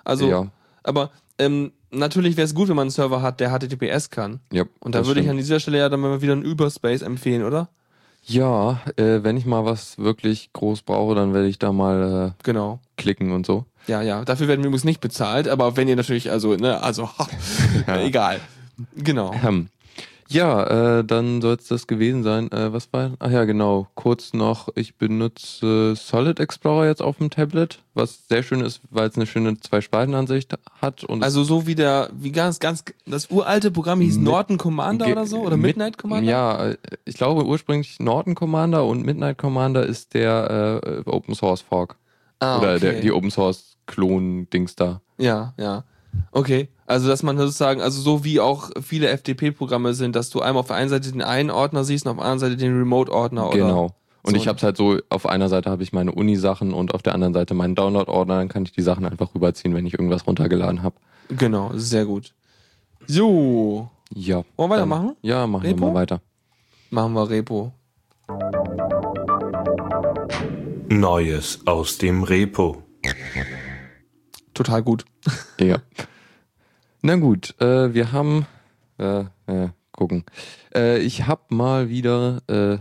Also, 0.05 0.27
ja, 0.29 0.47
aber 0.83 1.11
ähm, 1.39 1.71
natürlich 1.91 2.37
wäre 2.37 2.45
es 2.45 2.55
gut, 2.55 2.69
wenn 2.69 2.75
man 2.75 2.83
einen 2.83 2.91
Server 2.91 3.21
hat, 3.21 3.39
der 3.39 3.49
HTTPS 3.51 4.09
kann. 4.09 4.39
ja, 4.51 4.63
Und 4.79 4.95
da 4.95 5.05
würde 5.05 5.21
ich 5.21 5.29
an 5.29 5.37
dieser 5.37 5.59
Stelle 5.59 5.77
ja 5.79 5.89
dann 5.89 5.99
mal 5.99 6.21
wieder 6.21 6.33
einen 6.33 6.43
Überspace 6.43 7.01
empfehlen, 7.01 7.43
oder? 7.43 7.69
Ja, 8.25 8.79
äh, 8.95 9.21
wenn 9.23 9.35
ich 9.35 9.45
mal 9.45 9.65
was 9.65 9.97
wirklich 9.97 10.51
groß 10.53 10.83
brauche, 10.83 11.13
dann 11.15 11.33
werde 11.33 11.47
ich 11.47 11.59
da 11.59 11.73
mal 11.73 12.33
äh, 12.37 12.43
Genau. 12.43 12.79
klicken 12.95 13.31
und 13.33 13.45
so. 13.45 13.65
Ja, 13.87 14.01
ja. 14.01 14.23
Dafür 14.23 14.47
werden 14.47 14.61
wir 14.61 14.67
übrigens 14.67 14.85
nicht 14.85 15.01
bezahlt, 15.01 15.49
aber 15.49 15.75
wenn 15.75 15.89
ihr 15.89 15.97
natürlich, 15.97 16.31
also, 16.31 16.55
ne, 16.55 16.81
also, 16.81 17.09
Ja. 17.87 17.99
egal. 17.99 18.39
Genau. 18.95 19.33
Ähm, 19.45 19.67
ja, 20.29 20.99
äh, 20.99 21.03
dann 21.03 21.41
soll 21.41 21.55
es 21.55 21.67
das 21.67 21.87
gewesen 21.87 22.23
sein. 22.23 22.51
Äh, 22.51 22.73
was 22.73 22.91
war? 22.91 23.11
Ach 23.19 23.29
ja, 23.31 23.43
genau. 23.45 23.87
Kurz 23.95 24.33
noch, 24.33 24.69
ich 24.75 24.95
benutze 24.97 25.95
Solid 25.95 26.39
Explorer 26.39 26.87
jetzt 26.87 27.01
auf 27.01 27.17
dem 27.17 27.29
Tablet, 27.29 27.79
was 27.93 28.27
sehr 28.27 28.43
schön 28.43 28.61
ist, 28.61 28.81
weil 28.89 29.09
es 29.09 29.15
eine 29.15 29.25
schöne 29.25 29.59
Zwei-Spalten-Ansicht 29.59 30.55
hat. 30.81 31.03
Und 31.03 31.23
Also 31.23 31.43
so 31.43 31.67
wie 31.67 31.75
der, 31.75 32.09
wie 32.13 32.31
ganz, 32.31 32.59
ganz, 32.59 32.83
das 33.05 33.29
uralte 33.31 33.71
Programm 33.71 34.01
hieß 34.01 34.15
Mit- 34.15 34.23
Norton 34.25 34.57
Commander 34.57 35.07
oder 35.07 35.25
so? 35.25 35.39
Oder 35.41 35.57
mit- 35.57 35.67
Midnight 35.77 35.97
Commander? 35.97 36.29
Ja, 36.31 36.65
äh, 36.69 36.77
ich 37.05 37.15
glaube 37.15 37.45
ursprünglich 37.45 37.99
Norton 37.99 38.35
Commander 38.35 38.85
und 38.85 39.05
Midnight 39.05 39.37
Commander 39.37 39.85
ist 39.85 40.13
der 40.13 40.81
äh, 41.05 41.09
Open 41.09 41.35
Source 41.35 41.61
Fork. 41.61 41.97
Ah, 42.39 42.57
Oder 42.59 42.71
okay. 42.75 42.79
der, 42.79 43.01
die 43.01 43.11
Open 43.11 43.31
Source 43.31 43.77
Klon-Dings 43.85 44.75
da. 44.75 45.01
Ja, 45.17 45.53
ja. 45.57 45.83
Okay. 46.31 46.67
Also, 46.85 47.07
dass 47.07 47.23
man 47.23 47.37
sozusagen, 47.37 47.81
also 47.81 48.01
so 48.01 48.23
wie 48.23 48.39
auch 48.39 48.69
viele 48.81 49.07
FTP-Programme 49.15 49.93
sind, 49.93 50.15
dass 50.15 50.29
du 50.29 50.41
einmal 50.41 50.61
auf 50.61 50.67
der 50.67 50.75
einen 50.75 50.89
Seite 50.89 51.11
den 51.11 51.21
einen 51.21 51.49
Ordner 51.51 51.83
siehst 51.83 52.05
und 52.05 52.11
auf 52.11 52.17
der 52.17 52.25
anderen 52.25 52.39
Seite 52.39 52.57
den 52.57 52.77
Remote-Ordner, 52.77 53.47
oder? 53.49 53.57
Genau. 53.57 53.95
Und 54.23 54.31
so 54.35 54.37
ich 54.37 54.47
habe 54.47 54.57
es 54.57 54.63
halt 54.63 54.77
so, 54.77 54.97
auf 55.09 55.25
einer 55.25 55.49
Seite 55.49 55.69
habe 55.69 55.83
ich 55.83 55.91
meine 55.93 56.11
Uni-Sachen 56.13 56.73
und 56.73 56.93
auf 56.93 57.01
der 57.03 57.13
anderen 57.13 57.33
Seite 57.33 57.53
meinen 57.53 57.75
Download-Ordner, 57.75 58.37
dann 58.37 58.47
kann 58.49 58.63
ich 58.63 58.71
die 58.71 58.81
Sachen 58.81 59.05
einfach 59.05 59.35
rüberziehen, 59.35 59.75
wenn 59.75 59.85
ich 59.85 59.93
irgendwas 59.93 60.25
runtergeladen 60.25 60.81
habe. 60.81 60.95
Genau, 61.29 61.71
sehr 61.75 62.05
gut. 62.05 62.33
So, 63.07 63.89
Ja. 64.13 64.43
Wollen 64.55 64.69
wir 64.71 64.77
dann- 64.77 64.89
weitermachen? 64.89 65.15
Ja, 65.21 65.45
machen 65.47 65.65
Repo? 65.65 65.79
wir 65.81 65.87
mal 65.87 65.93
weiter. 65.95 66.21
machen 66.89 67.13
wir 67.13 67.29
Repo. 67.29 67.73
Neues 70.89 71.59
aus 71.65 71.97
dem 71.97 72.23
Repo. 72.23 72.83
Total 74.53 74.83
gut. 74.83 75.05
Ja. 75.59 75.77
Na 77.01 77.15
gut, 77.17 77.59
äh, 77.59 77.93
wir 77.93 78.11
haben, 78.13 78.45
äh, 78.97 79.25
äh, 79.47 79.69
gucken. 79.91 80.23
Äh, 80.73 80.99
ich 80.99 81.27
habe 81.27 81.41
mal 81.49 81.89
wieder 81.89 82.41
äh, 82.47 82.77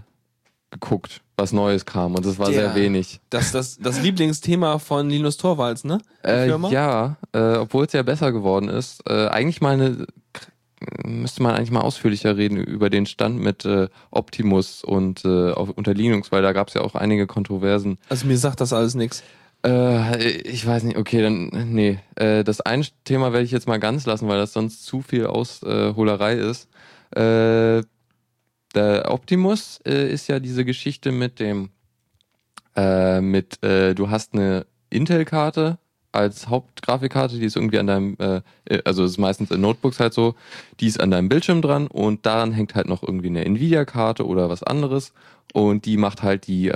geguckt, 0.71 1.23
was 1.37 1.53
Neues 1.53 1.85
kam 1.87 2.15
und 2.15 2.25
es 2.25 2.39
war 2.39 2.49
Der- 2.51 2.73
sehr 2.73 2.75
wenig. 2.77 3.21
Das, 3.31 3.51
das, 3.51 3.79
das 3.79 4.01
Lieblingsthema 4.01 4.79
von 4.79 5.11
Linus 5.11 5.39
Torvalds, 5.39 5.85
ne? 5.85 5.99
Äh, 6.25 6.49
ja, 6.71 7.17
obwohl 7.33 7.87
es 7.87 7.93
ja 7.93 8.03
besser 8.03 8.31
geworden 8.33 8.69
ist. 8.69 9.07
Eigentlich 9.11 9.61
mal 9.61 9.75
eine, 9.75 10.07
müsste 11.05 11.43
man 11.43 11.55
eigentlich 11.57 11.73
mal 11.73 11.81
ausführlicher 11.81 12.37
reden 12.37 12.57
über 12.59 12.91
den 12.91 13.07
Stand 13.07 13.41
mit 13.41 13.69
Optimus 14.11 14.85
und 14.85 15.27
auf, 15.27 15.71
unter 15.71 15.95
Linux, 15.95 16.31
weil 16.33 16.43
da 16.43 16.53
gab 16.53 16.69
es 16.69 16.75
ja 16.75 16.81
auch 16.83 16.95
einige 16.95 17.27
Kontroversen. 17.27 17.99
Also 18.09 18.27
mir 18.27 18.39
sagt 18.39 18.61
das 18.61 18.73
alles 18.73 18.95
nix. 18.95 19.23
Äh, 19.65 20.41
ich 20.43 20.67
weiß 20.67 20.83
nicht, 20.83 20.97
okay, 20.97 21.23
dann, 21.23 21.51
nee. 21.73 21.99
Äh, 22.17 22.45
das 22.45 22.61
eine 22.61 22.85
Thema 23.05 23.33
werde 23.33 23.45
ich 23.45 23.53
jetzt 23.53 23.69
mal 23.69 23.79
ganz 23.79 24.07
lassen, 24.07 24.29
weil 24.29 24.39
das 24.39 24.53
sonst 24.53 24.85
zu 24.85 25.03
viel 25.03 25.27
Ausholerei 25.27 26.35
ist. 26.35 26.69
Äh, 27.15 27.83
der 28.75 29.11
Optimus 29.11 29.81
äh, 29.85 30.11
ist 30.11 30.29
ja 30.29 30.41
diese 30.41 30.65
Geschichte 30.65 31.13
mit 31.13 31.39
dem, 31.39 31.71
äh, 32.75 33.21
mit, 33.21 33.59
du 33.63 34.11
hast 34.11 34.35
eine 34.35 34.67
Intel-Karte 34.91 35.79
als 36.11 36.49
Hauptgrafikkarte, 36.49 37.39
die 37.39 37.45
ist 37.47 37.57
irgendwie 37.57 37.79
an 37.79 37.87
deinem, 37.87 38.17
also 38.85 39.05
ist 39.05 39.19
meistens 39.19 39.51
in 39.51 39.61
Notebooks 39.61 40.01
halt 40.01 40.13
so, 40.13 40.35
die 40.81 40.87
ist 40.87 41.01
an 41.01 41.11
deinem 41.11 41.29
Bildschirm 41.29 41.63
dran 41.63 41.87
und 41.87 42.27
daran 42.27 42.53
hängt 42.53 42.75
halt 42.75 42.89
noch 42.89 43.03
irgendwie 43.03 43.29
eine 43.29 43.45
Nvidia-Karte 43.45 44.27
oder 44.27 44.49
was 44.51 44.63
anderes 44.63 45.13
und 45.53 45.87
die 45.87 45.97
macht 45.97 46.23
halt 46.23 46.47
die 46.47 46.71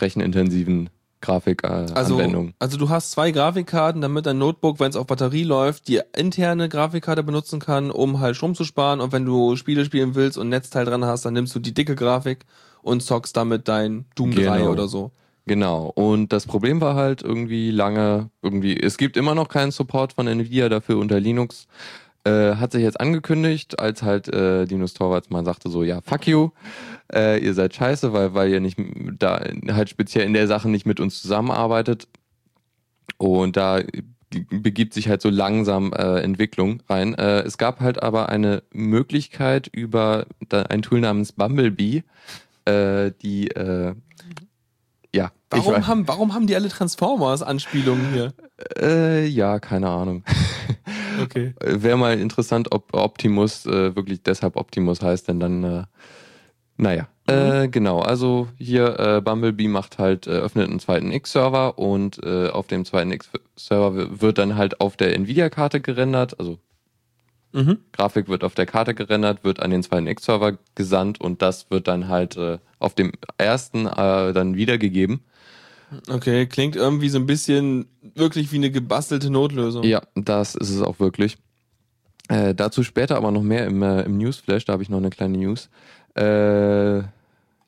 rechenintensiven 0.00 0.90
Grafikanwendungen. 1.20 2.48
Äh, 2.48 2.52
Also, 2.58 2.76
also 2.76 2.78
du 2.78 2.88
hast 2.88 3.10
zwei 3.10 3.30
Grafikkarten, 3.30 4.00
damit 4.00 4.26
dein 4.26 4.38
Notebook, 4.38 4.80
wenn 4.80 4.90
es 4.90 4.96
auf 4.96 5.06
Batterie 5.06 5.44
läuft, 5.44 5.88
die 5.88 6.00
interne 6.16 6.68
Grafikkarte 6.68 7.22
benutzen 7.22 7.60
kann, 7.60 7.90
um 7.90 8.20
halt 8.20 8.36
Strom 8.36 8.54
zu 8.54 8.64
sparen. 8.64 9.00
Und 9.00 9.12
wenn 9.12 9.24
du 9.24 9.56
Spiele 9.56 9.84
spielen 9.84 10.14
willst 10.14 10.38
und 10.38 10.48
Netzteil 10.48 10.84
dran 10.84 11.04
hast, 11.04 11.24
dann 11.24 11.34
nimmst 11.34 11.54
du 11.54 11.58
die 11.60 11.74
dicke 11.74 11.94
Grafik 11.96 12.44
und 12.82 13.02
zockst 13.02 13.36
damit 13.36 13.68
dein 13.68 14.04
Doom 14.14 14.32
3 14.34 14.58
Genau. 14.58 14.70
oder 14.70 14.88
so. 14.88 15.10
Genau. 15.46 15.90
Und 15.94 16.32
das 16.32 16.46
Problem 16.46 16.80
war 16.80 16.94
halt 16.94 17.22
irgendwie 17.22 17.70
lange, 17.70 18.30
irgendwie, 18.42 18.78
es 18.78 18.98
gibt 18.98 19.16
immer 19.16 19.34
noch 19.34 19.48
keinen 19.48 19.70
Support 19.70 20.12
von 20.12 20.26
Nvidia 20.26 20.68
dafür 20.68 20.98
unter 20.98 21.18
Linux. 21.18 21.66
Äh, 22.24 22.56
hat 22.56 22.72
sich 22.72 22.82
jetzt 22.82 23.00
angekündigt, 23.00 23.78
als 23.78 24.02
halt 24.02 24.28
äh, 24.28 24.64
Linus 24.64 24.92
Torvalds 24.92 25.30
mal 25.30 25.44
sagte 25.44 25.70
so, 25.70 25.82
ja, 25.84 26.00
fuck 26.02 26.26
you, 26.26 26.50
äh, 27.12 27.38
ihr 27.38 27.54
seid 27.54 27.74
scheiße, 27.74 28.12
weil, 28.12 28.34
weil 28.34 28.50
ihr 28.50 28.60
nicht 28.60 28.78
da 29.18 29.40
halt 29.68 29.88
speziell 29.88 30.26
in 30.26 30.32
der 30.32 30.46
Sache 30.46 30.68
nicht 30.68 30.86
mit 30.86 31.00
uns 31.00 31.20
zusammenarbeitet. 31.20 32.08
Und 33.16 33.56
da 33.56 33.80
begibt 34.30 34.94
sich 34.94 35.08
halt 35.08 35.22
so 35.22 35.30
langsam 35.30 35.92
äh, 35.92 36.20
Entwicklung 36.20 36.82
rein. 36.88 37.14
Äh, 37.14 37.40
es 37.40 37.58
gab 37.58 37.80
halt 37.80 38.02
aber 38.02 38.28
eine 38.28 38.62
Möglichkeit 38.72 39.68
über 39.68 40.26
da, 40.48 40.62
ein 40.62 40.82
Tool 40.82 41.00
namens 41.00 41.32
Bumblebee, 41.32 42.04
äh, 42.66 43.12
die 43.22 43.48
äh, 43.48 43.94
ja, 45.14 45.32
Warum 45.50 45.86
haben, 45.86 46.06
warum 46.06 46.34
haben 46.34 46.46
die 46.46 46.54
alle 46.54 46.68
Transformers-Anspielungen 46.68 48.12
hier? 48.12 48.34
äh, 48.78 49.26
ja, 49.26 49.58
keine 49.58 49.88
Ahnung. 49.88 50.24
Okay. 51.20 51.52
Wäre 51.60 51.96
mal 51.96 52.18
interessant, 52.18 52.68
ob 52.70 52.94
Optimus 52.94 53.66
äh, 53.66 53.96
wirklich 53.96 54.22
deshalb 54.22 54.54
Optimus 54.56 55.02
heißt, 55.02 55.26
denn 55.26 55.40
dann, 55.40 55.64
äh, 55.64 55.82
naja. 56.78 57.08
Äh, 57.26 57.68
genau, 57.68 58.00
also 58.00 58.48
hier 58.56 58.98
äh, 58.98 59.20
Bumblebee 59.20 59.68
macht 59.68 59.98
halt, 59.98 60.26
äh, 60.26 60.30
öffnet 60.30 60.70
einen 60.70 60.80
zweiten 60.80 61.12
X-Server 61.12 61.78
und 61.78 62.18
äh, 62.24 62.48
auf 62.48 62.68
dem 62.68 62.86
zweiten 62.86 63.12
X-Server 63.12 64.20
wird 64.22 64.38
dann 64.38 64.56
halt 64.56 64.80
auf 64.80 64.96
der 64.96 65.14
Nvidia-Karte 65.14 65.80
gerendert, 65.80 66.38
also 66.40 66.58
Mhm. 67.52 67.78
Grafik 67.92 68.28
wird 68.28 68.44
auf 68.44 68.54
der 68.54 68.66
Karte 68.66 68.94
gerendert, 68.94 69.42
wird 69.42 69.60
an 69.60 69.70
den 69.70 69.82
zweiten 69.82 70.06
X-Server 70.06 70.58
gesandt 70.74 71.20
und 71.20 71.40
das 71.40 71.70
wird 71.70 71.88
dann 71.88 72.08
halt 72.08 72.36
äh, 72.36 72.58
auf 72.78 72.94
dem 72.94 73.12
ersten 73.38 73.86
äh, 73.86 74.32
dann 74.32 74.56
wiedergegeben. 74.56 75.20
Okay, 76.08 76.46
klingt 76.46 76.76
irgendwie 76.76 77.08
so 77.08 77.18
ein 77.18 77.26
bisschen 77.26 77.86
wirklich 78.14 78.52
wie 78.52 78.56
eine 78.56 78.70
gebastelte 78.70 79.30
Notlösung. 79.30 79.84
Ja, 79.84 80.02
das 80.14 80.54
ist 80.54 80.68
es 80.68 80.82
auch 80.82 81.00
wirklich. 81.00 81.38
Äh, 82.28 82.54
dazu 82.54 82.82
später 82.82 83.16
aber 83.16 83.30
noch 83.30 83.42
mehr 83.42 83.66
im, 83.66 83.82
äh, 83.82 84.02
im 84.02 84.18
Newsflash, 84.18 84.66
da 84.66 84.74
habe 84.74 84.82
ich 84.82 84.90
noch 84.90 84.98
eine 84.98 85.08
kleine 85.08 85.38
News. 85.38 85.70
Äh, 86.16 87.02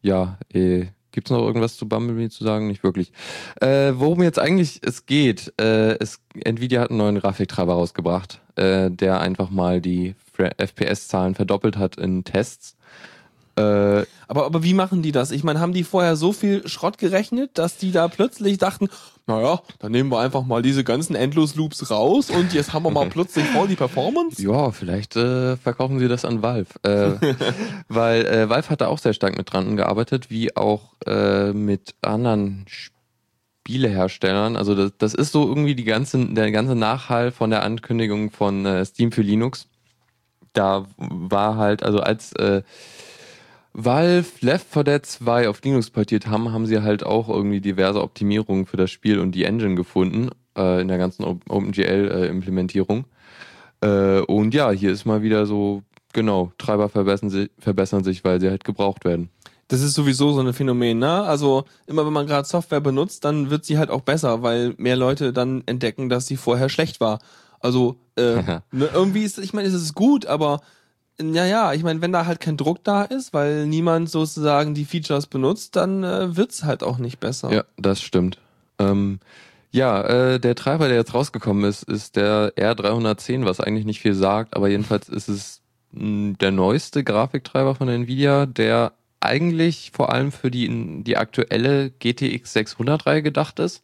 ja, 0.02 0.38
äh, 0.52 0.86
gibt 1.12 1.26
es 1.26 1.30
noch 1.30 1.44
irgendwas 1.44 1.76
zu 1.76 1.88
Bumblebee 1.88 2.28
zu 2.28 2.44
sagen? 2.44 2.66
Nicht 2.66 2.82
wirklich. 2.82 3.12
Äh, 3.60 3.92
worum 3.94 4.22
jetzt 4.22 4.38
eigentlich 4.38 4.80
es 4.82 5.06
geht, 5.06 5.52
äh, 5.60 5.96
es, 5.98 6.20
Nvidia 6.34 6.82
hat 6.82 6.90
einen 6.90 6.98
neuen 6.98 7.18
Grafiktreiber 7.18 7.74
rausgebracht, 7.74 8.40
äh, 8.56 8.90
der 8.90 9.20
einfach 9.20 9.50
mal 9.50 9.80
die 9.80 10.14
FPS-Zahlen 10.36 11.34
verdoppelt 11.34 11.76
hat 11.76 11.96
in 11.96 12.24
Tests. 12.24 12.76
Äh, 13.60 14.06
Aber, 14.28 14.46
aber 14.46 14.62
wie 14.62 14.74
machen 14.74 15.02
die 15.02 15.10
das? 15.10 15.32
Ich 15.32 15.42
meine, 15.42 15.58
haben 15.58 15.72
die 15.72 15.82
vorher 15.82 16.14
so 16.14 16.32
viel 16.32 16.66
Schrott 16.68 16.98
gerechnet, 16.98 17.58
dass 17.58 17.76
die 17.76 17.90
da 17.90 18.06
plötzlich 18.06 18.58
dachten, 18.58 18.88
naja, 19.26 19.60
dann 19.80 19.90
nehmen 19.92 20.10
wir 20.10 20.20
einfach 20.20 20.44
mal 20.44 20.62
diese 20.62 20.84
ganzen 20.84 21.16
Endlos-Loops 21.16 21.90
raus 21.90 22.30
und 22.30 22.52
jetzt 22.52 22.72
haben 22.72 22.84
wir 22.84 22.90
mal 22.90 23.08
plötzlich 23.10 23.44
voll 23.46 23.66
die 23.66 23.76
Performance? 23.76 24.40
Ja, 24.42 24.70
vielleicht 24.70 25.16
äh, 25.16 25.56
verkaufen 25.56 25.98
sie 25.98 26.06
das 26.08 26.24
an 26.24 26.42
Valve. 26.42 26.68
Äh, 26.82 27.34
weil 27.88 28.26
äh, 28.26 28.48
Valve 28.48 28.70
hat 28.70 28.80
da 28.80 28.86
auch 28.86 28.98
sehr 28.98 29.14
stark 29.14 29.36
mit 29.36 29.52
dran 29.52 29.76
gearbeitet, 29.76 30.30
wie 30.30 30.56
auch 30.56 30.94
äh, 31.06 31.52
mit 31.52 31.94
anderen 32.02 32.66
Spieleherstellern. 33.66 34.56
Also 34.56 34.74
das, 34.74 34.92
das 34.98 35.14
ist 35.14 35.32
so 35.32 35.48
irgendwie 35.48 35.74
die 35.74 35.84
ganze, 35.84 36.24
der 36.26 36.50
ganze 36.50 36.74
Nachhall 36.74 37.30
von 37.32 37.50
der 37.50 37.62
Ankündigung 37.62 38.30
von 38.30 38.64
äh, 38.66 38.84
Steam 38.84 39.12
für 39.12 39.22
Linux. 39.22 39.66
Da 40.52 40.86
war 40.96 41.56
halt, 41.56 41.82
also 41.82 42.00
als 42.00 42.32
äh, 42.32 42.62
Valve 43.72 44.26
Left 44.40 44.66
4 44.72 44.84
Dead 44.84 45.06
2 45.06 45.48
auf 45.48 45.62
Linux 45.62 45.90
portiert 45.90 46.26
haben, 46.26 46.52
haben 46.52 46.66
sie 46.66 46.82
halt 46.82 47.04
auch 47.04 47.28
irgendwie 47.28 47.60
diverse 47.60 48.02
Optimierungen 48.02 48.66
für 48.66 48.76
das 48.76 48.90
Spiel 48.90 49.18
und 49.20 49.32
die 49.32 49.44
Engine 49.44 49.74
gefunden 49.76 50.30
äh, 50.56 50.80
in 50.80 50.88
der 50.88 50.98
ganzen 50.98 51.24
OpenGL-Implementierung. 51.24 53.04
Äh, 53.80 54.20
und 54.20 54.54
ja, 54.54 54.70
hier 54.70 54.90
ist 54.90 55.04
mal 55.04 55.22
wieder 55.22 55.46
so, 55.46 55.82
genau, 56.12 56.52
Treiber 56.58 56.88
verbessern, 56.88 57.30
sich, 57.30 57.50
verbessern 57.58 58.04
sich, 58.04 58.24
weil 58.24 58.40
sie 58.40 58.50
halt 58.50 58.64
gebraucht 58.64 59.04
werden. 59.04 59.30
Das 59.68 59.82
ist 59.82 59.94
sowieso 59.94 60.32
so 60.32 60.40
ein 60.40 60.52
Phänomen, 60.52 60.98
ne? 60.98 61.22
Also 61.22 61.64
immer 61.86 62.04
wenn 62.04 62.12
man 62.12 62.26
gerade 62.26 62.46
Software 62.46 62.80
benutzt, 62.80 63.24
dann 63.24 63.50
wird 63.50 63.64
sie 63.64 63.78
halt 63.78 63.90
auch 63.90 64.00
besser, 64.00 64.42
weil 64.42 64.74
mehr 64.78 64.96
Leute 64.96 65.32
dann 65.32 65.62
entdecken, 65.66 66.08
dass 66.08 66.26
sie 66.26 66.36
vorher 66.36 66.68
schlecht 66.68 67.00
war. 67.00 67.20
Also 67.60 67.96
äh, 68.16 68.42
ne, 68.72 68.90
irgendwie 68.92 69.22
ist, 69.22 69.38
ich 69.38 69.52
meine, 69.52 69.68
es 69.68 69.74
ist 69.74 69.94
gut, 69.94 70.26
aber 70.26 70.60
ja, 71.20 71.44
ja, 71.44 71.72
ich 71.72 71.82
meine, 71.82 72.00
wenn 72.00 72.12
da 72.12 72.26
halt 72.26 72.40
kein 72.40 72.56
Druck 72.56 72.84
da 72.84 73.02
ist, 73.04 73.32
weil 73.32 73.66
niemand 73.66 74.10
sozusagen 74.10 74.74
die 74.74 74.84
Features 74.84 75.26
benutzt, 75.26 75.76
dann 75.76 76.04
äh, 76.04 76.36
wird's 76.36 76.64
halt 76.64 76.82
auch 76.82 76.98
nicht 76.98 77.20
besser. 77.20 77.52
Ja, 77.52 77.64
das 77.76 78.02
stimmt. 78.02 78.38
Ähm, 78.78 79.20
ja, 79.72 80.02
äh, 80.02 80.40
der 80.40 80.54
Treiber, 80.54 80.88
der 80.88 80.96
jetzt 80.96 81.14
rausgekommen 81.14 81.64
ist, 81.64 81.84
ist 81.84 82.16
der 82.16 82.52
R310, 82.56 83.44
was 83.44 83.60
eigentlich 83.60 83.84
nicht 83.84 84.00
viel 84.00 84.14
sagt, 84.14 84.56
aber 84.56 84.68
jedenfalls 84.68 85.08
ist 85.08 85.28
es 85.28 85.60
mh, 85.92 86.36
der 86.40 86.50
neueste 86.50 87.04
Grafiktreiber 87.04 87.74
von 87.74 87.88
Nvidia, 87.88 88.46
der 88.46 88.92
eigentlich 89.20 89.92
vor 89.92 90.12
allem 90.12 90.32
für 90.32 90.50
die, 90.50 91.02
die 91.04 91.16
aktuelle 91.16 91.90
GTX 91.90 92.56
600-Reihe 92.56 93.22
gedacht 93.22 93.58
ist 93.58 93.82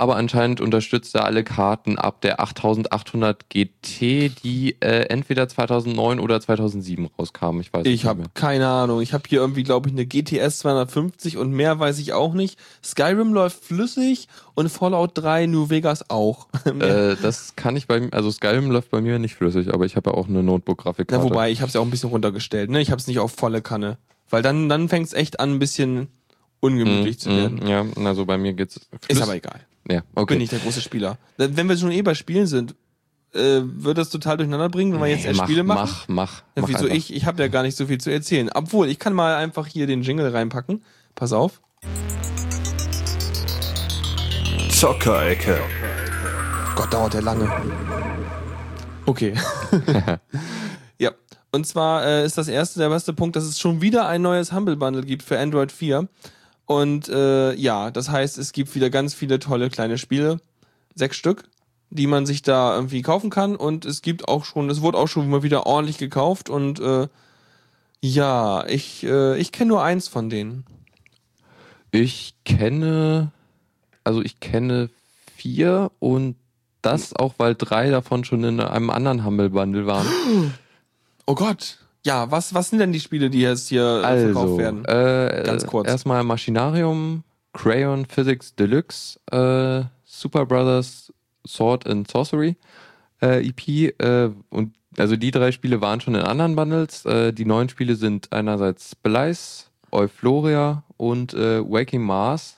aber 0.00 0.16
anscheinend 0.16 0.62
unterstützt 0.62 1.14
er 1.14 1.26
alle 1.26 1.44
Karten 1.44 1.98
ab 1.98 2.22
der 2.22 2.40
8800 2.40 3.50
GT, 3.50 4.32
die 4.42 4.76
äh, 4.80 5.02
entweder 5.10 5.46
2009 5.46 6.20
oder 6.20 6.40
2007 6.40 7.10
rauskamen. 7.18 7.60
Ich 7.60 7.70
weiß 7.70 7.84
ich 7.84 8.06
habe 8.06 8.22
keine 8.32 8.66
Ahnung. 8.66 9.02
Ich 9.02 9.12
habe 9.12 9.24
hier 9.28 9.40
irgendwie, 9.40 9.62
glaube 9.62 9.90
ich, 9.90 9.94
eine 9.94 10.06
GTS 10.06 10.60
250 10.60 11.36
und 11.36 11.52
mehr 11.52 11.78
weiß 11.78 11.98
ich 11.98 12.14
auch 12.14 12.32
nicht. 12.32 12.58
Skyrim 12.82 13.34
läuft 13.34 13.62
flüssig 13.62 14.28
und 14.54 14.70
Fallout 14.70 15.10
3 15.18 15.44
New 15.44 15.68
Vegas 15.68 16.08
auch. 16.08 16.48
äh, 16.64 17.16
das 17.20 17.54
kann 17.54 17.76
ich 17.76 17.86
bei 17.86 18.00
mir, 18.00 18.12
also 18.14 18.30
Skyrim 18.30 18.70
läuft 18.70 18.90
bei 18.90 19.02
mir 19.02 19.18
nicht 19.18 19.34
flüssig, 19.34 19.74
aber 19.74 19.84
ich 19.84 19.96
habe 19.96 20.12
ja 20.12 20.16
auch 20.16 20.28
eine 20.28 20.42
Notebook-Grafikkarte. 20.42 21.26
Ja, 21.26 21.30
wobei, 21.30 21.50
ich 21.50 21.60
habe 21.60 21.68
es 21.68 21.74
ja 21.74 21.80
auch 21.82 21.84
ein 21.84 21.90
bisschen 21.90 22.08
runtergestellt. 22.08 22.70
Ne? 22.70 22.80
Ich 22.80 22.90
habe 22.90 23.00
es 23.00 23.06
nicht 23.06 23.18
auf 23.18 23.32
volle 23.32 23.60
Kanne. 23.60 23.98
Weil 24.30 24.40
dann, 24.40 24.70
dann 24.70 24.88
fängt 24.88 25.08
es 25.08 25.12
echt 25.12 25.40
an, 25.40 25.56
ein 25.56 25.58
bisschen 25.58 26.08
ungemütlich 26.60 27.16
mm, 27.16 27.18
zu 27.18 27.30
werden. 27.30 27.60
Mm, 27.62 27.66
ja, 27.66 27.84
also 28.06 28.24
bei 28.24 28.38
mir 28.38 28.54
geht's. 28.54 28.80
Ist 29.08 29.20
aber 29.20 29.34
egal. 29.34 29.60
Ja, 29.88 30.02
okay. 30.14 30.34
Bin 30.34 30.38
nicht 30.38 30.52
der 30.52 30.58
große 30.58 30.80
Spieler. 30.80 31.18
Wenn 31.36 31.68
wir 31.68 31.76
schon 31.76 31.90
eh 31.90 32.02
bei 32.02 32.14
Spielen 32.14 32.46
sind, 32.46 32.74
äh, 33.32 33.60
wird 33.62 33.98
das 33.98 34.10
total 34.10 34.36
durcheinander 34.36 34.68
bringen, 34.68 34.92
wenn 34.92 35.00
wir 35.00 35.06
jetzt 35.06 35.24
erst 35.24 35.38
mach, 35.38 35.46
Spiele 35.46 35.62
machen? 35.62 35.80
Mach, 35.82 36.08
mach. 36.08 36.42
Ja, 36.56 36.62
mach 36.62 36.68
wieso 36.68 36.84
einfach. 36.84 36.96
ich? 36.96 37.14
Ich 37.14 37.26
habe 37.26 37.42
ja 37.42 37.48
gar 37.48 37.62
nicht 37.62 37.76
so 37.76 37.86
viel 37.86 37.98
zu 37.98 38.10
erzählen. 38.10 38.50
Obwohl, 38.52 38.88
ich 38.88 38.98
kann 38.98 39.14
mal 39.14 39.36
einfach 39.36 39.66
hier 39.66 39.86
den 39.86 40.02
Jingle 40.02 40.28
reinpacken. 40.28 40.82
Pass 41.14 41.32
auf. 41.32 41.60
Zockerecke. 44.70 45.58
Gott, 46.74 46.92
dauert 46.92 47.14
der 47.14 47.22
lange. 47.22 47.50
Okay. 49.06 49.34
ja. 50.98 51.10
Und 51.52 51.66
zwar 51.66 52.04
äh, 52.04 52.24
ist 52.24 52.38
das 52.38 52.48
erste, 52.48 52.80
der 52.80 52.88
beste 52.88 53.12
Punkt, 53.12 53.36
dass 53.36 53.44
es 53.44 53.58
schon 53.58 53.80
wieder 53.80 54.06
ein 54.06 54.22
neues 54.22 54.52
Humble 54.52 54.76
Bundle 54.76 55.02
gibt 55.02 55.22
für 55.22 55.38
Android 55.38 55.72
4. 55.72 56.08
Und 56.70 57.08
äh, 57.08 57.52
ja, 57.54 57.90
das 57.90 58.10
heißt, 58.10 58.38
es 58.38 58.52
gibt 58.52 58.76
wieder 58.76 58.90
ganz 58.90 59.12
viele 59.12 59.40
tolle 59.40 59.70
kleine 59.70 59.98
Spiele, 59.98 60.40
sechs 60.94 61.16
Stück, 61.16 61.48
die 61.90 62.06
man 62.06 62.26
sich 62.26 62.42
da 62.42 62.76
irgendwie 62.76 63.02
kaufen 63.02 63.28
kann. 63.28 63.56
Und 63.56 63.84
es 63.84 64.02
gibt 64.02 64.28
auch 64.28 64.44
schon, 64.44 64.70
es 64.70 64.80
wurde 64.80 64.96
auch 64.96 65.08
schon 65.08 65.28
mal 65.28 65.42
wieder 65.42 65.66
ordentlich 65.66 65.98
gekauft. 65.98 66.48
Und 66.48 66.78
äh, 66.78 67.08
ja, 68.00 68.64
ich, 68.68 69.02
äh, 69.02 69.36
ich 69.36 69.50
kenne 69.50 69.70
nur 69.70 69.82
eins 69.82 70.06
von 70.06 70.30
denen. 70.30 70.64
Ich 71.90 72.34
kenne, 72.44 73.32
also 74.04 74.22
ich 74.22 74.38
kenne 74.38 74.90
vier 75.34 75.90
und 75.98 76.36
das 76.82 77.16
auch, 77.16 77.34
weil 77.38 77.56
drei 77.56 77.90
davon 77.90 78.22
schon 78.22 78.44
in 78.44 78.60
einem 78.60 78.90
anderen 78.90 79.24
Humble 79.24 79.50
Bundle 79.50 79.86
waren. 79.86 80.06
Oh 81.26 81.34
Gott. 81.34 81.78
Ja, 82.04 82.30
was, 82.30 82.54
was 82.54 82.70
sind 82.70 82.78
denn 82.78 82.92
die 82.92 83.00
Spiele, 83.00 83.28
die 83.28 83.40
jetzt 83.40 83.68
hier 83.68 83.84
also, 83.84 84.32
verkauft 84.32 84.58
werden? 84.58 84.84
Äh, 84.86 85.42
Ganz 85.44 85.66
kurz. 85.66 85.88
Erstmal 85.88 86.24
Machinarium, 86.24 87.24
Crayon 87.52 88.06
Physics 88.06 88.54
Deluxe, 88.54 89.18
äh, 89.30 89.84
Super 90.04 90.46
Brothers 90.46 91.12
Sword 91.46 91.86
and 91.86 92.10
Sorcery 92.10 92.56
äh, 93.22 93.46
EP 93.46 93.94
äh, 94.00 94.30
und 94.50 94.74
also 94.98 95.16
die 95.16 95.30
drei 95.30 95.52
Spiele 95.52 95.80
waren 95.80 96.00
schon 96.00 96.14
in 96.14 96.22
anderen 96.22 96.56
Bundles. 96.56 97.04
Äh, 97.04 97.32
die 97.32 97.44
neuen 97.44 97.68
Spiele 97.68 97.94
sind 97.94 98.32
einerseits 98.32 98.90
Splice, 98.90 99.70
Euphoria 99.92 100.82
und 100.96 101.32
äh, 101.34 101.60
Waking 101.62 102.02
Mars. 102.02 102.56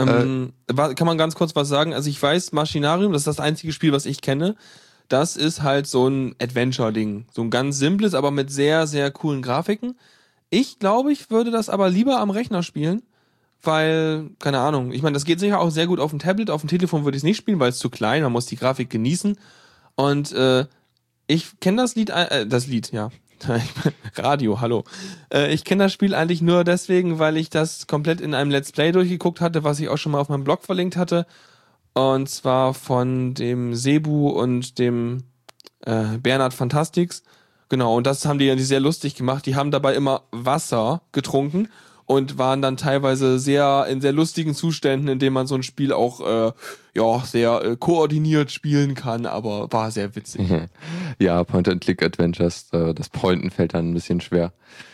Ähm, 0.00 0.52
kann 0.68 1.06
man 1.06 1.18
ganz 1.18 1.34
kurz 1.34 1.56
was 1.56 1.68
sagen? 1.68 1.92
Also 1.92 2.08
ich 2.08 2.22
weiß, 2.22 2.52
Machinarium, 2.52 3.12
das 3.12 3.22
ist 3.22 3.26
das 3.26 3.40
einzige 3.40 3.72
Spiel, 3.72 3.92
was 3.92 4.06
ich 4.06 4.20
kenne 4.20 4.54
das 5.08 5.36
ist 5.36 5.62
halt 5.62 5.86
so 5.86 6.08
ein 6.08 6.34
Adventure-Ding. 6.40 7.26
So 7.32 7.42
ein 7.42 7.50
ganz 7.50 7.78
simples, 7.78 8.14
aber 8.14 8.30
mit 8.30 8.50
sehr, 8.50 8.86
sehr 8.86 9.10
coolen 9.10 9.42
Grafiken. 9.42 9.98
Ich 10.50 10.78
glaube, 10.78 11.12
ich 11.12 11.30
würde 11.30 11.50
das 11.50 11.68
aber 11.68 11.90
lieber 11.90 12.20
am 12.20 12.30
Rechner 12.30 12.62
spielen, 12.62 13.02
weil, 13.62 14.30
keine 14.38 14.60
Ahnung, 14.60 14.92
ich 14.92 15.02
meine, 15.02 15.14
das 15.14 15.24
geht 15.24 15.40
sicher 15.40 15.60
auch 15.60 15.70
sehr 15.70 15.86
gut 15.86 16.00
auf 16.00 16.10
dem 16.10 16.18
Tablet, 16.18 16.50
auf 16.50 16.62
dem 16.62 16.68
Telefon 16.68 17.04
würde 17.04 17.16
ich 17.16 17.20
es 17.20 17.24
nicht 17.24 17.36
spielen, 17.36 17.60
weil 17.60 17.70
es 17.70 17.78
zu 17.78 17.90
klein, 17.90 18.22
man 18.22 18.32
muss 18.32 18.46
die 18.46 18.56
Grafik 18.56 18.90
genießen. 18.90 19.38
Und 19.96 20.32
äh, 20.32 20.66
ich 21.26 21.58
kenne 21.60 21.82
das 21.82 21.94
Lied, 21.94 22.10
äh, 22.10 22.46
das 22.46 22.66
Lied, 22.66 22.92
ja. 22.92 23.10
Radio, 24.16 24.60
hallo. 24.60 24.84
Äh, 25.32 25.52
ich 25.52 25.64
kenne 25.64 25.84
das 25.84 25.92
Spiel 25.92 26.14
eigentlich 26.14 26.42
nur 26.42 26.64
deswegen, 26.64 27.18
weil 27.18 27.36
ich 27.36 27.50
das 27.50 27.86
komplett 27.86 28.20
in 28.20 28.34
einem 28.34 28.50
Let's 28.50 28.72
Play 28.72 28.92
durchgeguckt 28.92 29.40
hatte, 29.40 29.64
was 29.64 29.78
ich 29.80 29.88
auch 29.88 29.96
schon 29.96 30.12
mal 30.12 30.20
auf 30.20 30.28
meinem 30.28 30.44
Blog 30.44 30.64
verlinkt 30.64 30.96
hatte. 30.96 31.26
Und 31.98 32.28
zwar 32.28 32.74
von 32.74 33.34
dem 33.34 33.74
Sebu 33.74 34.28
und 34.28 34.78
dem 34.78 35.24
äh, 35.84 36.16
Bernhard 36.18 36.54
Fantastix. 36.54 37.24
Genau, 37.68 37.96
und 37.96 38.06
das 38.06 38.24
haben 38.24 38.38
die 38.38 38.44
ja 38.44 38.56
sehr 38.56 38.78
lustig 38.78 39.16
gemacht. 39.16 39.46
Die 39.46 39.56
haben 39.56 39.72
dabei 39.72 39.96
immer 39.96 40.22
Wasser 40.30 41.02
getrunken 41.10 41.68
und 42.06 42.38
waren 42.38 42.62
dann 42.62 42.76
teilweise 42.76 43.40
sehr 43.40 43.86
in 43.90 44.00
sehr 44.00 44.12
lustigen 44.12 44.54
Zuständen, 44.54 45.08
in 45.08 45.18
denen 45.18 45.34
man 45.34 45.48
so 45.48 45.56
ein 45.56 45.64
Spiel 45.64 45.92
auch 45.92 46.20
äh, 46.20 46.52
ja 46.94 47.20
sehr 47.24 47.64
äh, 47.64 47.76
koordiniert 47.76 48.52
spielen 48.52 48.94
kann, 48.94 49.26
aber 49.26 49.72
war 49.72 49.90
sehr 49.90 50.14
witzig. 50.14 50.48
ja, 51.18 51.42
Point-and-Click-Adventures, 51.42 52.68
äh, 52.74 52.94
das 52.94 53.08
Pointen 53.08 53.50
fällt 53.50 53.74
dann 53.74 53.90
ein 53.90 53.94
bisschen 53.94 54.20
schwer. 54.20 54.52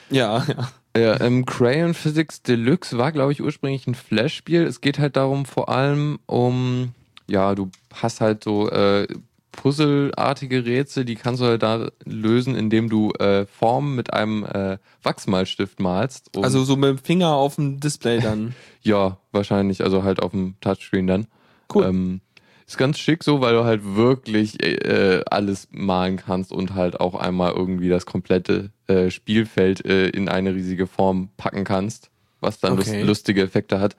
Ja, 0.09 0.43
ja. 0.49 0.71
Ja, 0.97 1.21
ähm, 1.21 1.45
Crayon 1.45 1.93
Physics 1.93 2.43
Deluxe 2.43 2.97
war, 2.99 3.11
glaube 3.11 3.33
ich, 3.33 3.43
ursprünglich 3.43 3.87
ein 3.87 3.95
Flash-Spiel. 3.95 4.63
Es 4.63 4.81
geht 4.81 4.99
halt 4.99 5.17
darum, 5.17 5.45
vor 5.45 5.69
allem 5.69 6.21
um, 6.27 6.93
ja, 7.27 7.55
du 7.55 7.71
hast 7.93 8.21
halt 8.21 8.45
so 8.45 8.71
äh, 8.71 9.09
Puzzleartige 9.51 10.65
Rätsel, 10.65 11.05
die 11.05 11.17
kannst 11.17 11.41
du 11.41 11.47
halt 11.47 11.63
da 11.63 11.89
lösen, 12.05 12.55
indem 12.55 12.89
du 12.89 13.13
äh, 13.13 13.47
Formen 13.47 13.95
mit 13.95 14.13
einem 14.13 14.45
äh, 14.45 14.79
Wachsmalstift 15.03 15.81
malst. 15.81 16.31
Also 16.37 16.65
so 16.65 16.77
mit 16.77 16.91
dem 16.91 16.99
Finger 16.99 17.31
auf 17.31 17.57
dem 17.57 17.81
Display 17.81 18.21
dann. 18.21 18.55
ja, 18.83 19.19
wahrscheinlich, 19.33 19.83
also 19.83 20.03
halt 20.03 20.23
auf 20.23 20.33
dem 20.33 20.55
Touchscreen 20.61 21.07
dann. 21.07 21.27
Cool. 21.73 21.87
Ähm, 21.87 22.21
ist 22.67 22.79
ganz 22.79 22.99
schick 22.99 23.23
so, 23.23 23.41
weil 23.41 23.55
du 23.55 23.65
halt 23.65 23.83
wirklich 23.85 24.63
äh, 24.63 25.23
alles 25.31 25.69
malen 25.71 26.17
kannst 26.17 26.53
und 26.53 26.75
halt 26.75 27.01
auch 27.01 27.15
einmal 27.15 27.53
irgendwie 27.53 27.89
das 27.89 28.07
komplette 28.07 28.71
äh, 28.87 29.11
Spielfeld 29.11 29.85
äh, 29.85 30.09
in 30.09 30.29
eine 30.29 30.55
riesige 30.55 30.87
Form 30.87 31.31
packen 31.37 31.65
kannst, 31.65 32.11
was 32.41 32.61
dann 32.61 32.79
okay. 32.79 33.03
lustige 33.03 33.43
Effekte 33.43 33.81
hat. 33.81 33.97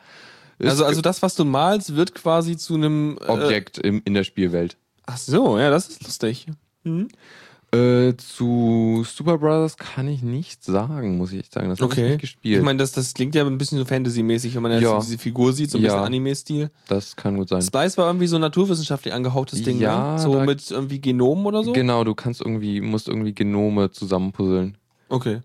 Ist 0.58 0.70
also, 0.70 0.86
also 0.86 1.02
das, 1.02 1.22
was 1.22 1.36
du 1.36 1.44
malst, 1.44 1.96
wird 1.96 2.16
quasi 2.16 2.56
zu 2.56 2.76
einem 2.76 3.18
äh, 3.22 3.26
Objekt 3.26 3.78
im, 3.78 4.02
in 4.06 4.14
der 4.14 4.24
Spielwelt. 4.24 4.78
Ach 5.06 5.18
so, 5.18 5.60
ja, 5.60 5.70
das 5.70 5.90
ist 5.90 6.04
lustig. 6.04 6.48
Mhm. 6.84 7.10
Äh, 7.76 8.16
zu 8.18 9.06
Super 9.06 9.38
Brothers 9.38 9.78
kann 9.78 10.08
ich 10.08 10.22
nichts 10.22 10.66
sagen, 10.66 11.18
muss 11.18 11.34
ich 11.34 11.48
sagen. 11.52 11.70
Das 11.70 11.80
habe 11.80 11.92
okay. 11.92 12.04
ich 12.04 12.10
nicht 12.12 12.22
gespielt. 12.22 12.58
Ich 12.60 12.64
meine, 12.64 12.78
das, 12.78 12.92
das 12.94 13.14
klingt 13.14 13.36
ja 13.36 13.46
ein 13.46 13.58
bisschen 13.58 13.78
so 13.78 13.86
Fantasy-mäßig, 13.86 14.56
wenn 14.56 14.62
man 14.62 14.72
jetzt 14.72 14.84
ja. 14.84 15.00
diese 15.00 15.18
Figur 15.18 15.52
sieht, 15.52 15.72
so 15.72 15.78
ein 15.78 15.84
ja. 15.84 15.90
bisschen 15.90 16.06
Anime-Stil. 16.06 16.72
Das 16.88 17.16
kann 17.16 17.36
gut 17.38 17.50
sein. 17.50 17.62
Splice 17.62 17.98
war 17.98 18.08
irgendwie 18.08 18.28
so 18.28 18.38
naturwissenschaftlich 18.38 19.14
angehauchtes 19.14 19.64
Ding, 19.64 19.80
ja, 19.80 20.14
ne? 20.14 20.20
So 20.20 20.40
mit 20.40 20.72
irgendwie 20.72 21.02
Genomen 21.02 21.46
oder 21.46 21.64
so? 21.64 21.74
Genau, 21.74 22.04
du 22.04 22.16
kannst 22.16 22.42
irgendwie, 22.42 22.82
musst 22.82 23.08
irgendwie 23.08 23.34
Genome 23.34 23.92
zusammenpuzzeln. 23.92 24.78
Okay. 25.10 25.42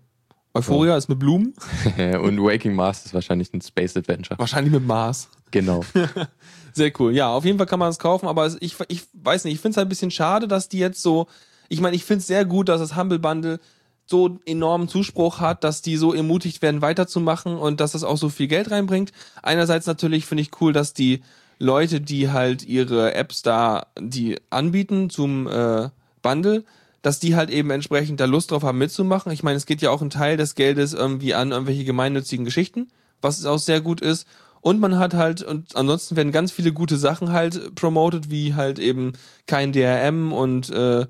Euphoria 0.53 0.91
ja. 0.91 0.97
ist 0.97 1.09
mit 1.09 1.19
Blumen. 1.19 1.53
Und 2.21 2.41
Waking 2.41 2.75
Mars 2.75 3.05
ist 3.05 3.13
wahrscheinlich 3.13 3.53
ein 3.53 3.61
Space 3.61 3.95
Adventure. 3.95 4.37
Wahrscheinlich 4.39 4.73
mit 4.73 4.85
Mars. 4.85 5.29
Genau. 5.51 5.83
Sehr 6.73 6.91
cool. 6.99 7.13
Ja, 7.13 7.29
auf 7.33 7.45
jeden 7.45 7.57
Fall 7.57 7.67
kann 7.67 7.79
man 7.79 7.89
es 7.89 7.99
kaufen, 7.99 8.27
aber 8.27 8.49
ich, 8.59 8.77
ich 8.87 9.03
weiß 9.13 9.43
nicht, 9.45 9.55
ich 9.55 9.59
finde 9.59 9.71
es 9.71 9.77
halt 9.77 9.87
ein 9.87 9.89
bisschen 9.89 10.11
schade, 10.11 10.47
dass 10.47 10.69
die 10.69 10.79
jetzt 10.79 11.01
so 11.01 11.27
ich 11.71 11.79
meine, 11.79 11.95
ich 11.95 12.03
finde 12.03 12.19
es 12.19 12.27
sehr 12.27 12.43
gut, 12.43 12.67
dass 12.67 12.81
das 12.81 12.97
Humble 12.97 13.17
Bundle 13.17 13.59
so 14.05 14.39
enormen 14.45 14.89
Zuspruch 14.89 15.39
hat, 15.39 15.63
dass 15.63 15.81
die 15.81 15.95
so 15.95 16.13
ermutigt 16.13 16.61
werden, 16.61 16.81
weiterzumachen 16.81 17.55
und 17.55 17.79
dass 17.79 17.93
das 17.93 18.03
auch 18.03 18.17
so 18.17 18.27
viel 18.27 18.47
Geld 18.47 18.71
reinbringt. 18.71 19.13
Einerseits 19.41 19.87
natürlich 19.87 20.25
finde 20.25 20.41
ich 20.41 20.51
cool, 20.59 20.73
dass 20.73 20.93
die 20.93 21.21
Leute, 21.59 22.01
die 22.01 22.29
halt 22.29 22.63
ihre 22.63 23.13
Apps 23.13 23.41
da, 23.41 23.87
die 23.97 24.37
anbieten 24.49 25.09
zum 25.09 25.47
äh, 25.47 25.89
Bundle, 26.21 26.65
dass 27.03 27.19
die 27.19 27.37
halt 27.37 27.49
eben 27.49 27.69
entsprechend 27.71 28.19
da 28.19 28.25
Lust 28.25 28.51
drauf 28.51 28.63
haben 28.63 28.77
mitzumachen. 28.77 29.31
Ich 29.31 29.41
meine, 29.41 29.55
es 29.55 29.65
geht 29.65 29.81
ja 29.81 29.91
auch 29.91 30.01
ein 30.01 30.09
Teil 30.09 30.35
des 30.35 30.55
Geldes 30.55 30.93
irgendwie 30.93 31.33
an 31.33 31.51
irgendwelche 31.51 31.85
gemeinnützigen 31.85 32.43
Geschichten, 32.43 32.89
was 33.21 33.45
auch 33.45 33.59
sehr 33.59 33.79
gut 33.79 34.01
ist. 34.01 34.27
Und 34.59 34.81
man 34.81 34.99
hat 34.99 35.13
halt, 35.13 35.41
und 35.41 35.73
ansonsten 35.77 36.17
werden 36.17 36.33
ganz 36.33 36.51
viele 36.51 36.73
gute 36.73 36.97
Sachen 36.97 37.31
halt 37.31 37.75
promoted, 37.75 38.29
wie 38.29 38.55
halt 38.55 38.77
eben 38.77 39.13
kein 39.47 39.71
DRM 39.71 40.33
und 40.33 40.69
äh, 40.69 41.05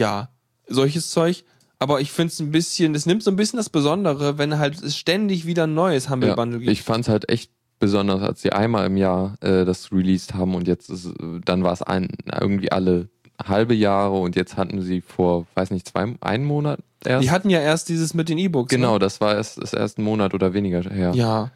ja, 0.00 0.30
solches 0.66 1.10
Zeug. 1.10 1.44
Aber 1.78 2.00
ich 2.00 2.10
finde 2.12 2.32
es 2.32 2.40
ein 2.40 2.50
bisschen, 2.50 2.94
es 2.94 3.06
nimmt 3.06 3.22
so 3.22 3.30
ein 3.30 3.36
bisschen 3.36 3.56
das 3.56 3.70
Besondere, 3.70 4.36
wenn 4.36 4.58
halt 4.58 4.82
es 4.82 4.96
ständig 4.96 5.46
wieder 5.46 5.64
ein 5.64 5.74
neues 5.74 6.10
Humble 6.10 6.30
Ja, 6.30 6.34
Bundle 6.34 6.58
gibt. 6.58 6.70
ich 6.70 6.82
fand's 6.82 7.08
halt 7.08 7.28
echt 7.30 7.50
besonders, 7.78 8.20
als 8.20 8.42
sie 8.42 8.52
einmal 8.52 8.84
im 8.86 8.98
Jahr 8.98 9.36
äh, 9.40 9.64
das 9.64 9.90
released 9.90 10.34
haben 10.34 10.54
und 10.54 10.68
jetzt 10.68 10.90
ist, 10.90 11.08
dann 11.46 11.64
war 11.64 11.72
es 11.72 11.80
ein, 11.82 12.08
irgendwie 12.38 12.70
alle 12.70 13.08
halbe 13.42 13.72
Jahre 13.74 14.18
und 14.18 14.36
jetzt 14.36 14.58
hatten 14.58 14.82
sie 14.82 15.00
vor, 15.00 15.46
weiß 15.54 15.70
nicht, 15.70 15.88
zwei, 15.88 16.14
einen 16.20 16.44
Monat 16.44 16.80
erst. 17.02 17.24
die 17.24 17.30
hatten 17.30 17.48
ja 17.48 17.60
erst 17.60 17.88
dieses 17.88 18.12
mit 18.12 18.28
den 18.28 18.36
E-Books. 18.36 18.68
genau, 18.68 18.92
Ne? 18.94 18.98
das 18.98 19.22
war 19.22 19.34
erst, 19.34 19.56
ist 19.56 19.72
erst 19.72 19.96
ein 19.98 20.02
Monat 20.04 20.34
oder 20.34 20.52
weniger 20.52 20.82
her. 20.82 21.12
Ja. 21.14 21.50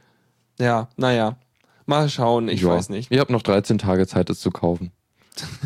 Ja, 0.58 0.88
naja. 0.96 1.36
Mal 1.84 2.08
schauen, 2.08 2.48
ich 2.48 2.62
Ja. 2.62 2.68
weiß 2.70 2.88
nicht. 2.88 3.10
Ihr 3.10 3.20
habt 3.20 3.30
noch 3.30 3.42
13 3.42 3.76
Tage 3.76 4.06
Zeit, 4.06 4.30
es 4.30 4.40
zu 4.40 4.50
kaufen. 4.50 4.90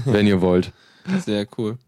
wenn 0.05 0.27
ihr 0.27 0.41
wollt. 0.41 0.73
Sehr 1.25 1.47
cool. 1.57 1.79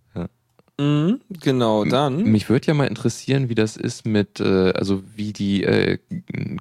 Mhm, 0.81 1.21
genau, 1.43 1.85
dann. 1.85 2.23
Mich 2.25 2.49
würde 2.49 2.69
ja 2.69 2.75
mal 2.75 2.87
interessieren, 2.87 3.49
wie 3.51 3.55
das 3.55 3.77
ist 3.77 4.07
mit, 4.07 4.41
äh, 4.41 4.73
also 4.73 5.03
wie 5.15 5.33
die 5.35 5.63
äh, 5.65 5.99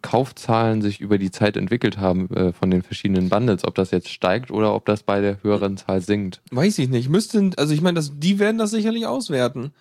Kaufzahlen 0.02 0.82
sich 0.82 1.00
über 1.00 1.18
die 1.18 1.32
Zeit 1.32 1.56
entwickelt 1.56 1.98
haben 1.98 2.30
äh, 2.36 2.52
von 2.54 2.70
den 2.70 2.82
verschiedenen 2.82 3.30
Bundles, 3.30 3.64
ob 3.66 3.76
das 3.76 3.92
jetzt 3.92 4.10
steigt 4.10 4.52
oder 4.52 4.74
ob 4.76 4.86
das 4.86 5.04
bei 5.04 5.22
der 5.22 5.42
höheren 5.44 5.78
Zahl 5.78 6.02
sinkt. 6.02 6.42
Weiß 6.52 6.80
ich 6.80 6.90
nicht. 6.90 7.10
Müssten, 7.10 7.54
also 7.58 7.74
ich 7.74 7.82
meine, 7.82 7.96
das, 7.96 8.12
die 8.20 8.40
werden 8.40 8.58
das 8.58 8.72
sicherlich 8.72 9.06
auswerten. 9.08 9.72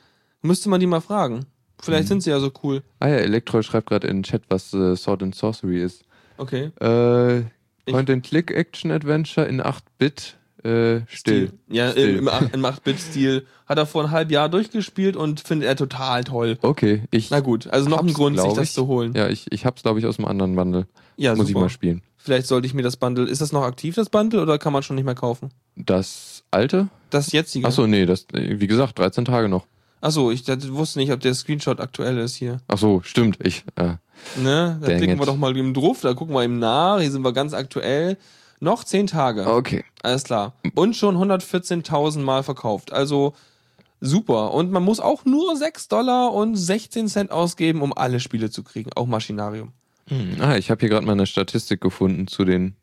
Müsste 0.42 0.68
man 0.68 0.78
die 0.80 0.86
mal 0.86 1.00
fragen. 1.00 1.46
Vielleicht 1.80 2.04
Mhm. 2.04 2.08
sind 2.08 2.22
sie 2.22 2.30
ja 2.30 2.40
so 2.40 2.52
cool. 2.62 2.82
Ah 3.00 3.08
ja, 3.08 3.16
Elektro 3.16 3.62
schreibt 3.62 3.88
gerade 3.88 4.06
in 4.08 4.18
den 4.18 4.22
Chat, 4.22 4.42
was 4.48 4.72
äh, 4.72 4.94
Sword 4.96 5.22
and 5.22 5.34
Sorcery 5.34 5.82
ist. 5.82 6.04
Okay. 6.36 6.70
Äh, 6.80 7.42
Point-and-Click-Action-Adventure 7.90 9.46
in 9.46 9.60
8-Bit 9.62 10.36
äh, 10.64 11.00
still. 11.08 11.48
Stil. 11.48 11.52
Ja, 11.68 11.90
Still. 11.92 12.08
im, 12.10 12.18
im, 12.18 12.28
ach- 12.28 12.52
im 12.52 12.64
8-Bit-Stil. 12.64 13.46
Hat 13.66 13.78
er 13.78 13.86
vor 13.86 14.02
einem 14.02 14.10
halben 14.12 14.30
Jahr 14.32 14.48
durchgespielt 14.48 15.16
und 15.16 15.40
findet 15.40 15.68
er 15.68 15.76
total 15.76 16.24
toll. 16.24 16.58
Okay, 16.62 17.02
ich. 17.10 17.30
Na 17.30 17.40
gut, 17.40 17.66
also 17.68 17.88
noch 17.88 18.00
ein 18.02 18.12
Grund, 18.12 18.38
sich 18.40 18.52
das 18.54 18.68
ich. 18.68 18.72
zu 18.72 18.86
holen. 18.86 19.12
Ja, 19.14 19.28
ich, 19.28 19.46
ich 19.52 19.64
hab's, 19.66 19.82
glaube 19.82 19.98
ich, 20.00 20.06
aus 20.06 20.16
dem 20.16 20.24
anderen 20.24 20.56
Bundle. 20.56 20.86
Ja, 21.16 21.34
Muss 21.34 21.46
ich 21.48 21.52
super. 21.52 21.60
mal 21.64 21.68
spielen. 21.68 22.02
Vielleicht 22.16 22.46
sollte 22.46 22.66
ich 22.66 22.74
mir 22.74 22.82
das 22.82 22.96
Bundle. 22.96 23.26
Ist 23.26 23.40
das 23.40 23.52
noch 23.52 23.62
aktiv, 23.62 23.94
das 23.94 24.08
Bundle, 24.10 24.40
oder 24.42 24.58
kann 24.58 24.72
man 24.72 24.82
schon 24.82 24.96
nicht 24.96 25.04
mehr 25.04 25.14
kaufen? 25.14 25.50
Das 25.76 26.42
alte? 26.50 26.88
Das 27.10 27.32
jetzige. 27.32 27.66
Achso, 27.66 27.86
nee, 27.86 28.06
das, 28.06 28.26
wie 28.32 28.66
gesagt, 28.66 28.98
13 28.98 29.24
Tage 29.24 29.48
noch. 29.48 29.66
Achso, 30.00 30.30
ich 30.30 30.44
das, 30.44 30.70
wusste 30.72 30.98
nicht, 31.00 31.10
ob 31.12 31.20
der 31.20 31.34
Screenshot 31.34 31.80
aktuell 31.80 32.18
ist 32.18 32.36
hier. 32.36 32.60
Achso, 32.68 33.00
stimmt. 33.04 33.38
Ich, 33.44 33.64
äh, 33.76 33.94
Ne? 34.36 34.78
Da 34.80 34.86
klicken 34.96 35.10
it. 35.14 35.18
wir 35.20 35.26
doch 35.26 35.36
mal 35.36 35.56
eben 35.56 35.74
drauf, 35.74 36.00
da 36.02 36.12
gucken 36.14 36.34
wir 36.34 36.42
eben 36.42 36.58
nach. 36.58 37.00
Hier 37.00 37.10
sind 37.10 37.22
wir 37.22 37.32
ganz 37.32 37.52
aktuell. 37.54 38.16
Noch 38.60 38.84
10 38.84 39.06
Tage. 39.08 39.46
okay. 39.46 39.84
Alles 40.02 40.24
klar. 40.24 40.54
Und 40.74 40.96
schon 40.96 41.16
114.000 41.16 42.20
Mal 42.20 42.42
verkauft. 42.42 42.92
Also 42.92 43.34
super. 44.00 44.52
Und 44.54 44.70
man 44.70 44.82
muss 44.82 45.00
auch 45.00 45.24
nur 45.24 45.56
6 45.56 45.88
Dollar 45.88 46.32
und 46.32 46.56
16 46.56 47.08
Cent 47.08 47.30
ausgeben, 47.30 47.82
um 47.82 47.92
alle 47.96 48.20
Spiele 48.20 48.50
zu 48.50 48.62
kriegen. 48.62 48.90
Auch 48.94 49.06
Maschinarium. 49.06 49.72
Hm, 50.08 50.36
Ah, 50.40 50.56
ich 50.56 50.70
habe 50.70 50.80
hier 50.80 50.88
gerade 50.88 51.04
mal 51.06 51.12
eine 51.12 51.26
Statistik 51.26 51.80
gefunden 51.80 52.26
zu 52.28 52.44
den 52.44 52.74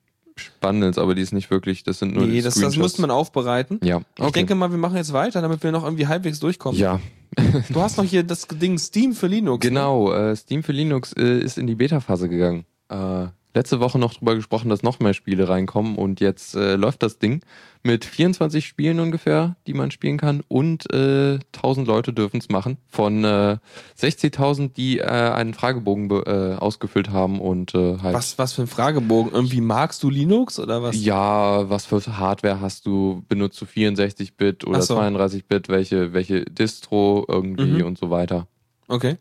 Bundles, 0.60 0.98
aber 0.98 1.16
die 1.16 1.22
ist 1.22 1.32
nicht 1.32 1.50
wirklich, 1.50 1.84
das 1.84 2.00
sind 2.00 2.14
nur 2.14 2.26
nee, 2.26 2.36
das, 2.42 2.56
das 2.56 2.56
Screenshots. 2.56 2.78
muss 2.78 2.98
man 3.00 3.10
aufbereiten. 3.12 3.80
Ja, 3.84 3.98
okay. 3.98 4.26
Ich 4.28 4.32
denke 4.34 4.54
mal, 4.56 4.70
wir 4.70 4.78
machen 4.78 4.98
jetzt 4.98 5.14
weiter, 5.14 5.42
damit 5.42 5.64
wir 5.64 5.72
noch 5.72 5.84
irgendwie 5.86 6.08
halbwegs 6.08 6.40
durchkommen. 6.42 6.78
ja, 6.80 7.00
Du 7.70 7.82
hast 7.82 7.98
noch 7.98 8.04
hier 8.04 8.24
das 8.24 8.46
Ding 8.48 8.78
Steam 8.78 9.14
für 9.14 9.28
Linux. 9.28 9.64
ne? 9.64 9.70
Genau, 9.70 10.12
äh, 10.14 10.36
Steam 10.36 10.62
für 10.64 10.74
Linux 10.74 11.14
äh, 11.14 11.40
ist 11.40 11.58
in 11.58 11.68
die 11.68 11.76
Beta-Phase 11.76 12.28
gegangen. 12.30 12.66
Äh, 12.90 13.28
letzte 13.56 13.80
Woche 13.80 13.98
noch 13.98 14.14
drüber 14.14 14.36
gesprochen, 14.36 14.70
dass 14.70 14.84
noch 14.84 15.00
mehr 15.00 15.14
Spiele 15.14 15.50
reinkommen 15.50 15.96
und 15.96 16.20
jetzt 16.20 16.56
äh, 16.56 16.76
läuft 16.76 17.02
das 17.02 17.18
Ding 17.20 17.42
mit 17.84 18.04
24 18.06 18.66
Spielen 18.66 19.00
ungefähr, 19.00 19.56
die 19.68 19.74
man 19.74 19.92
spielen 19.92 20.18
kann 20.18 20.44
und 20.48 20.92
äh, 20.94 21.40
1000 21.56 21.88
Leute 21.88 22.14
dürfen 22.14 22.38
es 22.38 22.50
machen 22.50 22.78
von 22.88 23.24
äh, 23.24 23.58
60.000, 24.00 24.74
die 24.74 25.00
äh, 25.00 25.06
einen 25.06 25.54
Fragebogen 25.54 26.10
äh, 26.12 26.56
ausgefüllt 26.60 27.10
haben 27.12 27.40
und 27.40 27.74
äh, 27.76 27.98
halt 28.00 28.14
Was, 28.16 28.38
was 28.38 28.54
für 28.54 28.64
ein 28.64 28.68
Fragebogen? 28.68 29.32
Irgendwie 29.34 29.62
magst 29.62 30.04
du 30.04 30.10
Linux 30.10 30.60
oder 30.60 30.84
was? 30.84 31.02
ja, 31.04 31.70
was 31.70 31.86
für 31.86 32.02
Hardware 32.18 32.60
hast 32.62 32.86
du? 32.86 33.24
Benutzt 33.30 33.62
du 33.62 33.66
64-Bit 33.66 34.66
oder 34.68 34.80
Ach 34.80 34.84
so. 34.84 34.98
32-Bit? 35.00 35.70
Welche, 35.70 36.14
welche 36.14 36.46
Distro 36.46 37.26
irgendwie 37.28 37.82
Mhm. 37.82 37.86
und 37.86 37.98
so 37.98 38.10
weiter? 38.10 38.48
Okay. 38.88 39.18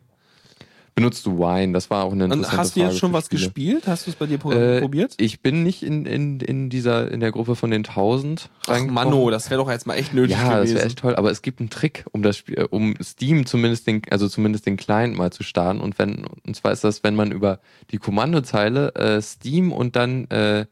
Benutzt 0.95 1.25
du 1.25 1.37
Wine? 1.37 1.73
Das 1.73 1.89
war 1.89 2.05
auch 2.05 2.13
eine 2.13 2.23
Und 2.23 2.31
interessante 2.31 2.57
hast 2.61 2.75
du 2.77 2.79
jetzt 2.79 2.97
schon 2.99 3.11
was 3.11 3.25
Spiele. 3.25 3.41
gespielt? 3.41 3.87
Hast 3.87 4.07
du 4.07 4.11
es 4.11 4.15
bei 4.15 4.27
dir 4.27 4.35
Äh, 4.45 4.79
probiert? 4.79 5.13
Ich 5.17 5.41
bin 5.41 5.61
nicht 5.61 5.83
in, 5.83 6.05
in, 6.05 6.39
in 6.39 6.69
dieser, 6.69 7.11
in 7.11 7.19
der 7.19 7.31
Gruppe 7.33 7.57
von 7.57 7.69
den 7.69 7.83
1000 7.85 8.49
Ach. 8.67 8.81
Manno, 8.85 9.29
das 9.29 9.49
wäre 9.49 9.61
doch 9.61 9.69
jetzt 9.69 9.85
mal 9.87 9.95
echt 9.95 10.13
nötig 10.13 10.37
Ja, 10.37 10.43
das 10.51 10.55
gewesen. 10.61 10.75
wäre 10.75 10.85
echt 10.85 10.99
toll. 10.99 11.15
Aber 11.17 11.31
es 11.31 11.41
gibt 11.41 11.59
einen 11.59 11.69
Trick, 11.69 12.05
um 12.13 12.23
das 12.23 12.37
Spiel, 12.37 12.57
äh, 12.59 12.63
um 12.69 12.95
Steam 13.03 13.45
zumindest 13.45 13.87
den, 13.87 14.03
also 14.09 14.29
zumindest 14.29 14.65
den 14.67 14.77
Client 14.77 15.17
mal 15.17 15.31
zu 15.33 15.43
starten. 15.43 15.81
Und 15.81 15.99
wenn, 15.99 16.25
und 16.47 16.55
zwar 16.55 16.71
ist 16.71 16.85
das, 16.85 17.03
wenn 17.03 17.15
man 17.15 17.31
über 17.33 17.59
die 17.91 17.97
Kommandozeile 17.97 18.95
äh, 18.95 19.21
Steam 19.21 19.73
und 19.73 19.97
dann 19.97 20.25
äh, 20.29 20.65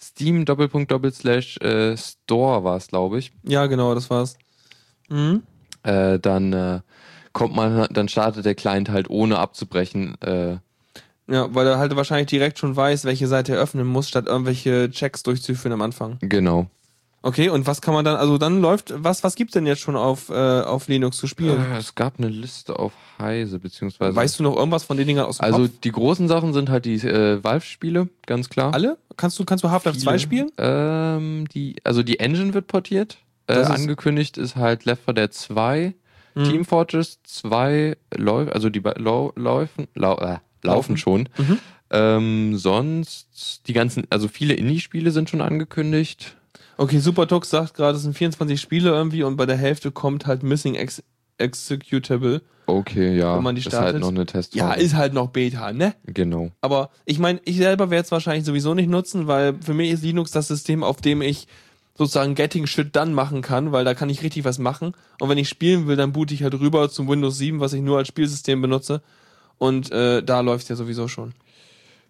Steam 0.00 0.44
Doppelpunkt 0.44 0.92
Doppelslash 0.92 1.56
äh, 1.58 1.96
Store 1.96 2.62
war 2.62 2.76
es, 2.76 2.86
glaube 2.86 3.18
ich. 3.18 3.32
ja, 3.42 3.66
genau, 3.66 3.96
das 3.96 4.10
war's. 4.10 4.36
Mhm. 5.08 5.42
Äh, 5.82 6.18
dann 6.20 6.52
äh, 6.52 6.80
kommt 7.36 7.54
man, 7.54 7.86
dann 7.92 8.08
startet 8.08 8.44
der 8.44 8.54
Client 8.54 8.88
halt 8.88 9.10
ohne 9.10 9.38
abzubrechen. 9.38 10.20
Äh, 10.22 10.56
Ja, 11.28 11.52
weil 11.54 11.66
er 11.66 11.78
halt 11.78 11.94
wahrscheinlich 11.96 12.28
direkt 12.28 12.58
schon 12.58 12.74
weiß, 12.76 13.04
welche 13.04 13.26
Seite 13.26 13.54
er 13.54 13.60
öffnen 13.60 13.86
muss, 13.86 14.08
statt 14.08 14.26
irgendwelche 14.26 14.90
Checks 14.90 15.22
durchzuführen 15.22 15.72
am 15.72 15.82
Anfang. 15.82 16.18
genau. 16.20 16.66
Okay, 17.22 17.48
und 17.48 17.66
was 17.66 17.80
kann 17.80 17.92
man 17.92 18.04
dann, 18.04 18.14
also 18.14 18.38
dann 18.38 18.60
läuft, 18.60 18.92
was, 19.02 19.24
was 19.24 19.34
gibt's 19.34 19.52
denn 19.54 19.66
jetzt 19.66 19.80
schon 19.80 19.96
auf, 19.96 20.28
äh, 20.28 20.60
auf 20.60 20.86
Linux 20.86 21.16
zu 21.16 21.26
spielen? 21.26 21.58
Äh, 21.72 21.78
es 21.78 21.96
gab 21.96 22.18
eine 22.18 22.28
Liste 22.28 22.78
auf 22.78 22.92
Heise, 23.18 23.58
beziehungsweise. 23.58 24.14
weißt 24.14 24.38
du 24.38 24.44
noch 24.44 24.54
irgendwas 24.56 24.84
von 24.84 24.96
den 24.96 25.08
Dingern 25.08 25.26
aus 25.26 25.38
dem 25.38 25.44
Also 25.44 25.62
Kopf? 25.62 25.70
die 25.82 25.90
großen 25.90 26.28
Sachen 26.28 26.52
sind 26.52 26.68
halt 26.70 26.84
die 26.84 26.94
äh, 27.04 27.42
Valve-Spiele, 27.42 28.08
ganz 28.26 28.48
klar. 28.48 28.72
Alle? 28.74 28.96
Kannst 29.16 29.36
du, 29.40 29.44
kannst 29.44 29.64
du 29.64 29.70
Half-Life 29.70 29.98
2 29.98 30.10
Viele. 30.12 30.18
spielen? 30.20 30.50
Ähm, 30.58 31.48
die, 31.52 31.74
also 31.82 32.04
die 32.04 32.20
Engine 32.20 32.54
wird 32.54 32.68
portiert. 32.68 33.16
Äh, 33.48 33.60
ist- 33.62 33.70
angekündigt 33.70 34.38
ist 34.38 34.54
halt 34.54 34.84
Left 34.84 35.02
4 35.04 35.14
Dead 35.14 35.34
2, 35.34 35.94
Mhm. 36.36 36.44
Team 36.44 36.64
Fortress 36.64 37.18
2 37.24 37.96
läuft, 38.14 38.52
also 38.52 38.68
die 38.68 38.82
lau 38.96 39.32
laufen, 39.36 39.88
lau 39.94 40.16
äh, 40.18 40.38
laufen 40.62 40.96
schon. 40.96 41.28
Mhm. 41.36 41.58
Ähm, 41.90 42.58
sonst 42.58 43.62
die 43.66 43.72
ganzen, 43.72 44.04
also 44.10 44.28
viele 44.28 44.54
Indie-Spiele 44.54 45.10
sind 45.10 45.30
schon 45.30 45.40
angekündigt. 45.40 46.36
Okay, 46.76 46.98
Supertux 46.98 47.48
sagt 47.48 47.74
gerade, 47.74 47.96
es 47.96 48.02
sind 48.02 48.16
24 48.16 48.60
Spiele 48.60 48.90
irgendwie 48.90 49.22
und 49.22 49.36
bei 49.36 49.46
der 49.46 49.56
Hälfte 49.56 49.90
kommt 49.90 50.26
halt 50.26 50.42
Missing 50.42 50.74
Ex 50.74 51.02
Executable. 51.38 52.42
Okay, 52.66 53.16
ja. 53.16 53.36
Wenn 53.36 53.44
man 53.44 53.54
die 53.54 53.60
ist 53.60 53.66
halt 53.66 53.74
startet. 53.74 54.00
noch 54.00 54.08
eine 54.08 54.26
Testphase. 54.26 54.58
Ja, 54.58 54.72
ist 54.72 54.94
halt 54.94 55.14
noch 55.14 55.28
Beta, 55.28 55.72
ne? 55.72 55.94
genau. 56.06 56.50
Aber 56.60 56.90
ich 57.04 57.18
meine, 57.18 57.40
ich 57.44 57.56
selber 57.56 57.90
werde 57.90 58.04
es 58.04 58.10
wahrscheinlich 58.10 58.44
sowieso 58.44 58.74
nicht 58.74 58.88
nutzen, 58.88 59.26
weil 59.26 59.54
für 59.60 59.74
mich 59.74 59.90
ist 59.90 60.02
Linux 60.02 60.32
das 60.32 60.48
System, 60.48 60.82
auf 60.82 61.00
dem 61.00 61.22
ich 61.22 61.46
sozusagen 61.96 62.34
Getting 62.34 62.66
Shit 62.66 62.94
Done 62.94 63.12
machen 63.12 63.42
kann, 63.42 63.72
weil 63.72 63.84
da 63.84 63.94
kann 63.94 64.10
ich 64.10 64.22
richtig 64.22 64.44
was 64.44 64.58
machen. 64.58 64.92
Und 65.20 65.28
wenn 65.28 65.38
ich 65.38 65.48
spielen 65.48 65.86
will, 65.86 65.96
dann 65.96 66.12
boote 66.12 66.34
ich 66.34 66.42
halt 66.42 66.54
rüber 66.54 66.88
zum 66.90 67.08
Windows 67.08 67.38
7, 67.38 67.60
was 67.60 67.72
ich 67.72 67.80
nur 67.82 67.98
als 67.98 68.08
Spielsystem 68.08 68.60
benutze. 68.60 69.02
Und 69.58 69.90
äh, 69.92 70.22
da 70.22 70.40
läuft 70.40 70.68
ja 70.68 70.76
sowieso 70.76 71.08
schon. 71.08 71.32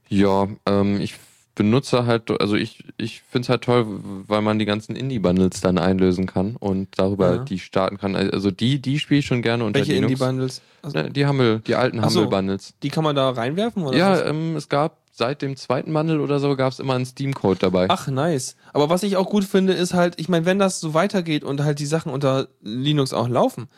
Ja, 0.08 0.48
ähm, 0.66 1.00
ich 1.00 1.14
benutze 1.54 2.04
halt, 2.06 2.30
also 2.40 2.54
ich, 2.54 2.84
ich 2.98 3.22
finde 3.22 3.46
es 3.46 3.48
halt 3.48 3.62
toll, 3.62 3.86
weil 4.26 4.42
man 4.42 4.58
die 4.58 4.66
ganzen 4.66 4.94
Indie-Bundles 4.94 5.60
dann 5.62 5.78
einlösen 5.78 6.26
kann 6.26 6.54
und 6.56 6.88
darüber 6.98 7.36
Ja. 7.36 7.44
die 7.44 7.58
starten 7.58 7.96
kann. 7.96 8.14
Also 8.14 8.50
die, 8.50 8.80
die 8.80 8.98
spiele 8.98 9.20
ich 9.20 9.26
schon 9.26 9.40
gerne 9.42 9.64
unter 9.64 9.78
Welche. 9.80 9.94
Indie-Bundles? 9.94 10.60
Also, 10.82 10.98
Ne, 10.98 11.10
die 11.10 11.24
Hammel, 11.26 11.60
die 11.66 11.74
alten 11.74 11.98
so. 12.10 12.20
Hammel-Bundles. 12.20 12.74
die 12.82 12.90
kann 12.90 13.04
man 13.04 13.16
da 13.16 13.30
reinwerfen? 13.30 13.84
Oder 13.84 13.96
Ja, 13.96 14.22
ähm, 14.26 14.54
es 14.56 14.68
gab 14.68 14.98
seit 15.16 15.40
dem 15.40 15.56
zweiten 15.56 15.92
Bundle 15.92 16.20
oder 16.20 16.38
so 16.40 16.54
gab 16.56 16.72
es 16.72 16.78
immer 16.78 16.94
einen 16.94 17.06
Steam-Code 17.06 17.58
dabei. 17.58 17.86
Ach, 17.88 18.06
nice. 18.08 18.54
Aber 18.74 18.90
was 18.90 19.02
ich 19.02 19.16
auch 19.16 19.30
gut 19.30 19.44
finde, 19.44 19.72
ist 19.72 19.94
halt, 19.94 20.20
ich 20.20 20.28
meine, 20.28 20.44
wenn 20.44 20.58
das 20.58 20.78
so 20.78 20.92
weitergeht 20.92 21.42
und 21.42 21.62
halt 21.64 21.78
die 21.78 21.86
Sachen 21.86 22.12
unter 22.12 22.48
Linux 22.60 23.14
auch 23.14 23.28
laufen, 23.28 23.68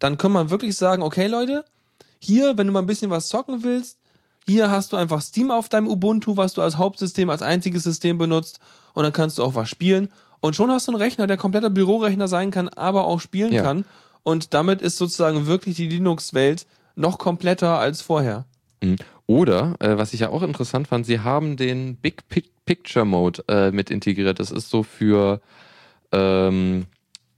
dann 0.00 0.18
kann 0.18 0.32
man 0.32 0.50
wirklich 0.50 0.76
sagen, 0.76 1.02
okay, 1.02 1.28
Leute, 1.28 1.64
hier, 2.18 2.58
wenn 2.58 2.66
du 2.66 2.72
mal 2.72 2.80
ein 2.80 2.86
bisschen 2.86 3.10
was 3.10 3.28
zocken 3.28 3.62
willst, 3.62 3.98
hier 4.46 4.70
hast 4.70 4.92
du 4.92 4.96
einfach 4.96 5.20
Steam 5.22 5.50
auf 5.52 5.68
deinem 5.68 5.86
Ubuntu, 5.86 6.36
was 6.36 6.54
du 6.54 6.62
als 6.62 6.78
Hauptsystem, 6.78 7.30
als 7.30 7.42
einziges 7.42 7.84
System 7.84 8.18
benutzt 8.18 8.58
und 8.94 9.04
dann 9.04 9.12
kannst 9.12 9.38
du 9.38 9.44
auch 9.44 9.54
was 9.54 9.68
spielen. 9.68 10.08
Und 10.40 10.56
schon 10.56 10.70
hast 10.70 10.88
du 10.88 10.92
einen 10.92 11.00
Rechner, 11.02 11.26
der 11.28 11.36
kompletter 11.36 11.70
Bürorechner 11.70 12.26
sein 12.26 12.50
kann, 12.50 12.68
aber 12.68 13.04
auch 13.04 13.20
spielen 13.20 13.52
Ja. 13.52 13.62
kann. 13.62 13.84
Und 14.24 14.52
damit 14.52 14.82
ist 14.82 14.96
sozusagen 14.96 15.46
wirklich 15.46 15.76
die 15.76 15.88
Linux-Welt 15.88 16.66
noch 16.96 17.18
kompletter 17.18 17.78
als 17.78 18.02
vorher. 18.02 18.46
Mhm. 18.82 18.96
Oder, 19.28 19.76
äh, 19.78 19.96
was 19.96 20.12
ich 20.14 20.20
ja 20.20 20.30
auch 20.30 20.42
interessant 20.42 20.88
fand, 20.88 21.06
sie 21.06 21.20
haben 21.20 21.56
den 21.56 21.96
Big 21.96 22.28
Pic 22.28 22.46
Picture 22.66 23.04
Mode 23.04 23.44
äh, 23.48 23.70
mit 23.70 23.90
integriert. 23.90 24.40
Das 24.40 24.50
ist 24.50 24.70
so 24.70 24.82
für 24.82 25.40
ähm, 26.12 26.86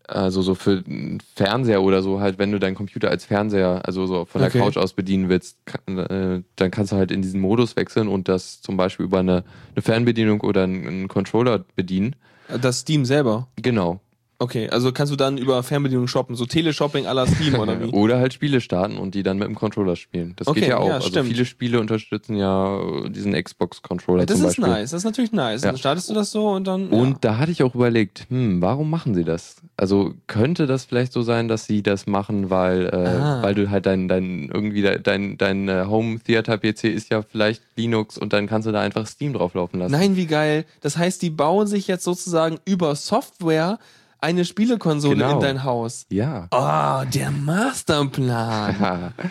Also 0.08 0.42
so 0.42 0.54
für 0.56 0.82
einen 0.86 1.20
Fernseher 1.36 1.82
oder 1.82 2.02
so 2.02 2.20
halt, 2.20 2.38
wenn 2.38 2.50
du 2.50 2.58
deinen 2.58 2.74
Computer 2.74 3.10
als 3.10 3.24
Fernseher, 3.26 3.82
also 3.84 4.06
so 4.06 4.24
von 4.24 4.40
der 4.40 4.48
Okay. 4.48 4.58
Couch 4.58 4.76
aus 4.76 4.92
bedienen 4.94 5.28
willst, 5.28 5.58
kann, 5.66 5.98
äh, 5.98 6.42
dann 6.56 6.70
kannst 6.72 6.90
du 6.92 6.96
halt 6.96 7.12
in 7.12 7.22
diesen 7.22 7.40
Modus 7.40 7.76
wechseln 7.76 8.08
und 8.08 8.28
das 8.28 8.60
zum 8.60 8.76
Beispiel 8.76 9.06
über 9.06 9.20
eine, 9.20 9.44
eine 9.74 9.82
Fernbedienung 9.82 10.40
oder 10.40 10.64
einen, 10.64 10.86
einen 10.86 11.08
Controller 11.08 11.64
bedienen. 11.76 12.16
Das 12.60 12.80
Steam 12.80 13.04
selber. 13.04 13.46
Genau. 13.56 14.00
Okay, 14.42 14.70
also 14.70 14.90
kannst 14.90 15.12
du 15.12 15.16
dann 15.16 15.36
über 15.36 15.62
Fernbedienung 15.62 16.08
shoppen, 16.08 16.34
so 16.34 16.46
Teleshopping 16.46 17.06
à 17.06 17.12
la 17.12 17.26
Steam 17.26 17.56
oder 17.56 17.78
wie? 17.78 17.84
Oder 17.92 18.18
halt 18.18 18.32
Spiele 18.32 18.62
starten 18.62 18.96
und 18.96 19.14
die 19.14 19.22
dann 19.22 19.36
mit 19.36 19.46
dem 19.46 19.54
Controller 19.54 19.96
spielen. 19.96 20.32
Das 20.36 20.48
Okay, 20.48 20.60
geht 20.60 20.68
ja 20.70 20.78
auch. 20.78 20.88
ja, 20.88 20.94
also 20.94 21.08
stimmt. 21.08 21.28
viele 21.28 21.44
Spiele 21.44 21.78
unterstützen 21.78 22.36
ja 22.36 22.80
äh, 22.80 23.10
diesen 23.10 23.34
Xbox-Controller 23.34 24.24
Das 24.24 24.38
zum 24.40 24.48
ist 24.48 24.58
nice, 24.58 24.90
das 24.92 25.00
ist 25.00 25.04
natürlich 25.04 25.32
nice. 25.32 25.62
Ja. 25.62 25.68
Dann 25.72 25.78
startest 25.78 26.08
du 26.08 26.14
das 26.14 26.30
so 26.30 26.48
und 26.48 26.66
dann. 26.66 26.88
Und 26.88 27.22
da 27.22 27.36
hatte 27.36 27.52
ich 27.52 27.62
auch 27.62 27.74
überlegt, 27.74 28.26
hm, 28.30 28.62
warum 28.62 28.88
machen 28.88 29.14
sie 29.14 29.24
das? 29.24 29.56
Also 29.76 30.14
könnte 30.26 30.66
das 30.66 30.86
vielleicht 30.86 31.12
so 31.12 31.20
sein, 31.20 31.48
dass 31.48 31.66
sie 31.66 31.82
das 31.82 32.06
machen, 32.06 32.48
weil, 32.48 32.86
äh, 32.86 32.96
Ah. 32.96 33.42
weil 33.42 33.54
du 33.54 33.68
halt 33.70 33.84
dein, 33.84 34.08
dein 34.08 34.48
irgendwie 34.52 34.80
de- 34.80 35.00
dein, 35.02 35.36
dein 35.36 35.68
äh, 35.68 35.84
Home 35.86 36.18
Theater 36.18 36.56
PC 36.56 36.84
ist 36.84 37.10
ja 37.10 37.20
vielleicht 37.20 37.62
Linux 37.76 38.16
und 38.16 38.32
dann 38.32 38.46
kannst 38.46 38.66
du 38.66 38.72
da 38.72 38.80
einfach 38.80 39.06
Steam 39.06 39.34
drauflaufen 39.34 39.80
lassen. 39.80 39.92
Nein, 39.92 40.16
wie 40.16 40.26
geil. 40.26 40.64
Das 40.80 40.96
heißt, 40.96 41.20
die 41.20 41.28
bauen 41.30 41.66
sich 41.66 41.86
jetzt 41.88 42.04
sozusagen 42.04 42.58
über 42.64 42.94
Software 42.96 43.78
eine 44.20 44.44
Spielekonsole 44.44 45.16
Genau. 45.16 45.34
in 45.34 45.40
dein 45.40 45.64
Haus. 45.64 46.06
Ja. 46.10 46.48
Oh, 46.50 47.08
der 47.12 47.30
Masterplan. 47.30 49.12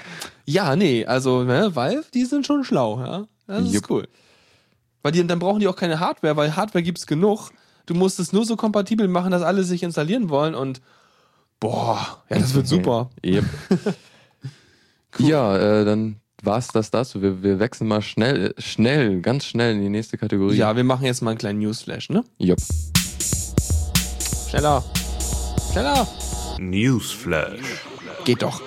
Ja, 0.45 0.75
nee, 0.75 1.05
also 1.05 1.43
ne, 1.43 1.75
Valve, 1.75 2.05
die 2.11 2.25
sind 2.25 2.43
schon 2.47 2.63
schlau, 2.63 2.99
ja. 2.99 3.25
Das 3.45 3.65
ist 3.65 3.73
Jupp. 3.73 3.89
cool. 3.91 4.07
Weil 5.03 5.11
die, 5.11 5.25
dann 5.27 5.37
brauchen 5.37 5.59
die 5.59 5.67
auch 5.67 5.75
keine 5.75 5.99
Hardware, 5.99 6.35
weil 6.37 6.55
Hardware 6.55 6.81
gibt's 6.81 7.05
genug. 7.05 7.51
Du 7.85 7.93
musst 7.93 8.19
es 8.19 8.33
nur 8.33 8.45
so 8.45 8.55
kompatibel 8.55 9.07
machen, 9.07 9.29
dass 9.29 9.43
alle 9.43 9.63
sich 9.63 9.83
installieren 9.83 10.29
wollen 10.29 10.55
und 10.55 10.81
boah, 11.59 12.23
ja, 12.31 12.39
das 12.39 12.55
wird 12.55 12.67
super. 12.75 13.11
Yep. 13.23 13.45
Ja, 15.19 15.57
äh, 15.57 15.85
dann 15.85 16.17
war's 16.43 16.67
das 16.69 16.91
dazu. 16.91 17.21
Wir, 17.21 17.41
wir 17.43 17.59
wechseln 17.59 17.87
mal 17.87 18.01
schnell, 18.01 18.53
schnell, 18.57 19.21
ganz 19.21 19.45
schnell 19.45 19.75
in 19.75 19.81
die 19.81 19.89
nächste 19.89 20.17
Kategorie. 20.17 20.55
Ja, 20.55 20.75
wir 20.75 20.83
machen 20.83 21.05
jetzt 21.05 21.21
mal 21.21 21.31
einen 21.31 21.39
kleinen 21.39 21.59
Newsflash, 21.59 22.09
ne? 22.09 22.23
Jupp. 22.37 22.59
Schneller. 24.49 24.83
Schneller. 25.71 26.07
Newsflash. 26.57 27.85
Geht 28.25 28.41
doch. 28.41 28.61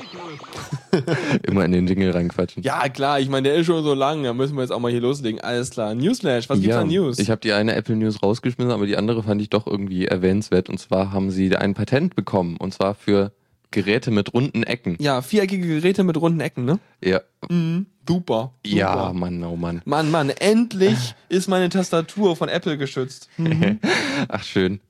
Immer 1.42 1.64
in 1.64 1.72
den 1.72 1.86
Jingle 1.86 2.12
reinquatschen. 2.12 2.62
Ja, 2.62 2.88
klar, 2.88 3.18
ich 3.18 3.28
meine, 3.28 3.48
der 3.48 3.56
ist 3.56 3.66
schon 3.66 3.82
so 3.82 3.94
lang, 3.94 4.22
da 4.22 4.32
müssen 4.32 4.54
wir 4.54 4.62
jetzt 4.62 4.70
auch 4.70 4.78
mal 4.78 4.90
hier 4.90 5.00
loslegen. 5.00 5.40
Alles 5.40 5.70
klar. 5.70 5.94
Newsflash, 5.94 6.48
was 6.48 6.60
gibt's 6.60 6.74
Ja, 6.74 6.82
an 6.82 6.88
News? 6.88 7.18
Ich 7.18 7.30
habe 7.30 7.40
die 7.40 7.52
eine 7.52 7.74
Apple 7.74 7.96
News 7.96 8.22
rausgeschmissen, 8.22 8.70
aber 8.72 8.86
die 8.86 8.96
andere 8.96 9.22
fand 9.22 9.42
ich 9.42 9.50
doch 9.50 9.66
irgendwie 9.66 10.06
erwähnenswert. 10.06 10.68
Und 10.68 10.78
zwar 10.78 11.12
haben 11.12 11.30
sie 11.30 11.56
ein 11.56 11.74
Patent 11.74 12.14
bekommen. 12.14 12.56
Und 12.58 12.72
zwar 12.74 12.94
für 12.94 13.32
Geräte 13.70 14.10
mit 14.10 14.34
runden 14.34 14.62
Ecken. 14.62 14.96
ja, 15.00 15.20
viereckige 15.22 15.66
Geräte 15.66 16.04
mit 16.04 16.16
runden 16.20 16.40
Ecken, 16.40 16.64
ne? 16.64 16.78
Ja. 17.02 17.22
Mhm. 17.48 17.86
Super. 18.06 18.52
super. 18.64 18.78
Ja, 18.78 19.12
Mann, 19.14 19.42
oh 19.44 19.56
Mann. 19.56 19.80
Mann, 19.84 20.10
Mann, 20.10 20.30
endlich 20.30 21.14
ist 21.28 21.48
meine 21.48 21.68
Tastatur 21.70 22.36
von 22.36 22.48
Apple 22.48 22.76
geschützt. 22.76 23.28
Ach, 24.28 24.42
schön. 24.44 24.80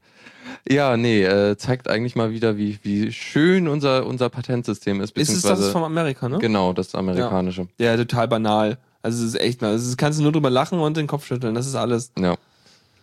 Ja, 0.68 0.96
nee, 0.96 1.24
äh, 1.24 1.56
zeigt 1.56 1.88
eigentlich 1.88 2.14
mal 2.14 2.30
wieder, 2.30 2.56
wie, 2.56 2.78
wie 2.82 3.10
schön 3.12 3.66
unser, 3.66 4.06
unser 4.06 4.28
Patentsystem 4.28 5.00
ist. 5.00 5.16
Ist 5.16 5.30
es 5.30 5.42
das 5.42 5.70
von 5.70 5.82
Amerika, 5.82 6.28
ne? 6.28 6.38
Genau, 6.38 6.72
das 6.72 6.94
amerikanische. 6.94 7.66
Ja, 7.78 7.96
total 7.96 8.28
banal. 8.28 8.78
Also 9.02 9.24
es 9.24 9.34
ist 9.34 9.40
echt, 9.40 9.62
also 9.62 9.84
das 9.84 9.96
kannst 9.96 10.20
du 10.20 10.22
nur 10.22 10.30
drüber 10.32 10.50
lachen 10.50 10.78
und 10.78 10.96
den 10.96 11.08
Kopf 11.08 11.26
schütteln. 11.26 11.54
Das 11.54 11.66
ist 11.66 11.74
alles. 11.74 12.12
Ja. 12.16 12.36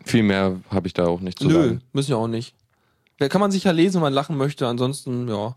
Viel 0.06 0.24
mehr 0.24 0.56
habe 0.72 0.88
ich 0.88 0.94
da 0.94 1.08
auch 1.08 1.20
nicht 1.20 1.40
zu 1.40 1.48
Nö, 1.48 1.54
sagen. 1.54 1.82
müssen 1.92 2.10
wir 2.10 2.18
auch 2.18 2.28
nicht. 2.30 2.54
Da 3.18 3.28
kann 3.28 3.42
man 3.42 3.52
sicher 3.52 3.74
lesen, 3.74 3.96
wenn 3.96 4.04
man 4.04 4.14
lachen 4.14 4.38
möchte. 4.38 4.66
Ansonsten, 4.66 5.28
ja. 5.28 5.56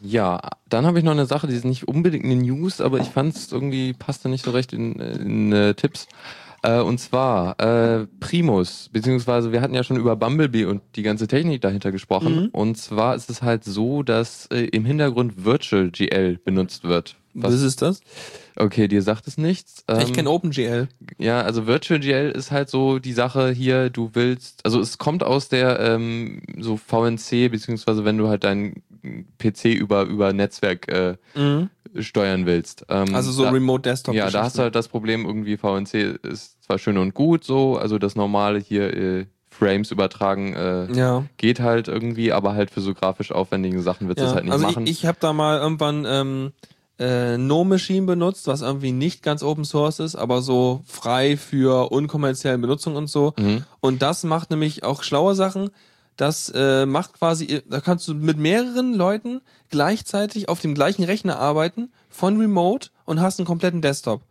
Ja, 0.00 0.40
dann 0.68 0.86
habe 0.86 0.98
ich 0.98 1.04
noch 1.04 1.12
eine 1.12 1.26
Sache, 1.26 1.46
die 1.46 1.54
ist 1.54 1.64
nicht 1.64 1.86
unbedingt 1.86 2.24
eine 2.24 2.36
News, 2.36 2.80
aber 2.80 2.98
ich 2.98 3.08
fand 3.08 3.36
es 3.36 3.52
irgendwie 3.52 3.92
passte 3.92 4.28
nicht 4.28 4.44
so 4.44 4.50
recht 4.50 4.72
in, 4.72 4.94
in 4.96 5.52
äh, 5.52 5.74
Tipps. 5.74 6.08
Äh, 6.64 6.80
und 6.80 6.98
zwar 6.98 7.60
äh, 7.60 8.06
Primus, 8.20 8.88
beziehungsweise 8.90 9.52
wir 9.52 9.60
hatten 9.60 9.74
ja 9.74 9.84
schon 9.84 9.98
über 9.98 10.16
Bumblebee 10.16 10.64
und 10.64 10.80
die 10.96 11.02
ganze 11.02 11.26
Technik 11.28 11.60
dahinter 11.60 11.92
gesprochen. 11.92 12.44
Mhm. 12.44 12.48
Und 12.52 12.76
zwar 12.78 13.14
ist 13.14 13.28
es 13.28 13.42
halt 13.42 13.64
so, 13.64 14.02
dass 14.02 14.46
äh, 14.46 14.64
im 14.72 14.86
Hintergrund 14.86 15.44
Virtual 15.44 15.90
GL 15.90 16.38
benutzt 16.42 16.84
wird. 16.84 17.16
Was 17.36 17.60
ist 17.60 17.82
das? 17.82 18.00
Okay, 18.56 18.86
dir 18.86 19.02
sagt 19.02 19.26
es 19.26 19.36
nichts. 19.36 19.84
ich 19.90 20.08
Ähm, 20.08 20.12
kenne 20.12 20.30
OpenGL. 20.30 20.88
ja, 21.18 21.42
also 21.42 21.66
Virtual 21.66 21.98
GL 21.98 22.30
ist 22.30 22.52
halt 22.52 22.70
so 22.70 23.00
die 23.00 23.12
Sache 23.12 23.50
hier, 23.50 23.90
du 23.90 24.10
willst, 24.14 24.64
also 24.64 24.80
es 24.80 24.98
kommt 24.98 25.24
aus 25.24 25.48
der 25.48 25.80
ähm, 25.80 26.42
so 26.60 26.76
VNC, 26.76 27.50
beziehungsweise 27.50 28.04
wenn 28.04 28.16
du 28.16 28.28
halt 28.28 28.44
deinen 28.44 28.82
PC 29.38 29.66
über, 29.74 30.04
über 30.04 30.32
Netzwerk 30.32 30.88
äh, 30.88 31.16
Mhm. 31.34 31.70
Steuern 31.98 32.46
willst. 32.46 32.84
Ähm, 32.88 33.14
Also 33.14 33.32
so 33.32 33.44
da, 33.44 33.50
Remote 33.50 33.82
Desktop. 33.82 34.14
Ja, 34.14 34.30
da 34.30 34.44
hast 34.44 34.58
du 34.58 34.62
halt 34.62 34.74
das 34.74 34.88
Problem, 34.88 35.24
irgendwie 35.24 35.56
VNC 35.56 36.18
ist 36.22 36.62
zwar 36.64 36.78
schön 36.78 36.98
und 36.98 37.14
gut 37.14 37.44
so, 37.44 37.76
also 37.76 37.98
das 37.98 38.16
normale 38.16 38.58
hier 38.58 38.94
äh, 38.94 39.26
Frames 39.50 39.90
übertragen 39.90 40.52
äh, 40.54 40.92
Ja. 40.92 41.24
geht 41.36 41.60
halt 41.60 41.88
irgendwie, 41.88 42.32
aber 42.32 42.54
halt 42.54 42.70
für 42.70 42.80
so 42.80 42.92
grafisch 42.92 43.30
aufwendige 43.30 43.80
Sachen 43.82 44.08
wird 44.08 44.18
es 44.18 44.24
ja. 44.24 44.34
halt 44.34 44.44
nicht 44.44 44.52
also 44.52 44.66
machen. 44.66 44.84
ich, 44.84 44.90
ich 44.90 45.06
habe 45.06 45.18
da 45.20 45.32
mal 45.32 45.58
irgendwann 45.58 46.04
ähm, 46.08 46.52
äh, 46.98 47.38
No 47.38 47.64
Machine 47.64 48.06
benutzt, 48.06 48.46
was 48.46 48.62
irgendwie 48.62 48.92
nicht 48.92 49.22
ganz 49.22 49.42
Open 49.42 49.64
Source 49.64 50.00
ist, 50.00 50.16
aber 50.16 50.42
so 50.42 50.82
frei 50.86 51.36
für 51.36 51.90
unkommerzielle 51.92 52.58
Benutzung 52.58 52.96
und 52.96 53.08
so. 53.08 53.32
mhm. 53.38 53.64
Und 53.80 54.02
das 54.02 54.24
macht 54.24 54.50
nämlich 54.50 54.82
auch 54.82 55.02
schlaue 55.02 55.34
Sachen. 55.34 55.70
Das 56.16 56.50
äh, 56.54 56.86
macht 56.86 57.14
quasi, 57.14 57.62
da 57.68 57.80
kannst 57.80 58.06
du 58.08 58.14
mit 58.14 58.38
mehreren 58.38 58.94
Leuten 58.94 59.40
gleichzeitig 59.70 60.48
auf 60.48 60.60
dem 60.60 60.74
gleichen 60.74 61.04
Rechner 61.04 61.38
arbeiten, 61.38 61.92
von 62.08 62.38
Remote 62.40 62.90
und 63.04 63.20
hast 63.20 63.38
einen 63.40 63.46
kompletten 63.46 63.82
Desktop. 63.82 64.22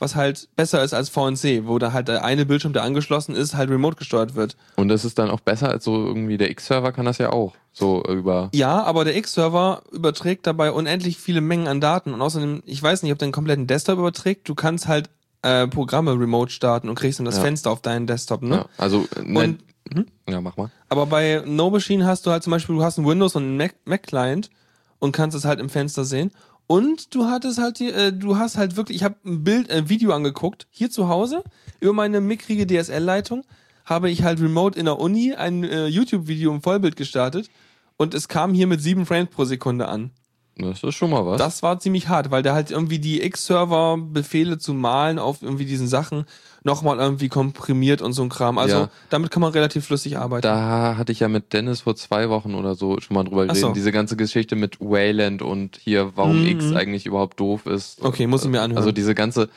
Was 0.00 0.14
halt 0.14 0.48
besser 0.54 0.84
ist 0.84 0.94
als 0.94 1.08
VNC, 1.08 1.66
wo 1.66 1.78
da 1.80 1.92
halt 1.92 2.06
der 2.06 2.24
eine 2.24 2.46
Bildschirm, 2.46 2.72
der 2.72 2.84
angeschlossen 2.84 3.34
ist, 3.34 3.56
halt 3.56 3.68
remote 3.68 3.96
gesteuert 3.96 4.36
wird. 4.36 4.56
Und 4.76 4.88
das 4.88 5.04
ist 5.04 5.18
dann 5.18 5.28
auch 5.28 5.40
besser 5.40 5.70
als 5.70 5.82
so 5.84 6.06
irgendwie 6.06 6.36
der 6.38 6.50
X-Server 6.50 6.92
kann 6.92 7.04
das 7.06 7.18
ja 7.18 7.30
auch 7.32 7.54
so 7.72 8.04
äh, 8.04 8.12
über 8.12 8.48
Ja, 8.54 8.84
aber 8.84 9.04
der 9.04 9.16
X-Server 9.16 9.82
überträgt 9.90 10.46
dabei 10.46 10.70
unendlich 10.70 11.16
viele 11.16 11.40
Mengen 11.40 11.66
an 11.66 11.80
Daten 11.80 12.12
und 12.14 12.22
außerdem, 12.22 12.62
ich 12.64 12.80
weiß 12.80 13.02
nicht, 13.02 13.10
ob 13.10 13.18
der 13.18 13.26
einen 13.26 13.32
kompletten 13.32 13.66
Desktop 13.66 13.98
überträgt, 13.98 14.48
du 14.48 14.54
kannst 14.54 14.86
halt 14.86 15.10
äh, 15.42 15.66
Programme 15.66 16.12
remote 16.12 16.52
starten 16.52 16.88
und 16.88 16.94
kriegst 16.94 17.18
dann 17.18 17.26
das 17.26 17.36
Ja. 17.38 17.42
Fenster 17.42 17.70
auf 17.72 17.80
deinen 17.82 18.06
Desktop, 18.06 18.42
ne? 18.42 18.54
ja, 18.56 18.66
also 18.76 19.04
äh, 19.16 19.22
ne, 19.22 19.40
Und 19.40 19.58
hm? 19.92 20.06
ja, 20.28 20.40
mach 20.40 20.56
mal. 20.56 20.70
Aber 20.88 21.06
bei 21.06 21.42
No 21.46 21.70
Machine 21.70 22.06
hast 22.06 22.26
du 22.26 22.30
halt 22.30 22.42
zum 22.42 22.50
Beispiel, 22.50 22.76
du 22.76 22.82
hast 22.82 22.98
ein 22.98 23.06
Windows 23.06 23.36
und 23.36 23.44
einen 23.44 23.56
Mac, 23.56 23.74
Mac 23.84 24.02
Client 24.02 24.50
und 24.98 25.12
kannst 25.12 25.36
es 25.36 25.44
halt 25.44 25.60
im 25.60 25.68
Fenster 25.68 26.04
sehen. 26.04 26.30
Und 26.66 27.14
du 27.14 27.24
hattest 27.24 27.58
halt 27.58 27.78
die, 27.78 27.90
äh, 27.90 28.12
du 28.12 28.36
hast 28.36 28.58
halt 28.58 28.76
wirklich, 28.76 28.98
ich 28.98 29.04
habe 29.04 29.16
ein 29.24 29.42
Bild, 29.42 29.70
ein 29.70 29.88
Video 29.88 30.12
angeguckt, 30.12 30.66
hier 30.70 30.90
zu 30.90 31.08
Hause, 31.08 31.42
über 31.80 31.94
meine 31.94 32.20
mickrige 32.20 32.66
DSL-Leitung, 32.66 33.44
habe 33.86 34.10
ich 34.10 34.22
halt 34.22 34.40
remote 34.40 34.78
in 34.78 34.84
der 34.84 34.98
Uni 34.98 35.34
ein 35.34 35.64
äh, 35.64 35.86
YouTube-Video 35.86 36.52
im 36.52 36.60
Vollbild 36.60 36.96
gestartet 36.96 37.48
und 37.96 38.12
es 38.12 38.28
kam 38.28 38.52
hier 38.52 38.66
mit 38.66 38.82
sieben 38.82 39.06
Frames 39.06 39.30
pro 39.30 39.44
Sekunde 39.44 39.88
an. 39.88 40.10
Das 40.58 40.82
ist 40.82 40.94
schon 40.96 41.10
mal 41.10 41.24
was. 41.24 41.38
Das 41.38 41.62
war 41.62 41.78
ziemlich 41.78 42.08
hart, 42.08 42.30
weil 42.30 42.42
der 42.42 42.52
halt 42.52 42.70
irgendwie 42.70 42.98
die 42.98 43.22
X-Server-Befehle 43.22 44.58
zu 44.58 44.74
malen 44.74 45.18
auf 45.18 45.40
irgendwie 45.42 45.64
diesen 45.64 45.86
Sachen 45.86 46.24
nochmal 46.64 46.98
irgendwie 46.98 47.28
komprimiert 47.28 48.02
und 48.02 48.12
so 48.12 48.22
ein 48.22 48.28
Kram. 48.28 48.58
Also 48.58 48.76
Ja. 48.76 48.90
damit 49.10 49.30
kann 49.30 49.40
man 49.40 49.52
relativ 49.52 49.86
flüssig 49.86 50.18
arbeiten. 50.18 50.42
Da 50.42 50.96
hatte 50.96 51.12
ich 51.12 51.20
ja 51.20 51.28
mit 51.28 51.52
Dennis 51.52 51.82
vor 51.82 51.94
zwei 51.96 52.28
Wochen 52.30 52.54
oder 52.54 52.74
so 52.74 53.00
schon 53.00 53.14
mal 53.14 53.24
drüber 53.24 53.42
geredet. 53.46 53.60
so. 53.62 53.72
Diese 53.72 53.92
ganze 53.92 54.16
Geschichte 54.16 54.56
mit 54.56 54.80
Wayland 54.80 55.42
und 55.42 55.76
hier, 55.76 56.12
warum 56.16 56.40
Mhm. 56.40 56.46
X 56.48 56.72
eigentlich 56.74 57.06
überhaupt 57.06 57.38
doof 57.40 57.66
ist. 57.66 58.02
Okay, 58.04 58.26
muss 58.26 58.44
ich 58.44 58.50
mir 58.50 58.60
anhören. 58.60 58.78
Also 58.78 58.92
diese 58.92 59.14
ganze, 59.14 59.48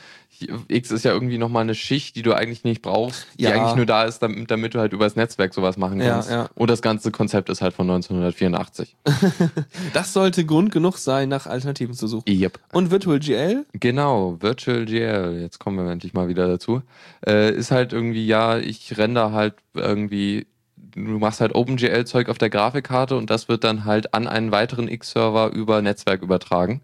X 0.68 0.90
ist 0.90 1.04
ja 1.04 1.12
irgendwie 1.12 1.38
nochmal 1.38 1.62
eine 1.62 1.74
Schicht, 1.74 2.16
die 2.16 2.22
du 2.22 2.32
eigentlich 2.34 2.64
nicht 2.64 2.82
brauchst, 2.82 3.26
die 3.38 3.44
Ja. 3.44 3.50
eigentlich 3.52 3.76
nur 3.76 3.86
da 3.86 4.04
ist, 4.04 4.18
damit, 4.20 4.50
damit 4.50 4.74
du 4.74 4.80
halt 4.80 4.92
übers 4.92 5.14
Netzwerk 5.16 5.54
sowas 5.54 5.76
machen 5.76 6.00
Ja, 6.00 6.14
kannst. 6.14 6.30
ja. 6.30 6.48
Und 6.54 6.68
das 6.70 6.82
ganze 6.82 7.10
Konzept 7.10 7.48
ist 7.48 7.62
halt 7.62 7.74
von 7.74 7.88
1984. 7.88 8.96
Das 9.92 10.12
sollte 10.12 10.44
Grund 10.44 10.72
genug 10.72 10.98
sein, 10.98 11.28
nach 11.28 11.46
Alternativen 11.46 11.94
zu 11.94 12.06
suchen. 12.06 12.24
Yep. 12.28 12.58
Und 12.72 12.90
Virtual 12.90 13.18
GL? 13.18 13.64
Genau, 13.72 14.36
Virtual 14.40 14.84
GL, 14.84 15.38
jetzt 15.40 15.58
kommen 15.58 15.84
wir 15.84 15.90
endlich 15.92 16.14
mal 16.14 16.28
wieder 16.28 16.48
dazu, 16.48 16.82
äh, 17.26 17.52
ist 17.54 17.70
halt 17.70 17.92
irgendwie, 17.92 18.26
ja, 18.26 18.58
ich 18.58 18.96
render 18.98 19.32
halt 19.32 19.54
irgendwie, 19.74 20.46
du 20.76 21.18
machst 21.18 21.40
halt 21.40 21.54
OpenGL-Zeug 21.54 22.28
auf 22.28 22.38
der 22.38 22.50
Grafikkarte 22.50 23.16
und 23.16 23.30
das 23.30 23.48
wird 23.48 23.64
dann 23.64 23.84
halt 23.84 24.14
an 24.14 24.26
einen 24.26 24.50
weiteren 24.52 24.88
X-Server 24.88 25.52
über 25.52 25.82
Netzwerk 25.82 26.22
übertragen. 26.22 26.80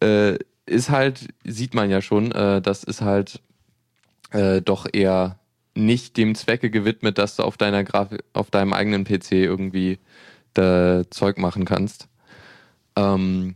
Äh, 0.00 0.38
ist 0.70 0.90
halt, 0.90 1.28
sieht 1.44 1.74
man 1.74 1.90
ja 1.90 2.00
schon, 2.00 2.32
äh, 2.32 2.60
das 2.62 2.84
ist 2.84 3.00
halt 3.02 3.40
äh, 4.30 4.62
doch 4.62 4.86
eher 4.92 5.38
nicht 5.74 6.16
dem 6.16 6.34
Zwecke 6.34 6.70
gewidmet, 6.70 7.18
dass 7.18 7.36
du 7.36 7.42
auf 7.42 7.56
deiner 7.56 7.84
Grafik, 7.84 8.24
auf 8.32 8.50
deinem 8.50 8.72
eigenen 8.72 9.04
PC 9.04 9.32
irgendwie 9.32 9.98
da 10.54 11.02
Zeug 11.10 11.38
machen 11.38 11.64
kannst. 11.64 12.08
Ähm, 12.96 13.54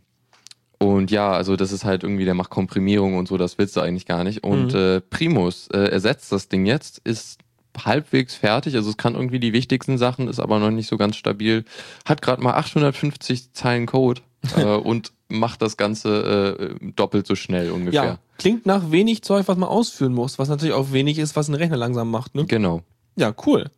und 0.78 1.10
ja, 1.10 1.32
also 1.32 1.56
das 1.56 1.72
ist 1.72 1.84
halt 1.84 2.02
irgendwie, 2.02 2.24
der 2.24 2.34
macht 2.34 2.50
Komprimierung 2.50 3.16
und 3.16 3.26
so, 3.28 3.36
das 3.36 3.58
willst 3.58 3.76
du 3.76 3.80
eigentlich 3.80 4.06
gar 4.06 4.24
nicht. 4.24 4.44
Und 4.44 4.72
Mhm. 4.74 4.78
äh, 4.78 5.00
Primus 5.00 5.68
äh, 5.68 5.78
ersetzt 5.78 6.30
das 6.32 6.48
Ding 6.48 6.66
jetzt, 6.66 6.98
ist 7.04 7.38
halbwegs 7.84 8.34
fertig. 8.34 8.76
Also 8.76 8.90
es 8.90 8.96
kann 8.96 9.14
irgendwie 9.14 9.40
die 9.40 9.52
wichtigsten 9.52 9.98
Sachen, 9.98 10.28
ist 10.28 10.40
aber 10.40 10.58
noch 10.58 10.70
nicht 10.70 10.88
so 10.88 10.96
ganz 10.96 11.16
stabil. 11.16 11.64
Hat 12.04 12.22
gerade 12.22 12.42
mal 12.42 12.54
850 12.54 13.52
Zeilen 13.52 13.86
Code 13.86 14.20
äh, 14.56 14.64
und 14.64 15.12
macht 15.38 15.62
das 15.62 15.76
Ganze 15.76 16.76
äh, 16.80 16.92
doppelt 16.94 17.26
so 17.26 17.34
schnell 17.34 17.70
ungefähr. 17.70 18.04
Ja, 18.04 18.18
klingt 18.38 18.66
nach 18.66 18.90
wenig 18.90 19.22
Zeug, 19.22 19.48
was 19.48 19.56
man 19.56 19.68
ausführen 19.68 20.14
muss, 20.14 20.38
was 20.38 20.48
natürlich 20.48 20.74
auch 20.74 20.92
wenig 20.92 21.18
ist, 21.18 21.36
was 21.36 21.48
ein 21.48 21.54
Rechner 21.54 21.76
langsam 21.76 22.10
macht. 22.10 22.34
Ne? 22.34 22.46
Genau. 22.46 22.82
Ja, 23.16 23.34
cool. 23.46 23.70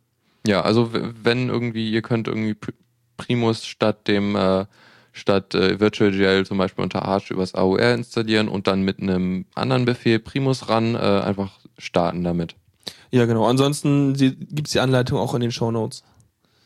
Ja, 0.45 0.61
also 0.61 0.91
wenn 0.91 1.49
irgendwie, 1.49 1.91
ihr 1.91 2.01
könnt 2.01 2.27
irgendwie 2.27 2.55
Primus 3.17 3.65
statt 3.65 4.07
dem 4.07 4.35
äh, 4.35 4.65
statt 5.11 5.55
äh, 5.55 5.79
VirtualGL 5.79 6.45
zum 6.45 6.57
Beispiel 6.57 6.83
unter 6.83 7.03
Arch 7.03 7.31
übers 7.31 7.55
AOR 7.55 7.79
installieren 7.79 8.47
und 8.47 8.67
dann 8.67 8.83
mit 8.83 8.99
einem 8.99 9.45
anderen 9.55 9.85
Befehl 9.85 10.19
Primus 10.19 10.69
ran 10.69 10.95
äh, 10.95 10.99
einfach 10.99 11.59
starten 11.77 12.23
damit. 12.23 12.55
Ja, 13.11 13.25
genau. 13.25 13.45
Ansonsten 13.45 14.13
gibt 14.13 14.67
es 14.67 14.73
die 14.73 14.79
Anleitung 14.79 15.17
auch 15.17 15.33
in 15.33 15.41
den 15.41 15.51
Shownotes. 15.51 16.03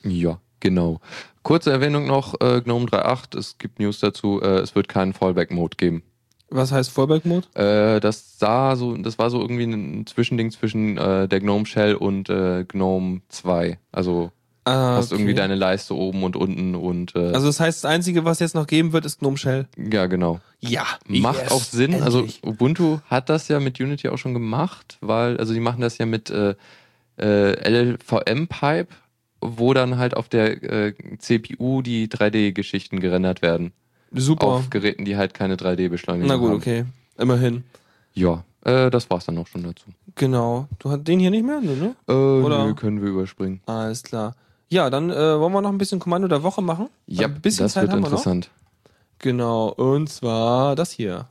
Ja, 0.04 0.40
genau. 0.62 1.02
Kurze 1.44 1.72
Erwähnung 1.72 2.08
noch, 2.08 2.40
äh, 2.40 2.62
GNOME 2.62 2.86
3.8, 2.86 3.38
es 3.38 3.58
gibt 3.58 3.80
News 3.80 4.00
dazu, 4.00 4.42
äh, 4.42 4.60
es 4.60 4.76
wird 4.76 4.88
keinen 4.88 5.12
Fallback-Mode 5.14 5.76
geben. 5.76 6.04
Was 6.50 6.72
heißt 6.72 6.92
Fallback-Mode? 6.92 7.48
Äh, 7.56 8.00
das 8.00 8.38
sah 8.40 8.76
so, 8.76 8.96
das 8.98 9.18
war 9.18 9.30
so 9.30 9.42
irgendwie 9.42 9.64
ein 9.64 10.06
Zwischending 10.06 10.52
zwischen 10.52 10.98
äh, 10.98 11.28
der 11.28 11.40
GNOME 11.40 11.66
Shell 11.66 11.96
und 11.96 12.30
äh, 12.30 12.64
GNOME 12.66 13.22
2. 13.30 13.78
Also 13.92 14.32
Ah, 14.64 14.98
hast 14.98 15.12
irgendwie 15.12 15.32
okay. 15.32 15.40
deine 15.42 15.56
Leiste 15.56 15.96
oben 15.96 16.24
und 16.24 16.36
unten 16.36 16.76
und 16.76 17.16
äh, 17.16 17.32
Also 17.34 17.48
das 17.48 17.60
heißt, 17.60 17.84
das 17.84 17.90
Einzige, 17.90 18.26
was 18.26 18.38
jetzt 18.40 18.54
noch 18.54 18.68
geben 18.68 18.94
wird, 18.94 19.06
ist 19.08 19.20
GNOME 19.20 19.38
Shell. 19.38 19.68
ja, 19.76 20.06
genau. 20.06 20.40
Ja. 20.60 20.86
Macht 21.08 21.50
auch 21.52 21.64
Sinn. 21.64 22.04
Also 22.04 22.28
Ubuntu 22.46 23.00
hat 23.08 23.30
das 23.30 23.48
ja 23.48 23.60
mit 23.60 23.80
Unity 23.80 24.10
auch 24.10 24.20
schon 24.20 24.36
gemacht, 24.36 25.00
weil, 25.02 25.38
also 25.38 25.56
die 25.56 25.60
machen 25.60 25.82
das 25.82 25.98
ja 25.98 26.06
mit 26.06 26.30
äh, 26.30 26.54
äh, 27.18 27.54
LLVM-Pipe, 27.68 28.90
wo 29.42 29.74
dann 29.74 29.98
halt 29.98 30.16
auf 30.16 30.30
der 30.30 30.62
äh, 30.64 30.94
CPU 31.18 31.82
die 31.82 32.08
3D-Geschichten 32.08 33.00
gerendert 33.00 33.42
werden. 33.42 33.74
Super. 34.14 34.48
Auf 34.48 34.70
Geräten, 34.70 35.06
die 35.06 35.18
halt 35.18 35.34
keine 35.34 35.56
3D-Beschleunigung 35.56 36.28
Na 36.28 36.36
gut, 36.36 36.50
haben. 36.50 36.58
okay. 36.58 36.86
Immerhin. 37.18 37.64
Ja, 38.14 38.44
äh, 38.66 38.90
das 38.90 39.10
war's 39.10 39.26
dann 39.26 39.38
auch 39.38 39.48
schon 39.48 39.64
dazu. 39.64 39.86
Genau. 40.16 40.68
Du 40.80 40.92
hast 40.92 41.04
den 41.06 41.20
hier 41.20 41.32
nicht 41.32 41.46
mehr, 41.46 41.62
ne? 41.62 41.76
ne? 41.76 41.96
Äh, 42.08 42.12
Oder- 42.14 42.66
nö, 42.66 42.74
können 42.76 43.02
wir 43.02 43.10
überspringen. 43.10 43.62
Alles 43.66 44.04
klar. 44.04 44.36
Ja, 44.70 44.90
dann 44.90 45.10
äh, 45.10 45.40
wollen 45.40 45.52
wir 45.54 45.62
noch 45.62 45.70
ein 45.72 45.78
bisschen 45.78 46.00
Kommando 46.00 46.28
der 46.28 46.44
Woche 46.44 46.62
machen? 46.62 46.88
Ja, 47.08 47.28
ein 47.28 47.42
bisschen 47.42 47.66
das 47.66 47.74
Zeit 47.74 47.84
wird 47.84 47.92
haben 47.94 48.00
wir 48.00 48.02
noch. 48.04 48.12
interessant. 48.12 48.50
Genau, 49.20 49.70
und 49.70 50.08
zwar 50.10 50.76
das 50.76 50.92
hier. 50.92 51.28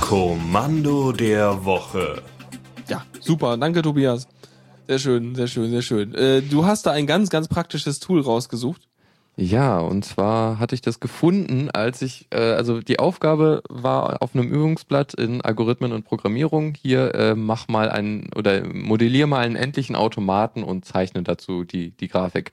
Kommando 0.00 1.12
der 1.12 1.64
Woche. 1.64 2.22
Ja, 2.88 3.02
super. 3.20 3.56
Danke, 3.56 3.82
Tobias. 3.82 4.26
Sehr 4.90 4.98
schön, 4.98 5.36
sehr 5.36 5.46
schön, 5.46 5.70
sehr 5.70 5.82
schön. 5.82 6.14
Äh, 6.16 6.42
du 6.42 6.66
hast 6.66 6.84
da 6.84 6.90
ein 6.90 7.06
ganz, 7.06 7.30
ganz 7.30 7.46
praktisches 7.46 8.00
Tool 8.00 8.20
rausgesucht. 8.20 8.88
Ja, 9.36 9.78
und 9.78 10.04
zwar 10.04 10.58
hatte 10.58 10.74
ich 10.74 10.80
das 10.80 10.98
gefunden, 10.98 11.70
als 11.70 12.02
ich, 12.02 12.26
äh, 12.30 12.54
also 12.54 12.80
die 12.80 12.98
Aufgabe 12.98 13.62
war 13.68 14.20
auf 14.20 14.34
einem 14.34 14.48
Übungsblatt 14.48 15.14
in 15.14 15.42
Algorithmen 15.42 15.92
und 15.92 16.02
Programmierung, 16.02 16.74
hier 16.74 17.14
äh, 17.14 17.36
mach 17.36 17.68
mal 17.68 17.88
einen 17.88 18.30
oder 18.34 18.64
modellier 18.66 19.28
mal 19.28 19.44
einen 19.44 19.54
endlichen 19.54 19.94
Automaten 19.94 20.64
und 20.64 20.84
zeichne 20.84 21.22
dazu 21.22 21.62
die, 21.62 21.92
die 21.92 22.08
Grafik. 22.08 22.50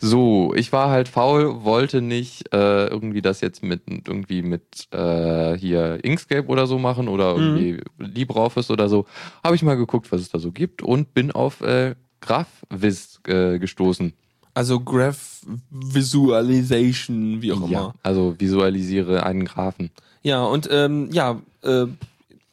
So, 0.00 0.52
ich 0.54 0.72
war 0.72 0.90
halt 0.90 1.08
faul, 1.08 1.64
wollte 1.64 2.00
nicht 2.00 2.52
äh, 2.52 2.86
irgendwie 2.86 3.22
das 3.22 3.40
jetzt 3.40 3.62
mit 3.62 3.82
irgendwie 3.88 4.42
mit 4.42 4.88
äh, 4.92 5.56
hier 5.56 5.98
Inkscape 6.04 6.46
oder 6.48 6.66
so 6.66 6.78
machen 6.78 7.08
oder 7.08 7.34
irgendwie 7.36 7.80
LibreOffice 7.98 8.70
oder 8.70 8.88
so. 8.88 9.06
Habe 9.42 9.56
ich 9.56 9.62
mal 9.62 9.76
geguckt, 9.76 10.10
was 10.12 10.20
es 10.20 10.30
da 10.30 10.38
so 10.38 10.52
gibt 10.52 10.82
und 10.82 11.14
bin 11.14 11.30
auf 11.30 11.60
äh, 11.60 11.94
GraphViz 12.20 13.20
äh, 13.26 13.58
gestoßen. 13.58 14.12
Also 14.54 14.78
Graph 14.80 15.44
Visualization, 15.70 17.42
wie 17.42 17.52
auch 17.52 17.68
Ja, 17.68 17.80
immer. 17.80 17.94
also 18.02 18.34
visualisiere 18.38 19.24
einen 19.24 19.44
Graphen. 19.44 19.90
Ja, 20.22 20.44
und 20.44 20.68
ähm, 20.70 21.08
ja, 21.12 21.40
äh, 21.62 21.86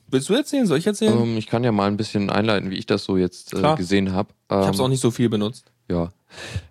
willst 0.10 0.28
du 0.30 0.34
erzählen? 0.34 0.66
Soll 0.66 0.80
ich 0.80 0.88
erzählen? 0.88 1.14
Ähm, 1.22 1.38
ich 1.38 1.48
kann 1.48 1.64
ja 1.64 1.72
mal 1.72 1.88
ein 1.88 1.98
bisschen 1.98 2.30
einleiten, 2.30 2.70
wie 2.72 2.76
ich 2.76 2.86
das 2.86 3.04
so 3.04 3.18
jetzt 3.18 3.54
äh, 3.54 3.76
gesehen 3.76 4.12
habe. 4.14 4.30
Ähm, 4.50 4.60
ich 4.62 4.66
habe 4.66 4.76
es 4.76 4.80
auch 4.82 4.88
nicht 4.88 5.00
so 5.02 5.12
viel 5.12 5.30
benutzt. 5.30 5.72
Ja. 5.90 6.12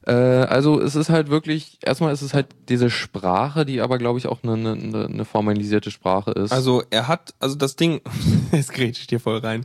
Äh, 0.06 0.12
also 0.12 0.80
es 0.80 0.96
ist 0.96 1.10
halt 1.10 1.30
wirklich, 1.30 1.78
erstmal 1.82 2.12
ist 2.12 2.22
es 2.22 2.34
halt 2.34 2.48
diese 2.68 2.90
Sprache, 2.90 3.64
die 3.64 3.80
aber 3.80 3.98
glaube 3.98 4.18
ich 4.18 4.26
auch 4.26 4.42
eine, 4.42 4.52
eine, 4.52 5.06
eine 5.06 5.24
formalisierte 5.24 5.90
Sprache 5.90 6.32
ist. 6.32 6.52
Also 6.52 6.82
er 6.90 7.08
hat, 7.08 7.34
also 7.38 7.54
das 7.56 7.76
Ding, 7.76 8.00
jetzt 8.52 8.72
grätsch 8.72 9.00
ich 9.00 9.06
dir 9.06 9.20
voll 9.20 9.38
rein. 9.38 9.64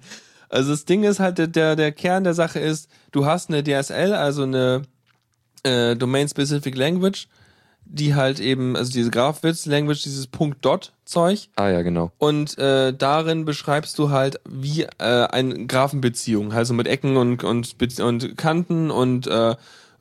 Also 0.50 0.72
das 0.72 0.86
Ding 0.86 1.04
ist 1.04 1.20
halt, 1.20 1.56
der, 1.56 1.76
der 1.76 1.92
Kern 1.92 2.24
der 2.24 2.34
Sache 2.34 2.60
ist, 2.60 2.90
du 3.12 3.26
hast 3.26 3.50
eine 3.50 3.64
DSL, 3.64 4.14
also 4.14 4.44
eine 4.44 4.84
äh, 5.64 5.96
Domain-Specific 5.96 6.76
Language, 6.76 7.28
die 7.86 8.16
halt 8.16 8.40
eben, 8.40 8.76
also 8.76 8.92
diese 8.92 9.12
GraphWiz-Language, 9.12 10.04
dieses 10.04 10.28
Punkt-Dot-Zeug, 10.28 11.50
ah 11.56 11.70
ja, 11.70 11.82
genau. 11.82 12.12
und 12.18 12.58
äh, 12.58 12.94
darin 12.94 13.46
beschreibst 13.46 13.98
du 14.00 14.10
halt 14.10 14.40
wie 14.48 14.84
äh, 14.84 15.28
eine 15.28 15.68
Graphenbeziehung, 15.68 16.52
also 16.52 16.74
mit 16.74 16.88
Ecken 16.88 17.16
und 17.18 17.44
und 17.44 17.76
und 18.00 18.38
Kanten 18.38 18.92
und 18.92 19.28
äh, 19.28 19.56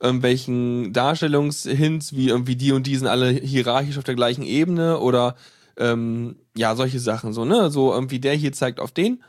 irgendwelchen 0.05 0.93
Darstellungshints 0.93 2.13
wie 2.15 2.29
irgendwie 2.29 2.55
die 2.55 2.71
und 2.71 2.87
die 2.87 2.95
sind 2.95 3.07
alle 3.07 3.29
hierarchisch 3.29 3.97
auf 3.97 4.03
der 4.03 4.15
gleichen 4.15 4.43
Ebene 4.43 4.99
oder 4.99 5.35
ähm, 5.77 6.35
ja 6.55 6.75
solche 6.75 6.99
Sachen 6.99 7.33
so 7.33 7.43
ne 7.45 7.69
so 7.69 7.93
irgendwie 7.93 8.19
der 8.19 8.33
hier 8.33 8.53
zeigt 8.53 8.79
auf 8.79 8.91
den 8.91 9.21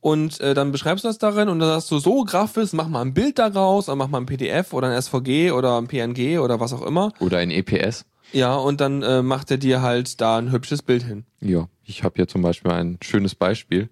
und 0.00 0.38
äh, 0.40 0.52
dann 0.52 0.70
beschreibst 0.72 1.04
du 1.04 1.08
das 1.08 1.16
darin 1.18 1.48
und 1.48 1.58
dann 1.60 1.68
sagst 1.68 1.90
du 1.90 1.98
so 1.98 2.24
Graphisch 2.24 2.72
mach 2.74 2.88
mal 2.88 3.00
ein 3.02 3.14
Bild 3.14 3.38
daraus 3.38 3.88
oder 3.88 3.96
mach 3.96 4.08
mal 4.08 4.18
ein 4.18 4.26
PDF 4.26 4.72
oder 4.72 4.88
ein 4.88 5.00
SVG 5.00 5.52
oder 5.52 5.78
ein 5.78 5.86
PNG 5.86 6.38
oder 6.40 6.60
was 6.60 6.72
auch 6.74 6.82
immer 6.82 7.12
Oder 7.20 7.38
ein 7.38 7.50
EPS. 7.50 8.04
ja 8.32 8.54
und 8.54 8.80
dann 8.80 9.02
äh, 9.02 9.22
macht 9.22 9.50
er 9.50 9.56
dir 9.58 9.80
halt 9.82 10.20
da 10.20 10.36
ein 10.38 10.52
hübsches 10.52 10.82
Bild 10.82 11.04
hin 11.04 11.24
Ja, 11.40 11.68
ich 11.84 12.02
habe 12.04 12.14
hier 12.16 12.28
zum 12.28 12.42
Beispiel 12.42 12.70
ein 12.72 12.98
schönes 13.02 13.34
Beispiel. 13.34 13.88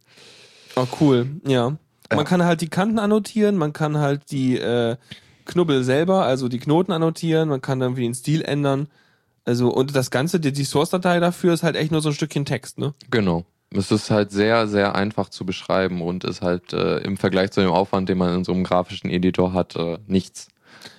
Oh, 0.76 0.86
cool, 1.00 1.26
ja. 1.46 1.76
Ja. 2.10 2.16
Man 2.16 2.26
kann 2.26 2.44
halt 2.44 2.60
die 2.60 2.68
Kanten 2.68 2.98
annotieren, 2.98 3.56
man 3.56 3.72
kann 3.72 3.96
halt 3.96 4.30
die 4.30 4.58
äh, 4.58 4.96
Knubbel 5.44 5.84
selber, 5.84 6.24
also 6.24 6.48
die 6.48 6.58
Knoten 6.58 6.92
annotieren, 6.92 7.48
man 7.48 7.60
kann 7.60 7.80
irgendwie 7.80 8.02
den 8.02 8.14
Stil 8.14 8.42
ändern. 8.42 8.88
Also, 9.44 9.72
und 9.72 9.94
das 9.96 10.10
Ganze, 10.10 10.38
die, 10.38 10.52
die 10.52 10.64
Source-Datei 10.64 11.18
dafür 11.18 11.52
ist 11.52 11.62
halt 11.62 11.76
echt 11.76 11.90
nur 11.90 12.00
so 12.00 12.10
ein 12.10 12.14
Stückchen 12.14 12.44
Text, 12.44 12.78
ne? 12.78 12.94
Genau. 13.10 13.44
Es 13.74 13.90
ist 13.90 14.10
halt 14.10 14.30
sehr, 14.30 14.68
sehr 14.68 14.94
einfach 14.94 15.30
zu 15.30 15.46
beschreiben 15.46 16.02
und 16.02 16.24
ist 16.24 16.42
halt 16.42 16.72
äh, 16.72 16.98
im 16.98 17.16
Vergleich 17.16 17.52
zu 17.52 17.60
dem 17.60 17.70
Aufwand, 17.70 18.08
den 18.08 18.18
man 18.18 18.34
in 18.34 18.44
so 18.44 18.52
einem 18.52 18.64
grafischen 18.64 19.10
Editor 19.10 19.52
hat, 19.54 19.76
äh, 19.76 19.98
nichts. 20.06 20.48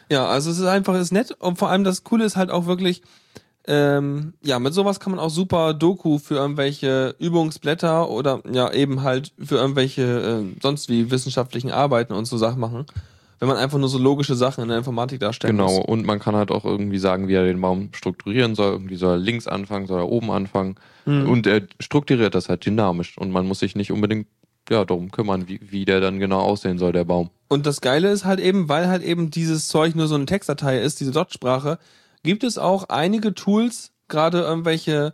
Ja, 0.09 0.25
also 0.25 0.49
es 0.49 0.59
ist 0.59 0.65
einfach, 0.65 0.95
ist 0.95 1.11
nett 1.11 1.31
und 1.39 1.57
vor 1.57 1.69
allem 1.69 1.83
das 1.83 2.03
Coole 2.03 2.25
ist 2.25 2.35
halt 2.35 2.49
auch 2.49 2.65
wirklich, 2.65 3.03
ähm, 3.65 4.33
ja, 4.43 4.59
mit 4.59 4.73
sowas 4.73 4.99
kann 4.99 5.11
man 5.11 5.19
auch 5.19 5.29
super 5.29 5.73
Doku 5.73 6.19
für 6.19 6.35
irgendwelche 6.35 7.15
Übungsblätter 7.19 8.09
oder 8.09 8.41
ja 8.51 8.71
eben 8.71 9.03
halt 9.03 9.31
für 9.39 9.55
irgendwelche 9.55 10.03
äh, 10.03 10.59
sonst 10.61 10.89
wie 10.89 11.11
wissenschaftlichen 11.11 11.71
Arbeiten 11.71 12.13
und 12.13 12.25
so 12.25 12.37
Sachen 12.37 12.59
machen. 12.59 12.85
Wenn 13.43 13.49
man 13.49 13.57
einfach 13.57 13.77
nur 13.77 13.89
so 13.89 13.97
logische 13.97 14.35
Sachen 14.35 14.61
in 14.61 14.69
der 14.69 14.77
Informatik 14.77 15.19
darstellen 15.19 15.57
Genau, 15.57 15.69
muss. 15.79 15.85
und 15.85 16.05
man 16.05 16.17
kann 16.17 16.33
halt 16.33 16.49
auch 16.49 16.63
irgendwie 16.63 16.97
sagen, 16.97 17.27
wie 17.27 17.33
er 17.33 17.43
den 17.43 17.59
Baum 17.59 17.89
strukturieren 17.91 18.55
soll. 18.55 18.71
Irgendwie 18.71 18.95
soll 18.95 19.15
er 19.15 19.17
links 19.17 19.47
anfangen, 19.47 19.85
soll 19.85 19.99
er 19.99 20.07
oben 20.07 20.31
anfangen. 20.31 20.75
Mhm. 21.03 21.29
Und 21.29 21.45
er 21.45 21.63
strukturiert 21.81 22.35
das 22.35 22.47
halt 22.47 22.65
dynamisch. 22.65 23.17
Und 23.17 23.31
man 23.31 23.45
muss 23.45 23.59
sich 23.59 23.75
nicht 23.75 23.91
unbedingt 23.91 24.27
ja, 24.69 24.85
darum 24.85 25.11
kümmern, 25.11 25.49
wie, 25.49 25.59
wie 25.61 25.83
der 25.83 25.99
dann 25.99 26.21
genau 26.21 26.39
aussehen 26.39 26.77
soll, 26.77 26.93
der 26.93 27.03
Baum. 27.03 27.31
Und 27.49 27.65
das 27.65 27.81
Geile 27.81 28.11
ist 28.13 28.23
halt 28.23 28.39
eben, 28.39 28.69
weil 28.69 28.87
halt 28.87 29.03
eben 29.03 29.29
dieses 29.29 29.67
Zeug 29.67 29.93
nur 29.93 30.07
so 30.07 30.15
eine 30.15 30.25
Textdatei 30.25 30.79
ist, 30.79 31.01
diese 31.01 31.11
Dot-Sprache, 31.11 31.79
gibt 32.23 32.45
es 32.45 32.57
auch 32.57 32.85
einige 32.87 33.33
Tools, 33.33 33.91
gerade 34.07 34.39
irgendwelche, 34.39 35.13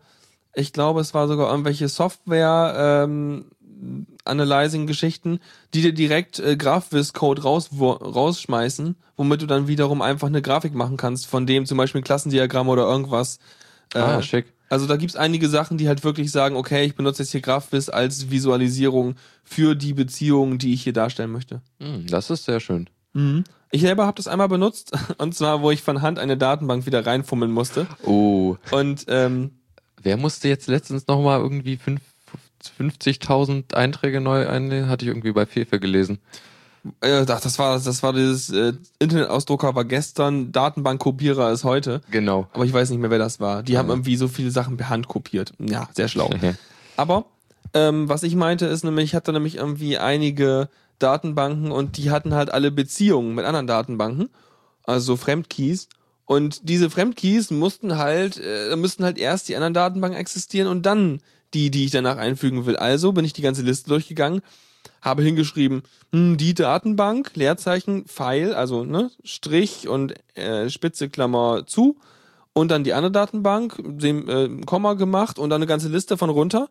ich 0.53 0.71
glaube, 0.71 1.01
es 1.01 1.15
war 1.15 1.27
sogar 1.27 1.49
irgendwelche 1.49 1.87
Software, 1.87 2.75
ähm, 3.07 3.45
Analyzing-Geschichten, 4.25 5.39
die 5.73 5.81
dir 5.81 5.93
direkt 5.93 6.39
äh, 6.39 6.55
GraphViz-Code 6.55 7.43
raus, 7.43 7.69
wo, 7.71 7.91
rausschmeißen, 7.91 8.95
womit 9.17 9.41
du 9.41 9.45
dann 9.45 9.67
wiederum 9.67 10.01
einfach 10.01 10.27
eine 10.27 10.41
Grafik 10.41 10.73
machen 10.73 10.97
kannst, 10.97 11.27
von 11.27 11.45
dem 11.45 11.65
zum 11.65 11.77
Beispiel 11.77 12.01
ein 12.01 12.03
Klassendiagramm 12.03 12.69
oder 12.69 12.83
irgendwas. 12.83 13.39
Äh, 13.93 13.99
ah, 13.99 14.21
schick. 14.21 14.53
also 14.69 14.85
da 14.85 14.97
gibt's 14.97 15.15
einige 15.15 15.49
Sachen, 15.49 15.77
die 15.77 15.87
halt 15.87 16.03
wirklich 16.03 16.31
sagen, 16.31 16.55
okay, 16.55 16.85
ich 16.85 16.95
benutze 16.95 17.23
jetzt 17.23 17.31
hier 17.31 17.41
GraphViz 17.41 17.89
als 17.89 18.29
Visualisierung 18.29 19.15
für 19.43 19.75
die 19.75 19.93
Beziehungen, 19.93 20.57
die 20.59 20.73
ich 20.73 20.83
hier 20.83 20.93
darstellen 20.93 21.31
möchte. 21.31 21.61
Hm, 21.79 22.05
das 22.07 22.29
ist 22.29 22.45
sehr 22.45 22.59
schön. 22.59 22.89
Ich 23.71 23.81
selber 23.81 24.05
habe 24.05 24.15
das 24.15 24.27
einmal 24.27 24.47
benutzt, 24.47 24.91
und 25.17 25.33
zwar, 25.35 25.61
wo 25.61 25.71
ich 25.71 25.81
von 25.81 26.01
Hand 26.01 26.19
eine 26.19 26.37
Datenbank 26.37 26.85
wieder 26.85 27.05
reinfummeln 27.05 27.51
musste. 27.51 27.87
Oh, 28.03 28.57
Und 28.71 29.05
ähm, 29.07 29.51
wer 30.01 30.17
musste 30.17 30.47
jetzt 30.47 30.67
letztens 30.67 31.07
nochmal 31.07 31.39
irgendwie 31.39 31.77
fünf- 31.77 32.01
50.000 32.77 33.73
Einträge 33.73 34.21
neu 34.21 34.47
einlegen? 34.47 34.89
Hatte 34.89 35.05
ich 35.05 35.09
irgendwie 35.09 35.31
bei 35.31 35.45
Fefe 35.45 35.79
gelesen. 35.79 36.19
äh, 37.01 37.25
ach, 37.27 37.41
das 37.41 37.59
war 37.59 37.79
das 37.79 38.03
war 38.03 38.13
dieses 38.13 38.49
äh, 38.49 38.73
Internetausdrucker 38.99 39.75
war 39.75 39.85
gestern, 39.85 40.51
Datenbankkopierer 40.51 41.51
ist 41.51 41.63
heute. 41.63 42.01
Genau. 42.11 42.47
Aber 42.53 42.65
ich 42.65 42.73
weiß 42.73 42.89
nicht 42.89 42.99
mehr, 42.99 43.09
wer 43.11 43.19
das 43.19 43.39
war. 43.39 43.63
Die 43.63 43.77
haben 43.77 43.89
Ah. 43.89 43.93
irgendwie 43.93 44.15
so 44.15 44.27
viele 44.27 44.51
Sachen 44.51 44.77
per 44.77 44.89
Hand 44.89 45.07
kopiert. 45.07 45.53
Ja, 45.59 45.89
sehr 45.93 46.07
schlau. 46.07 46.29
Aber 46.97 47.25
ähm, 47.73 48.09
was 48.09 48.23
ich 48.23 48.35
meinte 48.35 48.65
ist 48.65 48.83
nämlich, 48.83 49.05
ich 49.05 49.15
hatte 49.15 49.31
nämlich 49.33 49.55
irgendwie 49.55 49.97
einige 49.97 50.69
Datenbanken 50.99 51.71
und 51.71 51.97
die 51.97 52.11
hatten 52.11 52.33
halt 52.33 52.51
alle 52.51 52.71
Beziehungen 52.71 53.35
mit 53.35 53.45
anderen 53.45 53.67
Datenbanken, 53.67 54.29
also 54.83 55.15
Fremdkeys. 55.15 55.87
Und 56.25 56.67
diese 56.69 56.89
Fremdkeys 56.89 57.49
mussten 57.51 57.97
halt, 57.97 58.39
äh, 58.43 58.75
müssten 58.75 59.03
halt 59.03 59.17
erst 59.17 59.49
die 59.49 59.55
anderen 59.55 59.73
Datenbanken 59.73 60.19
existieren 60.19 60.67
und 60.67 60.85
dann 60.85 61.21
die, 61.53 61.71
die 61.71 61.85
ich 61.85 61.91
danach 61.91 62.17
einfügen 62.17 62.65
will. 62.65 62.75
Also 62.75 63.11
bin 63.11 63.25
ich 63.25 63.33
die 63.33 63.41
ganze 63.41 63.61
Liste 63.61 63.89
durchgegangen, 63.89 64.41
habe 65.01 65.23
hingeschrieben, 65.23 65.83
hm, 66.11 66.37
die 66.37 66.53
Datenbank, 66.53 67.31
Leerzeichen, 67.35 68.05
Pfeil, 68.05 68.53
also 68.53 68.83
ne, 68.83 69.11
Strich 69.23 69.87
und 69.87 70.13
äh, 70.35 70.69
Spitze 70.69 71.09
Klammer 71.09 71.65
zu 71.65 71.97
und 72.53 72.69
dann 72.71 72.83
die 72.83 72.93
andere 72.93 73.11
Datenbank, 73.11 73.75
dem 73.79 74.29
äh, 74.29 74.65
Komma 74.65 74.93
gemacht 74.93 75.39
und 75.39 75.49
dann 75.49 75.61
eine 75.61 75.67
ganze 75.67 75.89
Liste 75.89 76.17
von 76.17 76.29
runter. 76.29 76.69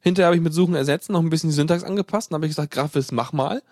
Hinterher 0.00 0.26
habe 0.26 0.36
ich 0.36 0.42
mit 0.42 0.54
Suchen 0.54 0.74
ersetzen 0.74 1.12
noch 1.12 1.20
ein 1.20 1.30
bisschen 1.30 1.50
die 1.50 1.56
Syntax 1.56 1.82
angepasst 1.84 2.30
und 2.30 2.34
habe 2.36 2.46
ich 2.46 2.50
gesagt, 2.50 2.72
Graphis, 2.72 3.12
mach 3.12 3.32
mal. 3.32 3.62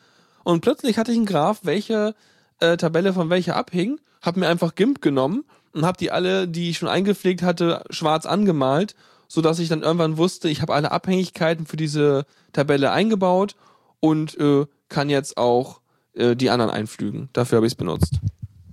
Und 0.45 0.61
plötzlich 0.61 0.99
hatte 0.99 1.13
ich 1.13 1.17
einen 1.17 1.27
Graph, 1.27 1.61
welche 1.63 2.15
äh, 2.61 2.77
Tabelle 2.77 3.13
von 3.13 3.31
welcher 3.31 3.57
abhing, 3.57 3.99
habe 4.23 4.41
mir 4.41 4.49
einfach 4.49 4.75
GIMP 4.75 5.01
genommen 5.01 5.45
und 5.73 5.85
habe 5.85 5.99
die 5.99 6.11
alle, 6.11 6.49
die 6.49 6.71
ich 6.71 6.79
schon 6.79 6.89
eingepflegt 6.89 7.43
hatte, 7.43 7.85
schwarz 7.91 8.27
angemalt, 8.27 8.95
so 9.29 9.41
dass 9.41 9.59
ich 9.59 9.69
dann 9.69 9.83
irgendwann 9.83 10.17
wusste, 10.17 10.49
ich 10.49 10.63
habe 10.63 10.75
alle 10.75 10.93
Abhängigkeiten 10.93 11.67
für 11.67 11.77
diese 11.77 12.27
Tabelle 12.53 12.91
eingebaut 12.91 13.57
und 14.01 14.39
äh, 14.39 14.67
kann 14.89 15.11
jetzt 15.11 15.37
auch 15.37 15.81
äh, 16.15 16.37
die 16.37 16.51
anderen 16.51 16.71
einflügen. 16.71 17.29
Dafür 17.33 17.57
habe 17.57 17.67
ich 17.67 17.73
es 17.73 17.77
benutzt. 17.77 18.21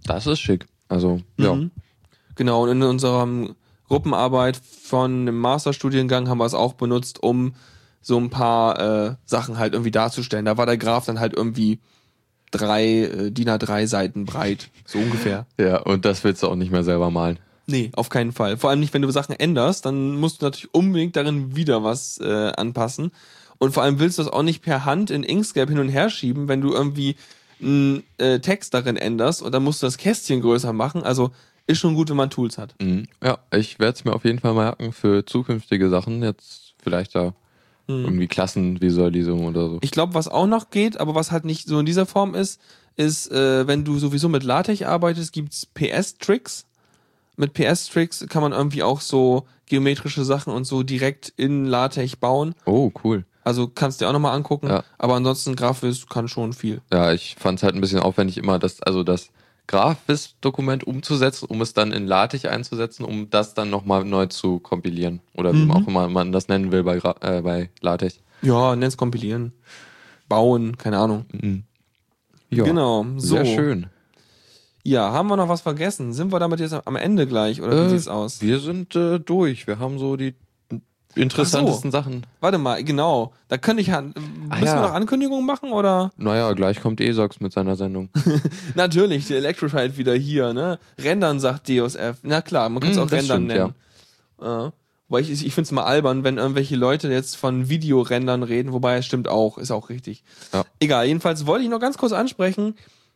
Das 0.05 0.27
ist 0.27 0.39
schick. 0.39 0.65
Also, 0.87 1.21
ja. 1.37 1.55
Mhm. 1.55 1.71
Genau, 2.35 2.63
und 2.63 2.69
in 2.69 2.83
unserem 2.83 3.55
Gruppenarbeit 3.87 4.57
von 4.57 5.25
dem 5.25 5.39
Masterstudiengang 5.39 6.27
haben 6.27 6.39
wir 6.39 6.45
es 6.45 6.53
auch 6.53 6.73
benutzt, 6.73 7.21
um 7.21 7.53
so 8.01 8.17
ein 8.17 8.29
paar 8.29 8.79
äh, 8.79 9.15
Sachen 9.25 9.57
halt 9.57 9.73
irgendwie 9.73 9.91
darzustellen. 9.91 10.45
Da 10.45 10.57
war 10.57 10.65
der 10.65 10.77
Graph 10.77 11.05
dann 11.05 11.19
halt 11.19 11.33
irgendwie 11.33 11.79
drei 12.51 12.85
äh, 12.85 13.31
DIN 13.31 13.49
A3 13.49 13.87
Seiten 13.87 14.25
breit, 14.25 14.69
so 14.85 14.99
ungefähr. 14.99 15.45
Ja, 15.59 15.81
und 15.81 16.05
das 16.05 16.23
willst 16.23 16.43
du 16.43 16.47
auch 16.47 16.55
nicht 16.55 16.71
mehr 16.71 16.83
selber 16.83 17.11
malen. 17.11 17.39
Nee, 17.65 17.91
auf 17.95 18.09
keinen 18.09 18.31
Fall. 18.33 18.57
Vor 18.57 18.69
allem 18.69 18.79
nicht, 18.81 18.93
wenn 18.93 19.01
du 19.01 19.09
Sachen 19.11 19.35
änderst, 19.35 19.85
dann 19.85 20.15
musst 20.19 20.41
du 20.41 20.45
natürlich 20.45 20.73
unbedingt 20.73 21.15
darin 21.15 21.55
wieder 21.55 21.83
was 21.83 22.17
äh, 22.19 22.51
anpassen. 22.57 23.11
Und 23.57 23.73
vor 23.73 23.83
allem 23.83 23.99
willst 23.99 24.17
du 24.17 24.23
das 24.23 24.31
auch 24.33 24.43
nicht 24.43 24.61
per 24.61 24.83
Hand 24.85 25.09
in 25.09 25.23
Inkscape 25.23 25.71
hin 25.71 25.79
und 25.79 25.87
her 25.89 26.09
schieben, 26.09 26.47
wenn 26.49 26.59
du 26.61 26.73
irgendwie 26.73 27.15
einen 27.61 28.03
äh, 28.17 28.39
Text 28.39 28.73
darin 28.73 28.97
änderst 28.97 29.41
und 29.41 29.53
dann 29.53 29.63
musst 29.63 29.81
du 29.81 29.87
das 29.87 29.97
Kästchen 29.97 30.41
größer 30.41 30.73
machen. 30.73 31.03
Also 31.03 31.31
ist 31.65 31.79
schon 31.79 31.95
gut, 31.95 32.09
wenn 32.09 32.17
man 32.17 32.29
Tools 32.29 32.57
hat. 32.57 32.75
Mhm. 32.81 33.07
Ja, 33.23 33.37
ich 33.55 33.79
werde 33.79 33.95
es 33.97 34.03
mir 34.03 34.11
auf 34.13 34.25
jeden 34.25 34.39
Fall 34.39 34.53
merken 34.53 34.91
für 34.91 35.25
zukünftige 35.25 35.89
Sachen. 35.89 36.21
Jetzt 36.23 36.73
vielleicht 36.83 37.15
da 37.15 37.33
Mhm. 37.87 38.05
irgendwie 38.05 38.27
Klassenvisualisierung 38.27 39.45
oder 39.45 39.69
so. 39.69 39.77
Ich 39.81 39.91
glaube, 39.91 40.13
was 40.13 40.27
auch 40.29 40.47
noch 40.47 40.69
geht, 40.69 40.99
aber 40.99 41.15
was 41.15 41.31
halt 41.31 41.43
nicht 41.43 41.67
so 41.67 41.79
in 41.79 41.85
dieser 41.85 42.05
Form 42.05 42.33
ist, 42.33 42.59
ist, 42.95 43.29
äh, 43.31 43.67
wenn 43.67 43.83
du 43.83 43.97
sowieso 43.99 44.29
mit 44.29 44.43
LaTeX 44.43 44.83
arbeitest, 44.83 45.33
gibt's 45.33 45.65
PS-Tricks. 45.65 46.65
Mit 47.35 47.53
PS-Tricks 47.53 48.25
kann 48.29 48.41
man 48.43 48.51
irgendwie 48.51 48.83
auch 48.83 49.01
so 49.01 49.45
geometrische 49.65 50.23
Sachen 50.23 50.53
und 50.53 50.65
so 50.65 50.83
direkt 50.83 51.33
in 51.35 51.65
LaTeX 51.65 52.15
bauen. 52.17 52.53
Oh, 52.65 52.91
cool. 53.03 53.25
Also 53.43 53.67
kannst 53.67 53.99
du 53.99 54.05
dir 54.05 54.09
auch 54.09 54.13
nochmal 54.13 54.35
angucken. 54.35 54.67
Ja. 54.67 54.83
Aber 54.97 55.15
ansonsten 55.15 55.55
Graphisch 55.55 56.05
kann 56.07 56.27
schon 56.27 56.53
viel. 56.53 56.81
Ja, 56.93 57.11
ich 57.11 57.35
fand 57.39 57.59
es 57.59 57.63
halt 57.63 57.75
ein 57.75 57.81
bisschen 57.81 57.99
aufwendig, 57.99 58.37
immer 58.37 58.59
das, 58.59 58.81
also 58.83 59.03
das 59.03 59.29
Graphisch-Dokument 59.67 60.83
umzusetzen, 60.85 61.45
um 61.49 61.61
es 61.61 61.73
dann 61.73 61.91
in 61.91 62.07
LaTeX 62.07 62.45
einzusetzen, 62.45 63.03
um 63.05 63.29
das 63.29 63.53
dann 63.53 63.69
nochmal 63.69 64.05
neu 64.05 64.27
zu 64.27 64.59
kompilieren. 64.59 65.21
Oder 65.35 65.53
wie 65.53 65.65
Mhm. 65.65 65.71
auch 65.71 65.87
immer 65.87 66.07
man 66.09 66.31
das 66.31 66.47
nennen 66.47 66.71
will 66.71 66.83
bei, 66.83 66.97
Gra 66.99 67.15
äh, 67.21 67.41
bei 67.41 67.69
LaTeX. 67.81 68.19
Ja, 68.41 68.75
nenn's 68.75 68.97
kompilieren. 68.97 69.53
Bauen, 70.29 70.77
keine 70.77 70.97
Ahnung. 70.99 71.25
Ja, 72.49 72.63
Genau, 72.63 73.05
so. 73.17 73.35
Sehr 73.35 73.45
schön. 73.45 73.87
Ja, 74.85 75.11
haben 75.13 75.29
wir 75.29 75.37
noch 75.37 75.47
was 75.49 75.61
vergessen? 75.61 76.11
Sind 76.13 76.31
wir 76.33 76.39
damit 76.39 76.59
jetzt 76.59 76.73
am 76.85 76.95
Ende 76.95 77.25
gleich 77.25 77.61
oder 77.61 77.71
wie 77.83 77.85
Äh, 77.85 77.89
sieht's 77.89 78.07
aus? 78.09 78.41
Wir 78.41 78.59
sind 78.59 78.95
äh, 78.95 79.19
durch. 79.19 79.65
Wir 79.65 79.79
haben 79.79 79.97
so 79.97 80.17
die 80.17 80.35
interessantesten 81.15 81.91
Sachen. 81.91 82.25
Warte 82.41 82.57
mal, 82.57 82.83
genau. 82.83 83.33
Da 83.47 83.57
könnte 83.57 83.81
ich 83.81 83.87
ja. 83.87 84.01
Müssen 84.01 84.15
Ah, 84.49 84.59
wir 84.59 84.65
ja. 84.65 84.81
noch 84.81 84.93
Ankündigungen 84.93 85.45
machen 85.45 85.71
oder? 85.71 86.11
Naja, 86.17 86.51
gleich 86.53 86.81
kommt 86.81 86.99
ESOX 86.99 87.39
mit 87.39 87.53
seiner 87.53 87.75
Sendung. 87.75 88.09
Natürlich, 88.75 89.27
der 89.27 89.37
Electroscheit 89.37 89.97
wieder 89.97 90.15
hier, 90.15 90.53
ne? 90.53 90.79
Rendern 90.99 91.39
sagt 91.39 91.69
DOSF. 91.69 92.17
Na 92.23 92.41
klar, 92.41 92.67
man 92.69 92.81
kann 92.81 92.91
es 92.91 92.97
Hm, 92.97 93.03
auch 93.03 93.11
Rendern 93.11 93.25
stimmt, 93.25 93.47
nennen. 93.47 93.73
Ja. 94.41 94.73
Weil 95.07 95.21
ich, 95.21 95.45
ich 95.45 95.53
finde 95.53 95.67
es 95.67 95.71
mal 95.71 95.83
albern, 95.83 96.23
wenn 96.23 96.37
irgendwelche 96.39 96.75
Leute 96.75 97.07
jetzt 97.09 97.35
von 97.37 97.69
Videorendern 97.69 98.41
reden, 98.41 98.73
wobei 98.73 98.97
es 98.97 99.05
stimmt 99.05 99.27
auch, 99.27 99.57
ist 99.59 99.69
auch 99.71 99.89
richtig. 99.89 100.23
Ja. 100.51 100.63
Egal, 100.79 101.05
jedenfalls 101.05 101.45
wollte 101.45 101.63
ich 101.63 101.69
noch 101.69 101.79
ganz 101.79 101.97
kurz 101.99 102.11
ansprechen, 102.13 102.75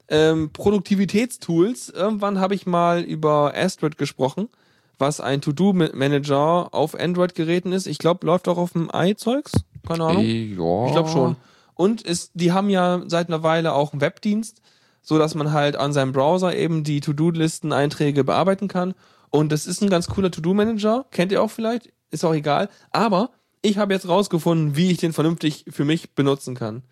ähm, 0.10 0.51
Produktivitätstools. 0.51 1.89
Irgendwann 1.89 2.39
habe 2.39 2.55
ich 2.55 2.66
mal 2.66 3.01
über 3.01 3.53
Astrid 3.55 3.97
gesprochen, 3.97 4.49
was 4.97 5.20
ein 5.20 5.41
To-Do-Manager 5.41 6.74
auf 6.74 6.99
Android-Geräten 6.99 7.72
ist. 7.72 7.88
Ich 7.88 7.97
glaube, 7.97 8.26
läuft 8.26 8.47
auch 8.47 8.58
auf 8.58 8.74
dem 8.74 8.89
i-Zeugs. 8.93 9.51
Keine 9.88 10.05
Ahnung. 10.05 10.24
Äh, 10.24 10.55
ja. 10.55 10.86
Ich 10.88 10.91
glaube 10.91 11.10
schon. 11.10 11.36
Und 11.76 12.01
ist, 12.01 12.32
die 12.34 12.51
haben 12.51 12.70
ja 12.70 13.03
seit 13.08 13.28
einer 13.28 13.43
Weile 13.43 13.74
auch 13.74 13.93
einen 13.93 14.01
Webdienst, 14.01 14.62
so 15.01 15.20
dass 15.20 15.36
man 15.36 15.51
halt 15.51 15.76
an 15.76 15.93
seinem 15.93 16.12
Browser 16.12 16.55
eben 16.55 16.84
die 16.84 17.01
To-Do-Listen-Einträge 17.01 18.24
bearbeiten 18.24 18.68
kann. 18.68 18.95
Und 19.30 19.51
das 19.51 19.68
ist 19.68 19.82
ein 19.82 19.89
ganz 19.89 20.08
cooler 20.08 20.32
To-Do-Manager. 20.32 21.05
Kennt 21.12 21.32
ihr 21.32 21.41
auch 21.41 21.51
vielleicht? 21.51 21.93
Ist 22.10 22.26
auch 22.26 22.34
egal. 22.34 22.70
Aber 22.91 23.30
ich 23.62 23.78
habe 23.78 23.93
jetzt 23.93 24.08
rausgefunden, 24.08 24.76
wie 24.76 24.91
ich 24.91 24.97
den 24.97 25.14
vernünftig 25.14 25.66
für 25.70 25.86
mich 25.86 26.12
benutzen 26.12 26.55
kann. 26.55 26.84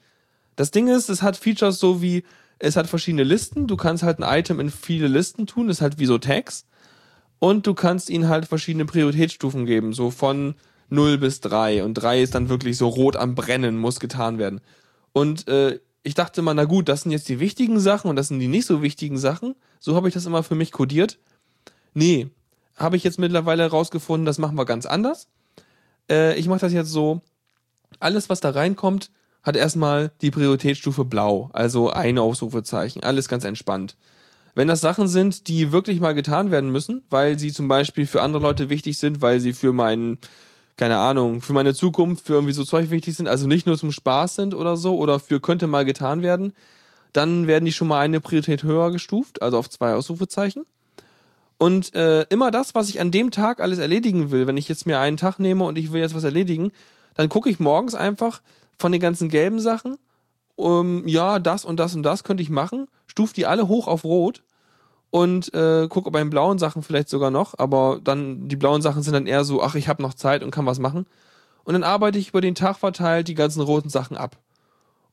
Das 0.55 0.71
Ding 0.71 0.87
ist, 0.87 1.09
es 1.09 1.21
hat 1.21 1.37
Features 1.37 1.79
so 1.79 2.01
wie, 2.01 2.23
es 2.59 2.75
hat 2.75 2.87
verschiedene 2.87 3.23
Listen. 3.23 3.67
Du 3.67 3.77
kannst 3.77 4.03
halt 4.03 4.19
ein 4.19 4.39
Item 4.39 4.59
in 4.59 4.69
viele 4.69 5.07
Listen 5.07 5.47
tun. 5.47 5.67
Das 5.67 5.77
ist 5.77 5.81
halt 5.81 5.99
wie 5.99 6.05
so 6.05 6.17
Tags. 6.17 6.65
Und 7.39 7.67
du 7.67 7.73
kannst 7.73 8.09
ihnen 8.09 8.29
halt 8.29 8.45
verschiedene 8.45 8.85
Prioritätsstufen 8.85 9.65
geben. 9.65 9.93
So 9.93 10.11
von 10.11 10.55
0 10.89 11.17
bis 11.17 11.41
3. 11.41 11.83
Und 11.83 11.95
3 11.95 12.21
ist 12.21 12.35
dann 12.35 12.49
wirklich 12.49 12.77
so 12.77 12.87
rot 12.87 13.15
am 13.15 13.35
Brennen, 13.35 13.77
muss 13.77 13.99
getan 13.99 14.37
werden. 14.37 14.61
Und 15.13 15.47
äh, 15.47 15.79
ich 16.03 16.13
dachte 16.13 16.41
mal, 16.41 16.53
na 16.53 16.65
gut, 16.65 16.87
das 16.87 17.01
sind 17.01 17.11
jetzt 17.11 17.29
die 17.29 17.39
wichtigen 17.39 17.79
Sachen 17.79 18.09
und 18.09 18.15
das 18.15 18.27
sind 18.27 18.39
die 18.39 18.47
nicht 18.47 18.65
so 18.65 18.81
wichtigen 18.81 19.17
Sachen. 19.17 19.55
So 19.79 19.95
habe 19.95 20.07
ich 20.07 20.13
das 20.13 20.25
immer 20.25 20.43
für 20.43 20.55
mich 20.55 20.71
kodiert. 20.71 21.17
Nee, 21.93 22.29
habe 22.75 22.97
ich 22.97 23.03
jetzt 23.03 23.19
mittlerweile 23.19 23.63
herausgefunden, 23.63 24.25
das 24.25 24.37
machen 24.37 24.57
wir 24.57 24.65
ganz 24.65 24.85
anders. 24.85 25.27
Äh, 26.09 26.37
ich 26.37 26.47
mache 26.47 26.59
das 26.59 26.73
jetzt 26.73 26.91
so, 26.91 27.21
alles, 27.99 28.29
was 28.29 28.39
da 28.39 28.51
reinkommt, 28.51 29.11
hat 29.45 29.55
erstmal 29.55 30.11
die 30.21 30.31
Prioritätsstufe 30.31 31.05
blau, 31.05 31.49
also 31.53 31.91
ein 31.91 32.17
Ausrufezeichen, 32.17 33.03
alles 33.03 33.29
ganz 33.29 33.45
entspannt. 33.45 33.95
Wenn 34.55 34.67
das 34.67 34.81
Sachen 34.81 35.07
sind, 35.07 35.47
die 35.47 35.71
wirklich 35.71 35.99
mal 35.99 36.15
getan 36.15 36.49
werden 36.49 36.71
müssen, 36.71 37.03
weil 37.09 37.37
sie 37.37 37.53
zum 37.53 37.67
Beispiel 37.67 38.07
für 38.07 38.21
andere 38.21 38.41
Leute 38.41 38.69
wichtig 38.69 38.97
sind, 38.97 39.21
weil 39.21 39.39
sie 39.39 39.53
für 39.53 39.71
meinen, 39.71 40.17
keine 40.77 40.97
Ahnung, 40.97 41.41
für 41.41 41.53
meine 41.53 41.75
Zukunft, 41.75 42.25
für 42.25 42.33
irgendwie 42.33 42.53
so 42.53 42.63
Zeug 42.63 42.89
wichtig 42.89 43.15
sind, 43.15 43.27
also 43.27 43.47
nicht 43.47 43.67
nur 43.67 43.77
zum 43.77 43.91
Spaß 43.91 44.35
sind 44.35 44.55
oder 44.55 44.77
so, 44.77 44.97
oder 44.97 45.19
für 45.19 45.39
könnte 45.39 45.67
mal 45.67 45.85
getan 45.85 46.23
werden, 46.23 46.53
dann 47.13 47.47
werden 47.47 47.65
die 47.65 47.73
schon 47.73 47.87
mal 47.87 47.99
eine 47.99 48.21
Priorität 48.21 48.63
höher 48.63 48.91
gestuft, 48.91 49.41
also 49.41 49.57
auf 49.57 49.69
zwei 49.69 49.93
Ausrufezeichen. 49.93 50.65
Und 51.57 51.93
äh, 51.93 52.23
immer 52.23 52.49
das, 52.49 52.75
was 52.75 52.89
ich 52.89 52.99
an 52.99 53.11
dem 53.11 53.31
Tag 53.31 53.61
alles 53.61 53.79
erledigen 53.79 54.31
will, 54.31 54.47
wenn 54.47 54.57
ich 54.57 54.67
jetzt 54.67 54.85
mir 54.85 54.99
einen 54.99 55.17
Tag 55.17 55.37
nehme 55.37 55.65
und 55.65 55.77
ich 55.77 55.93
will 55.93 56.01
jetzt 56.01 56.15
was 56.15 56.23
erledigen, 56.23 56.71
dann 57.13 57.29
gucke 57.29 57.49
ich 57.49 57.59
morgens 57.59 57.95
einfach 57.95 58.41
von 58.77 58.91
den 58.91 59.01
ganzen 59.01 59.29
gelben 59.29 59.59
Sachen, 59.59 59.97
um, 60.55 61.07
ja, 61.07 61.39
das 61.39 61.65
und 61.65 61.79
das 61.79 61.95
und 61.95 62.03
das 62.03 62.23
könnte 62.23 62.43
ich 62.43 62.49
machen, 62.49 62.87
stuf 63.07 63.33
die 63.33 63.45
alle 63.45 63.67
hoch 63.67 63.87
auf 63.87 64.03
rot 64.03 64.43
und 65.09 65.53
äh, 65.53 65.87
gucke 65.89 66.11
bei 66.11 66.19
den 66.19 66.29
blauen 66.29 66.59
Sachen 66.59 66.83
vielleicht 66.83 67.09
sogar 67.09 67.31
noch, 67.31 67.57
aber 67.57 67.99
dann 68.03 68.47
die 68.47 68.55
blauen 68.55 68.81
Sachen 68.81 69.01
sind 69.01 69.13
dann 69.13 69.27
eher 69.27 69.43
so, 69.43 69.61
ach, 69.61 69.75
ich 69.75 69.87
habe 69.87 70.01
noch 70.01 70.13
Zeit 70.13 70.43
und 70.43 70.51
kann 70.51 70.65
was 70.65 70.79
machen. 70.79 71.05
Und 71.63 71.73
dann 71.73 71.83
arbeite 71.83 72.19
ich 72.19 72.29
über 72.29 72.41
den 72.41 72.55
Tag 72.55 72.77
verteilt 72.77 73.27
die 73.27 73.33
ganzen 73.33 73.61
roten 73.61 73.89
Sachen 73.89 74.17
ab. 74.17 74.37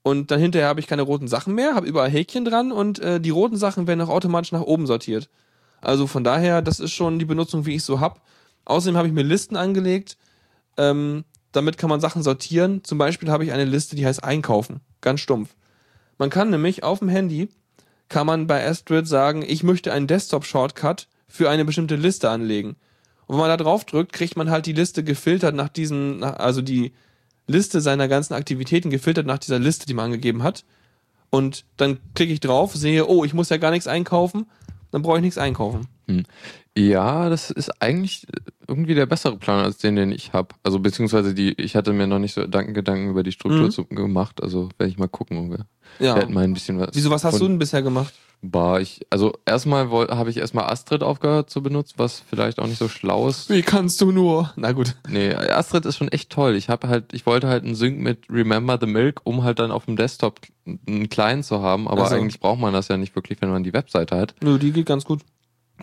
Und 0.03 0.31
dann 0.31 0.41
hinterher 0.41 0.69
habe 0.69 0.81
ich 0.81 0.87
keine 0.87 1.03
roten 1.03 1.29
Sachen 1.29 1.55
mehr, 1.55 1.75
habe 1.75 1.87
überall 1.87 2.11
Häkchen 2.11 2.45
dran 2.45 2.73
und 2.73 2.99
äh, 2.99 3.21
die 3.21 3.31
roten 3.31 3.57
Sachen 3.57 3.87
werden 3.87 4.01
auch 4.01 4.09
automatisch 4.09 4.53
nach 4.53 4.63
oben 4.63 4.87
sortiert. 4.87 5.31
Also 5.81 6.07
von 6.07 6.25
daher, 6.25 6.63
das 6.63 6.81
ist 6.81 6.93
schon 6.93 7.19
die 7.19 7.25
Benutzung, 7.25 7.67
wie 7.67 7.77
ich 7.77 7.85
so 7.85 8.01
hab. 8.01 8.21
Außerdem 8.65 8.97
habe 8.97 9.09
ich 9.09 9.15
mir 9.15 9.23
Listen 9.23 9.57
angelegt. 9.57 10.17
Ähm, 10.77 11.25
damit 11.53 11.79
kann 11.79 11.91
man 11.91 12.01
Sachen 12.01 12.23
sortieren. 12.23 12.83
Zum 12.85 12.99
Beispiel 12.99 13.31
habe 13.31 13.45
ich 13.45 13.53
eine 13.53 13.65
Liste, 13.65 13.97
die 13.97 14.07
heißt 14.07 14.25
Einkaufen. 14.25 14.81
Ganz 15.01 15.21
stumpf. 15.21 15.55
Man 16.19 16.31
kann 16.31 16.51
nämlich 16.51 16.83
auf 16.83 16.99
dem 16.99 17.09
Handy, 17.09 17.49
kann 18.09 18.27
man 18.27 18.47
bei 18.47 18.67
Astrid 18.67 19.07
sagen, 19.07 19.43
ich 19.47 19.63
möchte 19.63 19.93
einen 19.93 20.07
Desktop-Shortcut 20.07 21.09
für 21.29 21.49
eine 21.49 21.65
bestimmte 21.65 21.97
Liste 21.97 22.31
anlegen. 22.31 22.77
Und 23.27 23.37
wenn 23.37 23.41
man 23.41 23.49
da 23.49 23.57
drauf 23.57 23.85
drückt, 23.85 24.13
kriegt 24.13 24.37
man 24.37 24.51
halt 24.51 24.67
die 24.67 24.73
Liste 24.73 25.05
gefiltert 25.05 25.55
nach 25.55 25.69
diesen, 25.69 26.23
also 26.23 26.61
die 26.61 26.93
Liste 27.47 27.81
seiner 27.81 28.09
ganzen 28.09 28.35
Aktivitäten 28.35 28.91
gefiltert 28.91 29.27
nach 29.27 29.39
dieser 29.39 29.59
Liste, 29.59 29.87
die 29.87 29.95
man 29.95 30.07
angegeben 30.07 30.43
hat. 30.43 30.65
Und 31.31 31.65
dann 31.77 31.99
klicke 32.15 32.33
ich 32.33 32.41
drauf, 32.41 32.75
sehe, 32.75 33.07
oh, 33.07 33.25
ich 33.25 33.33
muss 33.33 33.49
ja 33.49 33.57
gar 33.57 33.71
nichts 33.71 33.87
einkaufen, 33.87 34.47
dann 34.91 35.03
brauche 35.03 35.17
ich 35.17 35.23
nichts 35.23 35.39
einkaufen. 35.39 35.89
Ja, 36.77 37.29
das 37.29 37.51
ist 37.51 37.71
eigentlich 37.83 38.27
irgendwie 38.67 38.95
der 38.95 39.05
bessere 39.07 39.37
Plan 39.37 39.63
als 39.63 39.79
den, 39.79 39.97
den 39.97 40.11
ich 40.11 40.33
habe. 40.33 40.55
Also 40.63 40.79
beziehungsweise 40.79 41.35
die, 41.35 41.53
ich 41.61 41.77
hatte 41.77 41.93
mir 41.93 42.07
noch 42.07 42.19
nicht 42.19 42.33
so 42.35 42.41
Gedanken, 42.43 43.11
über 43.11 43.23
die 43.23 43.33
Struktur 43.33 43.65
Mhm. 43.67 43.71
zu, 43.71 43.85
gemacht. 43.85 44.43
Also 44.43 44.71
werde 44.79 44.91
ich 44.91 44.99
mal 44.99 45.09
gucken. 45.09 45.51
Wir 45.51 45.67
Ja. 46.07 46.17
hätten 46.17 46.33
mal 46.33 46.45
ein 46.45 46.55
bisschen 46.55 46.79
was. 46.81 46.91
Wieso, 46.95 47.11
was 47.11 47.25
hast 47.25 47.41
du 47.41 47.47
denn 47.47 47.59
bisher 47.59 47.83
gemacht? 47.83 48.15
Bah, 48.45 48.81
ich, 48.81 49.03
also 49.11 49.35
erstmal 49.47 49.89
habe 49.91 50.29
ich 50.31 50.37
erstmal 50.39 50.65
Astrid 50.65 51.03
aufgehört 51.05 51.49
zu 51.51 51.63
benutzen, 51.63 51.95
was 51.99 52.19
vielleicht 52.29 52.59
auch 52.59 52.67
nicht 52.67 52.79
so 52.79 52.89
schlau 52.89 53.29
ist. 53.29 53.49
Wie 53.51 53.63
kannst 53.63 54.01
du 54.01 54.11
nur? 54.11 54.53
Na 54.57 54.73
gut. 54.73 54.97
Nee, 55.09 55.33
Astrid 55.33 55.87
ist 55.87 55.97
schon 55.99 56.09
echt 56.09 56.31
toll. 56.31 56.57
Ich 56.57 56.69
habe 56.69 56.89
halt, 56.89 57.13
ich 57.13 57.25
wollte 57.25 57.47
halt 57.47 57.63
einen 57.65 57.77
Sync 57.77 58.01
mit 58.01 58.25
Remember 58.29 58.79
the 58.81 58.87
Milk, 58.89 59.21
um 59.25 59.45
halt 59.45 59.61
dann 59.61 59.71
auf 59.71 59.85
dem 59.85 59.95
Desktop 59.97 60.41
einen 60.89 61.09
kleinen 61.09 61.45
zu 61.45 61.61
haben, 61.63 61.87
aber 61.87 62.05
Ach 62.05 62.09
so. 62.09 62.17
eigentlich 62.17 62.41
braucht 62.41 62.59
man 62.59 62.73
das 62.73 62.89
ja 62.89 62.97
nicht 62.97 63.15
wirklich, 63.15 63.41
wenn 63.43 63.51
man 63.51 63.63
die 63.63 63.73
Webseite 63.75 64.17
hat. 64.17 64.35
Nö, 64.43 64.59
die 64.59 64.73
geht 64.73 64.87
ganz 64.87 65.05
gut. 65.05 65.21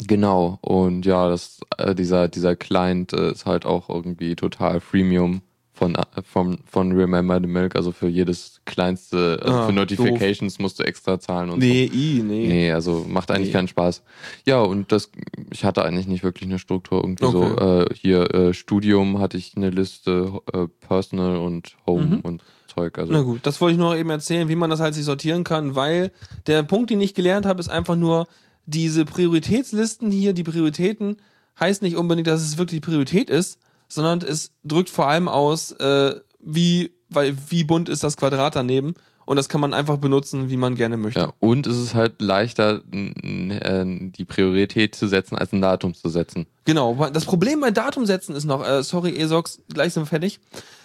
Genau. 0.07 0.57
Und 0.61 1.05
ja, 1.05 1.29
das, 1.29 1.59
äh, 1.77 1.93
dieser, 1.95 2.27
dieser 2.27 2.55
Client 2.55 3.13
äh, 3.13 3.31
ist 3.31 3.45
halt 3.45 3.65
auch 3.65 3.89
irgendwie 3.89 4.35
total 4.35 4.79
Freemium 4.79 5.41
von, 5.73 5.95
äh, 5.95 6.03
von, 6.23 6.59
von 6.65 6.91
Remember 6.91 7.39
the 7.41 7.47
Milk. 7.47 7.75
Also 7.75 7.91
für 7.91 8.07
jedes 8.07 8.61
kleinste, 8.65 9.39
also 9.41 9.57
Ah, 9.57 9.65
für 9.67 9.73
Notifications 9.73 10.59
musst 10.59 10.79
du 10.79 10.83
extra 10.83 11.19
zahlen 11.19 11.49
und 11.49 11.61
so. 11.61 11.67
Nee, 11.67 11.85
i, 11.85 12.21
nee. 12.25 12.47
Nee, 12.47 12.71
also 12.71 13.05
macht 13.07 13.31
eigentlich 13.31 13.47
Nee. 13.47 13.53
keinen 13.53 13.67
Spaß. 13.67 14.03
Ja, 14.45 14.61
und 14.61 14.91
das, 14.91 15.11
ich 15.51 15.63
hatte 15.65 15.83
eigentlich 15.83 16.07
nicht 16.07 16.23
wirklich 16.23 16.49
eine 16.49 16.59
Struktur. 16.59 17.01
Irgendwie 17.03 17.29
so, 17.29 17.43
Okay. 17.43 17.81
äh, 17.83 17.93
hier 17.95 18.33
äh, 18.33 18.53
Studium 18.53 19.19
hatte 19.19 19.37
ich 19.37 19.55
eine 19.55 19.69
Liste, 19.69 20.39
äh, 20.53 20.67
Personal 20.85 21.37
und 21.37 21.75
Home 21.87 22.05
Mhm. 22.05 22.19
und 22.21 22.43
Zeug. 22.67 22.97
Also 22.99 23.11
Na 23.13 23.21
gut, 23.21 23.39
das 23.43 23.59
wollte 23.61 23.73
ich 23.73 23.79
nur 23.79 23.95
eben 23.97 24.09
erzählen, 24.09 24.47
wie 24.47 24.55
man 24.55 24.69
das 24.69 24.79
halt 24.79 24.93
sich 24.93 25.03
sortieren 25.05 25.43
kann, 25.43 25.75
weil 25.75 26.11
der 26.47 26.63
Punkt, 26.63 26.89
den 26.89 27.01
ich 27.01 27.13
gelernt 27.15 27.45
habe, 27.45 27.59
ist 27.59 27.69
einfach 27.69 27.95
nur, 27.95 28.27
diese 28.69 29.05
Prioritätslisten 29.05 30.11
hier, 30.11 30.33
die 30.33 30.43
Prioritäten, 30.43 31.17
heißt 31.59 31.81
nicht 31.81 31.95
unbedingt, 31.97 32.27
dass 32.27 32.41
es 32.41 32.57
wirklich 32.57 32.81
Priorität 32.81 33.29
ist, 33.29 33.59
sondern 33.87 34.21
es 34.21 34.51
drückt 34.63 34.89
vor 34.89 35.07
allem 35.07 35.27
aus, 35.27 35.71
äh, 35.73 36.15
wie, 36.39 36.91
weil, 37.09 37.35
wie 37.49 37.63
bunt 37.63 37.89
ist 37.89 38.03
das 38.03 38.15
Quadrat 38.17 38.55
daneben. 38.55 38.93
Und 39.25 39.35
das 39.35 39.47
kann 39.47 39.61
man 39.61 39.75
einfach 39.75 39.97
benutzen, 39.97 40.49
wie 40.49 40.57
man 40.57 40.73
gerne 40.73 40.97
möchte. 40.97 41.19
ja, 41.19 41.33
und 41.39 41.67
es 41.67 41.77
ist 41.77 41.93
halt 41.93 42.19
leichter, 42.19 42.81
äh, 42.91 43.85
die 43.85 44.25
Priorität 44.25 44.95
zu 44.95 45.07
setzen, 45.07 45.37
als 45.37 45.53
ein 45.53 45.61
Datum 45.61 45.93
zu 45.93 46.09
setzen. 46.09 46.47
Genau. 46.65 47.09
Das 47.13 47.25
Problem 47.25 47.59
bei 47.59 47.69
Datumsetzen 47.69 48.35
ist 48.35 48.45
noch, 48.45 48.65
äh, 48.67 48.81
sorry, 48.81 49.15
Esox, 49.15 49.59
gleich 49.71 49.93
sind 49.93 50.03
wir 50.03 50.07
fertig. 50.07 50.39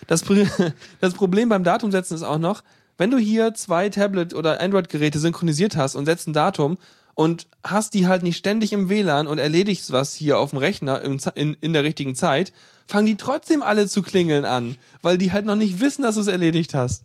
Das, 0.08 0.26
Pri- 0.26 0.46
das 1.00 1.14
Problem 1.14 1.48
beim 1.48 1.64
Datumsetzen 1.64 2.16
ist 2.16 2.22
auch 2.22 2.38
noch, 2.38 2.62
wenn 2.98 3.10
du 3.10 3.16
hier 3.16 3.54
zwei 3.54 3.88
Tablet- 3.88 4.34
oder 4.34 4.60
Android-Geräte 4.60 5.18
synchronisiert 5.18 5.76
hast 5.76 5.94
und 5.96 6.04
setzt 6.04 6.28
ein 6.28 6.34
Datum 6.34 6.76
und 7.14 7.46
hast 7.62 7.94
die 7.94 8.06
halt 8.06 8.22
nicht 8.22 8.36
ständig 8.36 8.72
im 8.72 8.88
WLAN 8.88 9.26
und 9.26 9.38
erledigst 9.38 9.92
was 9.92 10.14
hier 10.14 10.38
auf 10.38 10.50
dem 10.50 10.58
Rechner 10.58 11.00
Ze- 11.18 11.32
in, 11.34 11.56
in 11.60 11.72
der 11.72 11.84
richtigen 11.84 12.14
Zeit, 12.14 12.52
fangen 12.86 13.06
die 13.06 13.16
trotzdem 13.16 13.62
alle 13.62 13.86
zu 13.88 14.02
klingeln 14.02 14.44
an, 14.44 14.76
weil 15.02 15.16
die 15.18 15.32
halt 15.32 15.46
noch 15.46 15.56
nicht 15.56 15.80
wissen, 15.80 16.02
dass 16.02 16.16
du 16.16 16.20
es 16.20 16.26
erledigt 16.26 16.74
hast. 16.74 17.04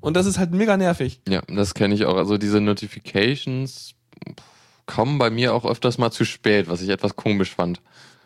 Und 0.00 0.14
das 0.16 0.26
ist 0.26 0.38
halt 0.38 0.50
mega 0.52 0.76
nervig. 0.76 1.20
Ja, 1.28 1.42
das 1.46 1.74
kenne 1.74 1.94
ich 1.94 2.06
auch. 2.06 2.16
Also 2.16 2.36
diese 2.38 2.60
Notifications 2.60 3.94
kommen 4.86 5.18
bei 5.18 5.30
mir 5.30 5.54
auch 5.54 5.64
öfters 5.64 5.96
mal 5.98 6.10
zu 6.10 6.24
spät, 6.24 6.68
was 6.68 6.82
ich 6.82 6.88
etwas 6.88 7.14
komisch 7.14 7.54
fand. 7.54 7.80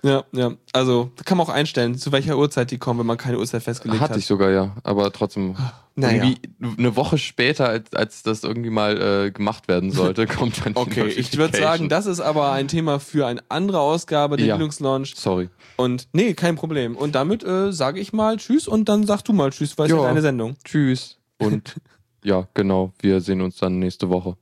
Ja, 0.07 0.25
ja. 0.33 0.53
Also, 0.73 1.11
kann 1.25 1.37
man 1.37 1.47
auch 1.47 1.53
einstellen, 1.53 1.99
zu 1.99 2.13
welcher 2.13 2.39
Uhrzeit 2.39 2.71
die 2.71 2.79
kommen, 2.79 3.01
wenn 3.01 3.07
man 3.07 3.17
keine 3.19 3.39
Uhrzeit 3.39 3.63
festgelegt 3.63 4.01
Hatte 4.01 4.13
hat. 4.15 4.19
ich 4.21 4.27
sogar, 4.27 4.51
ja. 4.51 4.77
Aber 4.85 5.13
trotzdem, 5.13 5.57
Naja. 5.97 6.23
irgendwie 6.25 6.41
eine 6.79 6.95
Woche 6.95 7.19
später, 7.19 7.69
als, 7.69 7.93
als 7.93 8.23
das 8.23 8.45
irgendwie 8.45 8.71
mal 8.71 9.27
äh, 9.27 9.31
gemacht 9.33 9.67
werden 9.67 9.91
sollte, 9.91 10.27
kommt 10.29 10.65
dann 10.65 10.75
die 10.75 10.79
Okay, 10.79 11.09
ich 11.09 11.37
würde 11.37 11.59
sagen, 11.59 11.89
das 11.89 12.07
ist 12.07 12.21
aber 12.21 12.53
ein 12.53 12.69
Thema 12.69 13.01
für 13.01 13.27
eine 13.27 13.41
andere 13.49 13.81
Ausgabe 13.81 14.37
der 14.37 14.47
Ja. 14.47 14.57
Launch. 14.81 15.15
Sorry. 15.17 15.49
Und 15.77 16.07
nee, 16.13 16.35
kein 16.35 16.55
Problem. 16.55 16.97
Und 16.97 17.15
damit 17.17 17.43
äh, 17.43 17.73
sage 17.73 17.99
ich 17.99 18.13
mal 18.13 18.37
Tschüss 18.37 18.69
und 18.69 18.89
dann 18.89 19.07
sag 19.07 19.23
du 19.23 19.33
mal 19.33 19.51
Tschüss, 19.51 19.77
weil 19.77 19.87
es 19.87 19.93
ja 19.93 20.03
deine 20.03 20.23
Sendung. 20.23 20.57
Tschüss. 20.65 21.19
Und 21.39 21.75
ja, 22.25 22.47
genau, 22.55 22.93
wir 23.01 23.21
sehen 23.21 23.41
uns 23.41 23.57
dann 23.57 23.79
nächste 23.81 24.09
Woche. 24.09 24.37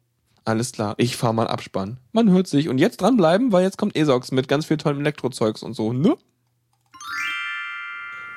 Alles 0.45 0.73
klar, 0.73 0.95
ich 0.99 1.17
fahr 1.17 1.33
mal 1.33 1.47
Abspann. 1.47 1.99
Man 2.13 2.31
hört 2.31 2.47
sich. 2.47 2.69
Und 2.69 2.79
jetzt 2.79 3.01
dranbleiben, 3.01 3.51
weil 3.51 3.65
jetzt 3.65 3.79
kommt 3.79 3.97
Esox 3.97 4.31
mit 4.31 4.47
ganz 4.47 4.67
viel 4.67 4.77
tollem 4.77 5.01
Elektrozeugs 5.01 5.63
und 5.63 5.75
so, 5.75 5.93
ne? 5.93 6.17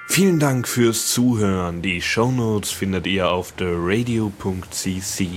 Vielen 0.09 0.39
Dank 0.39 0.67
fürs 0.67 1.07
Zuhören. 1.13 1.81
Die 1.81 2.01
Shownotes 2.01 2.71
findet 2.71 3.05
ihr 3.05 3.29
auf 3.29 3.51
theradio.cc 3.51 5.27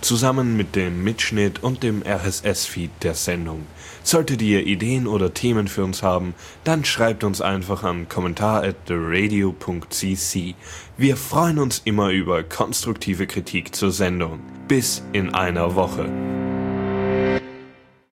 zusammen 0.00 0.56
mit 0.56 0.74
dem 0.74 1.04
Mitschnitt 1.04 1.62
und 1.62 1.82
dem 1.82 2.02
RSS-Feed 2.02 2.90
der 3.02 3.14
Sendung. 3.14 3.66
Solltet 4.06 4.40
ihr 4.40 4.64
Ideen 4.64 5.08
oder 5.08 5.34
Themen 5.34 5.66
für 5.66 5.82
uns 5.82 6.04
haben, 6.04 6.36
dann 6.62 6.84
schreibt 6.84 7.24
uns 7.24 7.40
einfach 7.40 7.82
an 7.82 8.08
kommentar 8.08 8.62
at 8.62 8.86
theradio.cc. 8.86 10.54
Wir 10.96 11.16
freuen 11.16 11.58
uns 11.58 11.82
immer 11.84 12.10
über 12.10 12.44
konstruktive 12.44 13.26
Kritik 13.26 13.74
zur 13.74 13.90
Sendung. 13.90 14.38
Bis 14.68 15.02
in 15.12 15.34
einer 15.34 15.74
Woche. 15.74 16.08